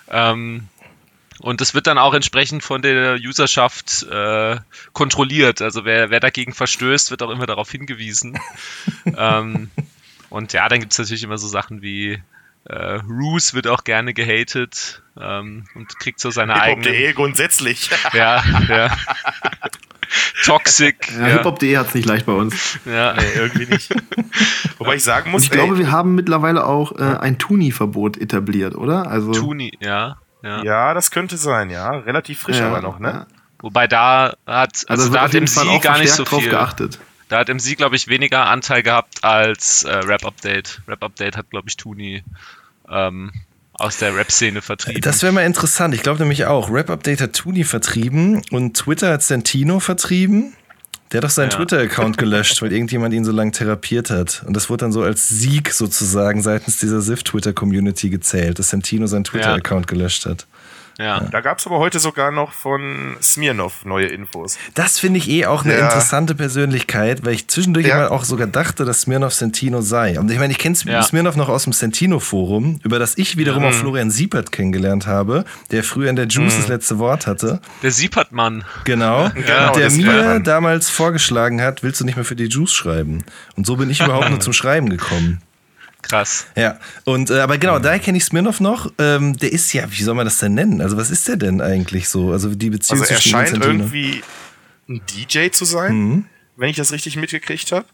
[0.08, 0.68] Ähm,
[1.40, 4.56] und das wird dann auch entsprechend von der Userschaft äh,
[4.92, 5.62] kontrolliert.
[5.62, 8.38] Also wer, wer dagegen verstößt, wird auch immer darauf hingewiesen.
[9.16, 9.70] ähm,
[10.30, 12.20] und ja, dann gibt es natürlich immer so Sachen wie
[12.64, 16.84] äh, Roos wird auch gerne gehatet ähm, und kriegt so seine eigenen.
[16.84, 17.90] Hip-Hop.de grundsätzlich.
[18.12, 18.96] Ja, ja.
[20.44, 21.10] Toxic.
[21.12, 22.78] Ja, Ja, Hiphop.de hat's nicht leicht bei uns.
[22.86, 23.14] ja.
[23.14, 23.94] nee, irgendwie nicht.
[24.78, 28.16] Wobei ich sagen muss, Und ich glaube, ey, wir haben mittlerweile auch äh, ein Tuni-Verbot
[28.16, 29.10] etabliert, oder?
[29.10, 30.16] Also, Tuni, ja.
[30.42, 30.62] ja.
[30.62, 31.90] ja, das könnte sein, ja.
[31.90, 33.08] Relativ frisch ja, aber noch, ne?
[33.08, 33.26] ja.
[33.60, 36.50] Wobei da hat, Also, also da hat MC gar nicht so verstärkt drauf viel.
[36.50, 36.98] geachtet.
[37.28, 40.80] Da hat MC, glaube ich, weniger Anteil gehabt als äh, Rap Update.
[40.88, 42.22] Rap Update hat, glaube ich, Tuni
[42.90, 43.32] ähm,
[43.74, 45.00] aus der Rap-Szene vertrieben.
[45.02, 45.94] Das wäre mal interessant.
[45.94, 46.70] Ich glaube nämlich auch.
[46.70, 50.54] Rap Update hat Tuni vertrieben und Twitter hat Santino vertrieben.
[51.12, 51.56] Der hat doch seinen Ja.
[51.56, 54.42] Twitter-Account gelöscht, weil irgendjemand ihn so lange therapiert hat.
[54.46, 59.24] Und das wurde dann so als Sieg sozusagen seitens dieser SIF-Twitter-Community gezählt, dass Santino seinen
[59.24, 60.46] Twitter-Account gelöscht hat.
[60.98, 61.20] Ja.
[61.30, 64.58] Da gab's aber heute sogar noch von Smirnov neue Infos.
[64.74, 65.84] Das finde ich eh auch eine Ja.
[65.86, 68.06] interessante Persönlichkeit, weil ich zwischendurch Ja.
[68.06, 70.18] immer auch sogar dachte, dass Smirnov Sentino sei.
[70.18, 71.02] Und ich meine, ich kenne Ja.
[71.04, 73.68] Smirnov noch aus dem Sentino-Forum, über das ich wiederum Mhm.
[73.68, 77.60] auch Florian Siepert kennengelernt habe, der früher in der Juice das letzte Wort hatte.
[77.82, 78.64] Der Siepert-Mann.
[78.84, 79.30] Genau.
[79.34, 83.24] Genau, der mir damals vorgeschlagen hat, willst du nicht mehr für die Juice schreiben?
[83.56, 85.40] Und so bin ich überhaupt nur zum Schreiben gekommen.
[86.08, 86.46] Krass.
[86.56, 88.90] Ja, und äh, aber genau, daher kenne ich Smirnov noch.
[88.98, 90.80] Ähm, der ist ja, wie soll man das denn nennen?
[90.80, 92.32] Also, was ist der denn eigentlich so?
[92.32, 94.22] Also, die Beziehung Also er scheint irgendwie
[94.88, 96.24] ein DJ zu sein, Mhm.
[96.56, 97.84] wenn ich das richtig mitgekriegt habe.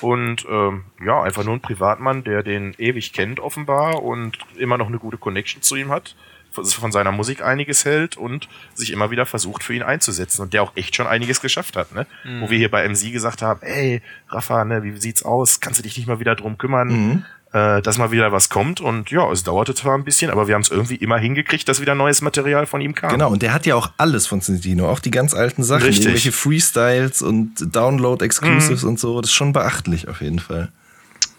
[0.00, 4.86] Und ähm, ja, einfach nur ein Privatmann, der den ewig kennt offenbar und immer noch
[4.86, 6.14] eine gute Connection zu ihm hat,
[6.52, 10.54] von- von seiner Musik einiges hält und sich immer wieder versucht für ihn einzusetzen und
[10.54, 12.06] der auch echt schon einiges geschafft hat, ne?
[12.40, 15.58] Wo wir hier bei MC gesagt haben, ey, Rafa, ne, wie sieht's aus?
[15.60, 17.24] Kannst du dich nicht mal wieder drum kümmern?
[17.52, 18.80] Äh, dass mal wieder was kommt.
[18.80, 21.80] Und ja, es dauerte zwar ein bisschen, aber wir haben es irgendwie immer hingekriegt, dass
[21.80, 23.10] wieder neues Material von ihm kam.
[23.10, 26.04] Genau, und der hat ja auch alles von Santino, auch die ganz alten Sachen, Richtig.
[26.06, 29.20] irgendwelche Freestyles und Download-Exclusives und so.
[29.20, 30.70] Das ist schon beachtlich auf jeden Fall.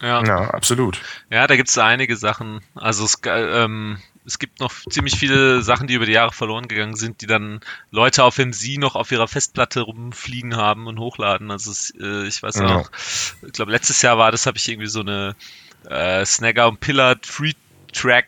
[0.02, 0.24] Ja.
[0.24, 1.00] Ja, absolut.
[1.30, 2.60] Ja, da gibt es einige Sachen.
[2.74, 6.68] Also es, äh, ähm, es gibt noch ziemlich viele Sachen, die über die Jahre verloren
[6.68, 7.60] gegangen sind, die dann
[7.90, 11.50] Leute auf MC noch auf ihrer Festplatte rumfliegen haben und hochladen.
[11.50, 12.76] Also es, äh, ich weiß Ja.
[12.76, 12.90] auch,
[13.46, 15.34] ich glaube letztes Jahr war das, habe ich irgendwie so eine
[15.88, 17.52] äh, Snagger und Pillard Free
[17.92, 18.26] Track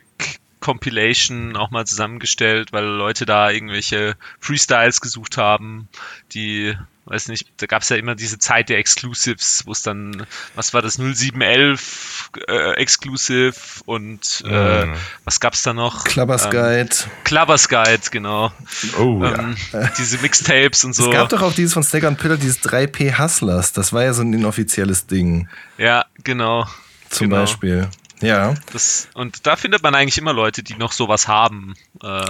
[0.60, 5.88] Compilation auch mal zusammengestellt, weil Leute da irgendwelche Freestyles gesucht haben,
[6.34, 6.76] die,
[7.06, 10.24] weiß nicht, da gab es ja immer diese Zeit der Exclusives, wo es dann,
[10.54, 13.54] was war das, 0711 äh, Exclusive
[13.86, 14.94] und äh, Mhm.
[15.24, 16.04] was gab's da noch?
[16.04, 16.96] Clubbers Ähm, Guide.
[17.24, 18.52] Clubbers Guide, genau.
[19.00, 19.56] Oh, Ähm,
[19.98, 21.06] diese Mixtapes und so.
[21.06, 23.72] Es gab doch auch dieses von Snagger und Pillar, dieses 3P Hustlers.
[23.72, 26.66] Das war ja so ein inoffizielles Ding, ja, genau.
[27.12, 27.42] Zum genau.
[27.42, 27.88] Beispiel.
[28.20, 28.54] Ja.
[28.72, 31.74] Das, und da findet man eigentlich immer Leute, die noch sowas haben.
[32.02, 32.24] Äh,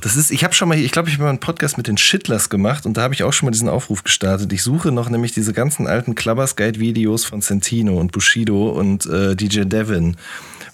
[0.00, 1.98] das ist, ich habe schon mal, ich glaube, ich habe mal einen Podcast mit den
[1.98, 4.52] Shitlers gemacht und da habe ich auch schon mal diesen Aufruf gestartet.
[4.52, 9.04] Ich suche noch nämlich diese ganzen alten Clubbers Guide Videos von Santino und Bushido und
[9.06, 10.16] äh, DJ Devin,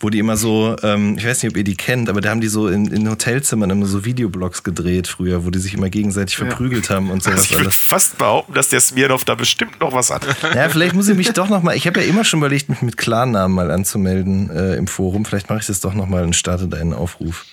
[0.00, 2.40] wo die immer so, ähm, ich weiß nicht, ob ihr die kennt, aber da haben
[2.40, 6.36] die so in, in Hotelzimmern immer so Videoblogs gedreht früher, wo die sich immer gegenseitig
[6.36, 7.76] verprügelt haben und sowas also ich würde alles.
[7.76, 10.26] fast behaupten, dass der Smirnov da bestimmt noch was hat.
[10.54, 11.76] Ja, vielleicht muss ich mich doch noch mal.
[11.76, 15.24] Ich habe ja immer schon überlegt, mich mit Klarnamen mal anzumelden äh, im Forum.
[15.24, 17.44] Vielleicht mache ich das doch noch mal und starte da einen Aufruf.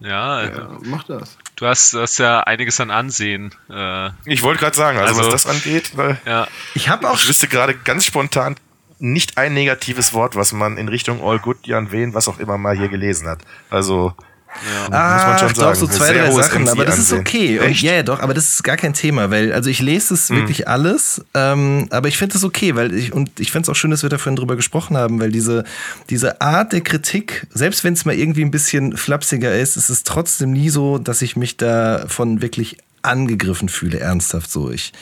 [0.00, 1.36] ja, Ja, mach das.
[1.56, 3.54] du hast, du hast ja einiges an Ansehen.
[3.70, 7.14] Äh, Ich wollte gerade sagen, also, Also- was das angeht, weil ja, Ich habe auch
[7.18, 8.56] ich wüsste gerade ganz spontan
[8.98, 12.58] nicht ein negatives Wort, was man in Richtung All Good, Jan Wen, was auch immer
[12.58, 13.40] mal hier gelesen hat.
[13.70, 14.14] Also
[14.64, 14.88] ja.
[14.90, 15.78] Ah, muss man schon doch, sagen.
[15.78, 17.20] so zwei, drei Sachen, aber das ist MC-Ansehen.
[17.20, 17.58] okay.
[17.58, 17.66] Und?
[17.66, 17.74] Hm.
[17.74, 20.68] ja, ja, doch, aber das ist gar kein Thema, weil, also ich lese es wirklich
[20.68, 23.90] alles, ähm, aber ich finde das okay, weil ich, und ich finde es auch schön,
[23.90, 25.64] dass wir da vorhin drüber gesprochen haben, weil diese,
[26.10, 30.04] diese Art der Kritik, selbst wenn es mal irgendwie ein bisschen flapsiger ist, ist es
[30.04, 34.70] trotzdem nie so, dass ich mich davon wirklich angegriffen fühle, ernsthaft so.
[34.70, 34.92] Ich,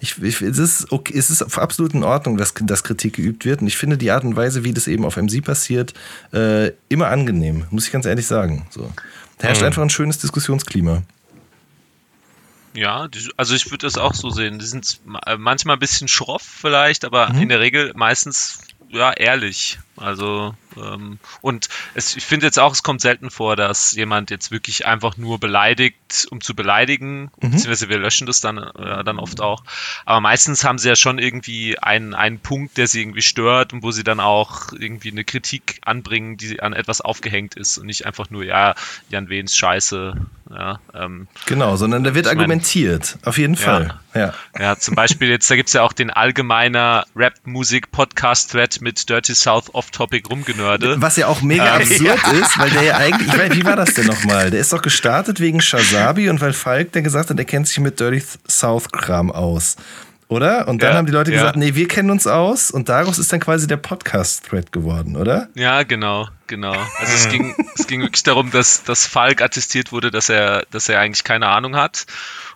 [0.00, 3.60] ich, ich, es, ist okay, es ist absolut in Ordnung, dass, dass Kritik geübt wird.
[3.60, 5.94] Und ich finde die Art und Weise, wie das eben auf MC passiert,
[6.32, 8.66] äh, immer angenehm, muss ich ganz ehrlich sagen.
[8.70, 8.92] So.
[9.38, 11.02] Da herrscht einfach ein schönes Diskussionsklima.
[12.74, 14.58] Ja, also ich würde das auch so sehen.
[14.58, 18.60] Die sind äh, manchmal ein bisschen schroff vielleicht, aber in der Regel meistens
[18.90, 19.78] ja ehrlich.
[20.00, 24.50] Also ähm, und es, ich finde jetzt auch, es kommt selten vor, dass jemand jetzt
[24.50, 29.40] wirklich einfach nur beleidigt, um zu beleidigen, beziehungsweise wir löschen das dann äh, dann oft
[29.40, 29.62] auch.
[30.06, 33.82] Aber meistens haben sie ja schon irgendwie einen einen Punkt, der sie irgendwie stört und
[33.82, 38.06] wo sie dann auch irgendwie eine Kritik anbringen, die an etwas aufgehängt ist und nicht
[38.06, 38.74] einfach nur ja
[39.10, 40.14] Jan Wehns Scheiße.
[40.52, 43.18] Ja, ähm, Genau, sondern da wird Ich mein- argumentiert.
[43.24, 43.60] Auf jeden Ja.
[43.60, 44.00] Fall.
[44.14, 44.34] Ja.
[44.58, 50.28] Ja, zum Beispiel jetzt, da gibt's ja auch den allgemeiner Rap-Musik-Podcast-Thread mit Dirty South Off-Topic
[50.28, 51.00] rumgenörde.
[51.00, 53.76] Was ja auch mega Ähm, absurd ist, weil der ja eigentlich, ich weiß, wie war
[53.76, 54.50] das denn nochmal?
[54.50, 57.78] Der ist doch gestartet wegen Shazabi und weil Falk der gesagt hat, der kennt sich
[57.80, 59.76] mit Dirty South-Kram aus.
[60.28, 60.68] Oder?
[60.68, 61.38] Und dann Ja, haben die Leute ja.
[61.38, 65.48] gesagt, nee, wir kennen uns aus und daraus ist dann quasi der Podcast-Thread geworden, oder?
[65.54, 66.76] Ja, genau, genau.
[67.00, 70.88] Also es ging, es ging wirklich darum, dass, dass Falk attestiert wurde, dass er, dass
[70.88, 72.06] er eigentlich keine Ahnung hat.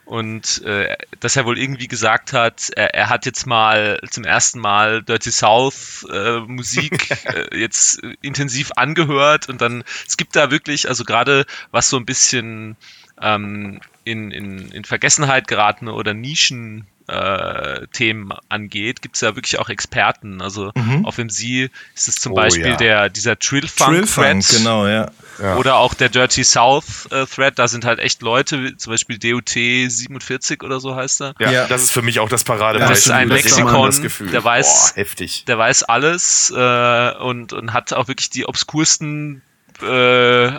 [0.04, 4.60] Und äh, dass er wohl irgendwie gesagt hat, er, er hat jetzt mal zum ersten
[4.60, 9.48] Mal Dirty South äh, Musik äh, jetzt intensiv angehört.
[9.48, 12.76] Und dann, es gibt da wirklich, also gerade was so ein bisschen
[13.20, 19.58] ähm, in, in, in Vergessenheit geratene oder Nischen äh, Themen angeht, gibt es ja wirklich
[19.58, 20.40] auch Experten.
[20.40, 20.72] Also
[21.04, 22.76] auf MC ist es zum Oh, Beispiel ja.
[22.76, 25.10] der, dieser Trillfunk Trillfunk, Thread genau, ja.
[25.42, 25.56] Ja.
[25.56, 29.18] oder auch der Dirty South äh, Thread, da sind halt echt Leute, wie zum Beispiel
[29.18, 31.34] DOT 47 oder so heißt er.
[31.40, 31.66] Ja, Ja.
[31.66, 32.94] das ist für mich auch das Paradebeispiel.
[32.94, 34.30] Das ist ein Lexikon, das Gefühl.
[34.30, 35.44] der weiß- Boah, heftig.
[35.46, 39.42] Der weiß alles äh, und, und hat auch wirklich die obskursten
[39.82, 40.58] Äh,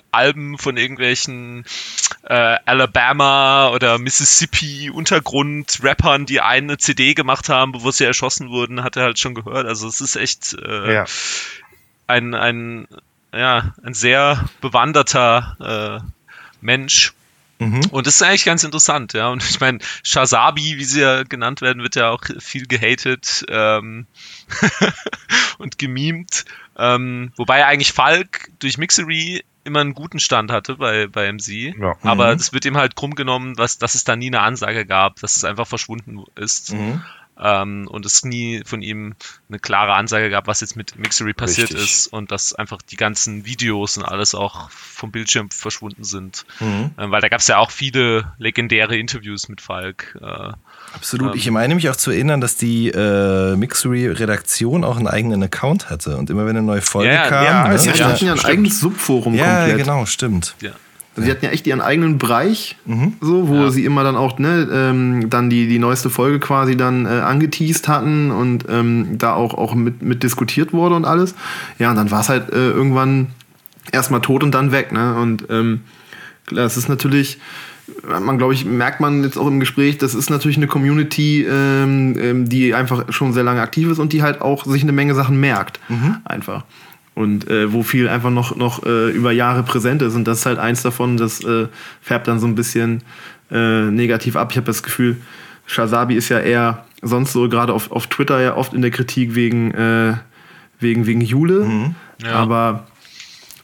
[0.57, 1.65] von irgendwelchen
[2.23, 8.97] äh, Alabama oder Mississippi Untergrund-Rappern, die eine CD gemacht haben, bevor sie erschossen wurden, hat
[8.97, 9.65] er halt schon gehört.
[9.67, 11.05] Also es ist echt äh, ja.
[12.07, 12.87] ein, ein,
[13.33, 16.11] ja, ein sehr bewanderter äh,
[16.61, 17.13] Mensch.
[17.59, 17.81] Mhm.
[17.91, 19.29] Und das ist eigentlich ganz interessant, ja.
[19.29, 24.07] Und ich meine, Shazabi, wie sie ja genannt werden, wird ja auch viel gehatet ähm,
[25.57, 26.45] und gemimt.
[26.77, 31.75] Ähm, wobei eigentlich Falk durch Mixery immer einen guten Stand hatte bei, bei MC.
[31.79, 31.95] Ja.
[32.03, 32.55] Aber es mhm.
[32.55, 35.43] wird ihm halt krumm genommen, dass, dass es da nie eine Ansage gab, dass es
[35.43, 36.73] einfach verschwunden ist.
[36.73, 37.01] Mhm
[37.41, 39.15] ähm, und es nie von ihm
[39.49, 41.85] eine klare Ansage gab, was jetzt mit Mixery passiert Richtig.
[41.85, 46.45] ist und dass einfach die ganzen Videos und alles auch vom Bildschirm verschwunden sind.
[46.59, 46.91] Mhm.
[46.97, 50.17] Ähm, weil da gab es ja auch viele legendäre Interviews mit Falk.
[50.21, 50.53] Äh,
[50.93, 51.33] Absolut.
[51.33, 55.89] Ähm, ich meine mich auch zu erinnern, dass die äh, Mixery-Redaktion auch einen eigenen Account
[55.89, 57.43] hatte und immer wenn eine neue Folge ja, kam.
[57.43, 57.77] Ja, ne?
[57.77, 59.69] sie hatten ja ein eigenes Subforum ja, komplett.
[59.69, 60.55] Ja, genau, stimmt.
[60.61, 60.71] Ja.
[61.15, 63.13] Also sie hatten ja echt ihren eigenen Bereich, mhm.
[63.21, 63.71] so, wo ja.
[63.71, 67.87] sie immer dann auch ne, ähm, dann die, die neueste Folge quasi dann äh, angeteased
[67.87, 71.33] hatten und ähm, da auch, auch mit, mit diskutiert wurde und alles.
[71.79, 73.27] Ja, und dann war es halt äh, irgendwann
[73.93, 74.91] erstmal tot und dann weg.
[74.91, 75.15] Ne?
[75.15, 75.81] Und ähm,
[76.51, 77.39] das ist natürlich,
[78.05, 82.15] man glaube ich, merkt man jetzt auch im Gespräch, das ist natürlich eine Community, ähm,
[82.19, 85.15] ähm, die einfach schon sehr lange aktiv ist und die halt auch sich eine Menge
[85.15, 85.79] Sachen merkt.
[85.87, 86.17] Mhm.
[86.25, 86.65] Einfach
[87.15, 90.15] und äh, wo viel einfach noch, noch äh, über Jahre präsent ist.
[90.15, 91.67] Und das ist halt eins davon, das äh,
[92.01, 93.01] färbt dann so ein bisschen
[93.49, 94.49] äh, negativ ab.
[94.51, 95.17] Ich habe das Gefühl,
[95.65, 99.33] Shazabi ist ja eher sonst so gerade auf, auf Twitter ja oft in der Kritik
[99.33, 100.15] wegen, äh,
[100.79, 101.63] wegen, wegen Jule.
[101.63, 101.95] Mhm.
[102.21, 102.33] Ja.
[102.33, 102.87] Aber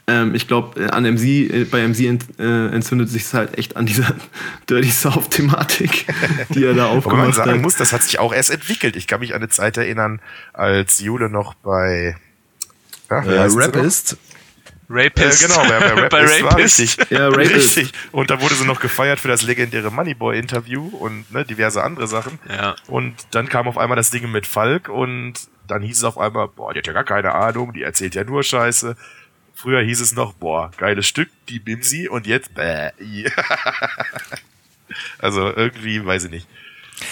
[0.07, 3.85] ähm, ich glaube, an MC, äh, bei MC ent, entzündet sich es halt echt an
[3.85, 4.15] dieser
[4.69, 6.05] Dirty South-Thematik,
[6.49, 7.05] die er da aufgemacht hat.
[7.05, 8.95] Wobei man sagen muss, das hat sich auch erst entwickelt.
[8.95, 10.21] Ich kann mich an eine Zeit erinnern,
[10.53, 12.15] als Jule noch bei
[13.11, 14.17] ja, äh, Rapist.
[14.89, 15.43] Rapist.
[15.43, 16.97] Äh, genau, wer, wer Rapist, Rapist war richtig.
[17.09, 17.55] Ja, Rapist.
[17.55, 17.91] richtig.
[18.11, 22.39] Und da wurde sie noch gefeiert für das legendäre Moneyboy-Interview und ne, diverse andere Sachen.
[22.49, 22.75] Ja.
[22.87, 25.33] Und dann kam auf einmal das Ding mit Falk und
[25.67, 28.23] dann hieß es auf einmal, boah, die hat ja gar keine Ahnung, die erzählt ja
[28.23, 28.95] nur Scheiße.
[29.53, 32.89] Früher hieß es noch, boah, geiles Stück, die Bimsi und jetzt, bäh.
[35.19, 36.47] also irgendwie, weiß ich nicht.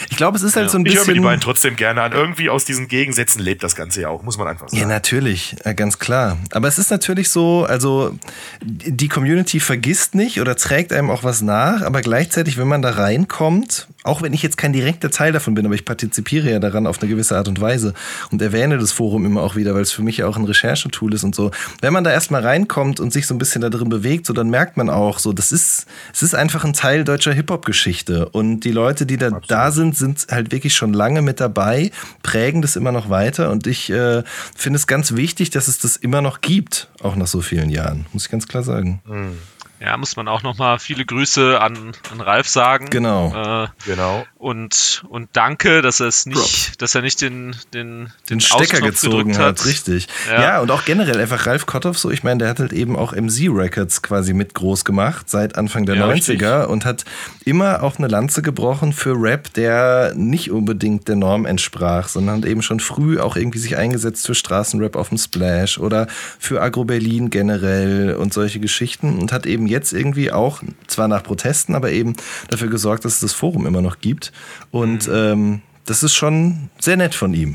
[0.09, 0.71] Ich glaube, es ist halt ja.
[0.71, 1.01] so ein bisschen.
[1.01, 2.11] Ich höre mir die beiden trotzdem gerne an.
[2.11, 4.81] Irgendwie aus diesen Gegensätzen lebt das Ganze ja auch, muss man einfach sagen.
[4.81, 6.37] Ja, natürlich, ganz klar.
[6.51, 8.17] Aber es ist natürlich so, also
[8.61, 12.91] die Community vergisst nicht oder trägt einem auch was nach, aber gleichzeitig, wenn man da
[12.91, 16.87] reinkommt, auch wenn ich jetzt kein direkter Teil davon bin, aber ich partizipiere ja daran
[16.87, 17.93] auf eine gewisse Art und Weise
[18.31, 21.13] und erwähne das Forum immer auch wieder, weil es für mich ja auch ein Recherchetool
[21.13, 21.51] ist und so.
[21.79, 24.49] Wenn man da erstmal reinkommt und sich so ein bisschen da drin bewegt, so dann
[24.49, 28.71] merkt man auch, so das ist, es ist einfach ein Teil deutscher Hip-Hop-Geschichte und die
[28.71, 29.51] Leute, die da, Absolut.
[29.51, 31.91] da sind, sind halt wirklich schon lange mit dabei,
[32.23, 34.23] prägen das immer noch weiter und ich äh,
[34.55, 38.07] finde es ganz wichtig, dass es das immer noch gibt, auch nach so vielen Jahren,
[38.11, 39.01] muss ich ganz klar sagen.
[39.05, 39.37] Mhm.
[39.79, 42.89] Ja, muss man auch nochmal viele Grüße an, an Ralf sagen.
[42.89, 43.63] Genau.
[43.63, 44.25] Äh, genau.
[44.37, 48.81] Und, und danke, dass er es nicht, dass er nicht den, den, den, den Stecker
[48.81, 49.59] gezogen hat.
[49.59, 49.65] hat.
[49.65, 50.07] Richtig.
[50.29, 50.41] Ja.
[50.41, 50.59] ja.
[50.59, 53.47] und auch generell einfach Ralf Kotthoff so, ich meine, der hat halt eben auch MZ
[53.49, 56.43] Records quasi mit groß gemacht seit Anfang der ja, 90er richtig.
[56.43, 57.05] und hat
[57.45, 62.61] immer auch eine Lanze gebrochen für Rap, der nicht unbedingt der Norm entsprach, sondern eben
[62.61, 66.07] schon früh auch irgendwie sich eingesetzt für Straßenrap auf dem Splash oder
[66.37, 71.23] für Agro Berlin generell und solche Geschichten und hat eben jetzt irgendwie auch, zwar nach
[71.23, 72.15] Protesten, aber eben
[72.49, 74.31] dafür gesorgt, dass es das Forum immer noch gibt.
[74.71, 75.13] Und mhm.
[75.13, 77.53] ähm, das ist schon sehr nett von ihm.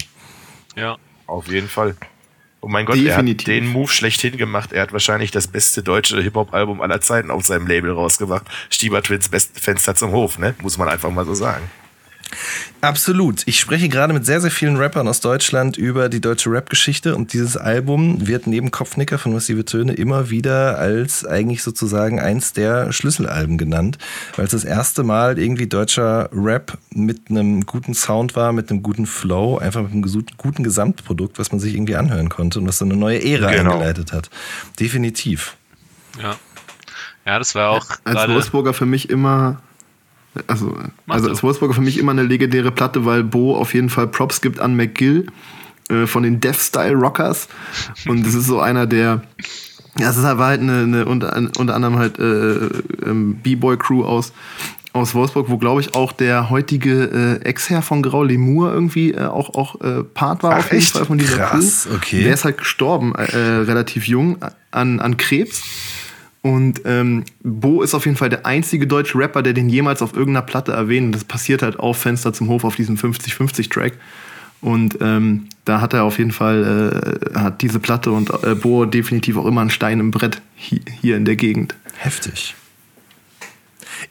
[0.77, 0.97] Ja.
[1.27, 1.97] Auf jeden Fall.
[2.61, 3.47] Oh mein Gott, Definitiv.
[3.47, 4.73] er hat den Move schlechthin gemacht.
[4.73, 8.47] Er hat wahrscheinlich das beste deutsche Hip-Hop-Album aller Zeiten auf seinem Label rausgebracht.
[8.71, 10.55] Stieber Twins, beste Fenster zum Hof, ne?
[10.63, 11.71] Muss man einfach mal so sagen.
[12.81, 13.43] Absolut.
[13.47, 17.33] Ich spreche gerade mit sehr, sehr vielen Rappern aus Deutschland über die deutsche Rap-Geschichte und
[17.33, 22.93] dieses Album wird neben Kopfnicker von Massive Töne immer wieder als eigentlich sozusagen eins der
[22.93, 23.99] Schlüsselalben genannt,
[24.37, 28.83] weil es das erste Mal irgendwie deutscher Rap mit einem guten Sound war, mit einem
[28.83, 32.79] guten Flow, einfach mit einem guten Gesamtprodukt, was man sich irgendwie anhören konnte und was
[32.79, 33.73] so eine neue Ära genau.
[33.73, 34.31] eingeleitet hat.
[34.79, 35.57] Definitiv.
[36.21, 36.37] Ja.
[37.27, 37.87] Ja, das war auch.
[38.05, 39.63] Als Wolfsburger für mich immer
[40.47, 44.07] also, also als Wolfsburger für mich immer eine legendäre Platte, weil Bo auf jeden Fall
[44.09, 45.27] Props gibt an McGill
[45.91, 47.49] äh, von den Death Style Rockers.
[48.09, 49.23] Und das ist so einer der.
[49.99, 52.67] Ja, es ist halt eine, eine unter, unter anderem halt äh,
[53.09, 54.33] ähm, B-Boy-Crew aus,
[54.93, 59.27] aus Wolfsburg, wo glaube ich auch der heutige äh, Ex-Herr von Grau Lemur irgendwie äh,
[59.27, 61.95] auch, auch äh, Part war Ach, auf jeden Fall von dieser Krass, Crew.
[61.95, 62.25] Okay.
[62.25, 64.39] Der ist halt gestorben, äh, relativ jung,
[64.73, 65.63] an, an Krebs.
[66.45, 70.13] Und ähm, Bo ist auf jeden Fall der einzige deutsche Rapper, der den jemals auf
[70.15, 71.15] irgendeiner Platte erwähnt.
[71.15, 73.95] Das passiert halt auf Fenster zum Hof auf diesem 50-50-Track.
[74.61, 78.85] Und ähm, da hat er auf jeden Fall, äh, hat diese Platte und äh, Bo
[78.85, 81.75] definitiv auch immer einen Stein im Brett hi hier in der Gegend.
[81.97, 82.55] Heftig.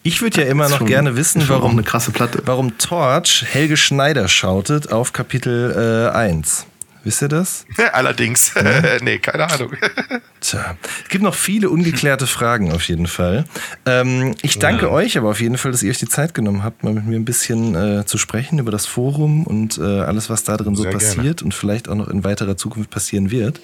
[0.02, 2.42] Ich würde ja immer noch Schon- gerne wissen, warum, eine krasse Platte.
[2.46, 6.66] warum Torch Helge Schneider schautet auf Kapitel äh, 1.
[7.04, 7.66] Wisst ihr das?
[7.94, 8.54] Allerdings.
[9.02, 9.74] nee, keine Ahnung.
[10.40, 13.46] Tja, es gibt noch viele ungeklärte Fragen auf jeden Fall.
[13.86, 16.84] Ähm, ich danke euch aber auf jeden Fall, dass ihr euch die Zeit genommen habt,
[16.84, 20.44] mal mit mir ein bisschen äh, zu sprechen über das Forum und äh, alles, was
[20.46, 21.06] da drin so Sehr gerne.
[21.06, 23.60] passiert und vielleicht auch noch in weiterer Zukunft passieren wird.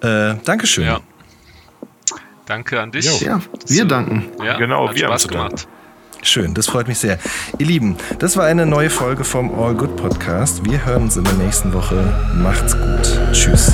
[0.00, 0.84] Äh, Dankeschön.
[0.84, 1.00] Ja.
[2.46, 3.20] Danke an dich.
[3.20, 4.24] Ja, wir danken.
[4.42, 5.28] Ja, Genau, hat wir haben danken.
[5.28, 5.68] gemacht.
[6.22, 7.18] Schön, das freut mich sehr.
[7.58, 10.64] Ihr Lieben, das war eine neue Folge vom All Good Podcast.
[10.64, 11.94] Wir hören uns in der nächsten Woche.
[12.34, 13.18] Macht's gut.
[13.32, 13.72] Tschüss.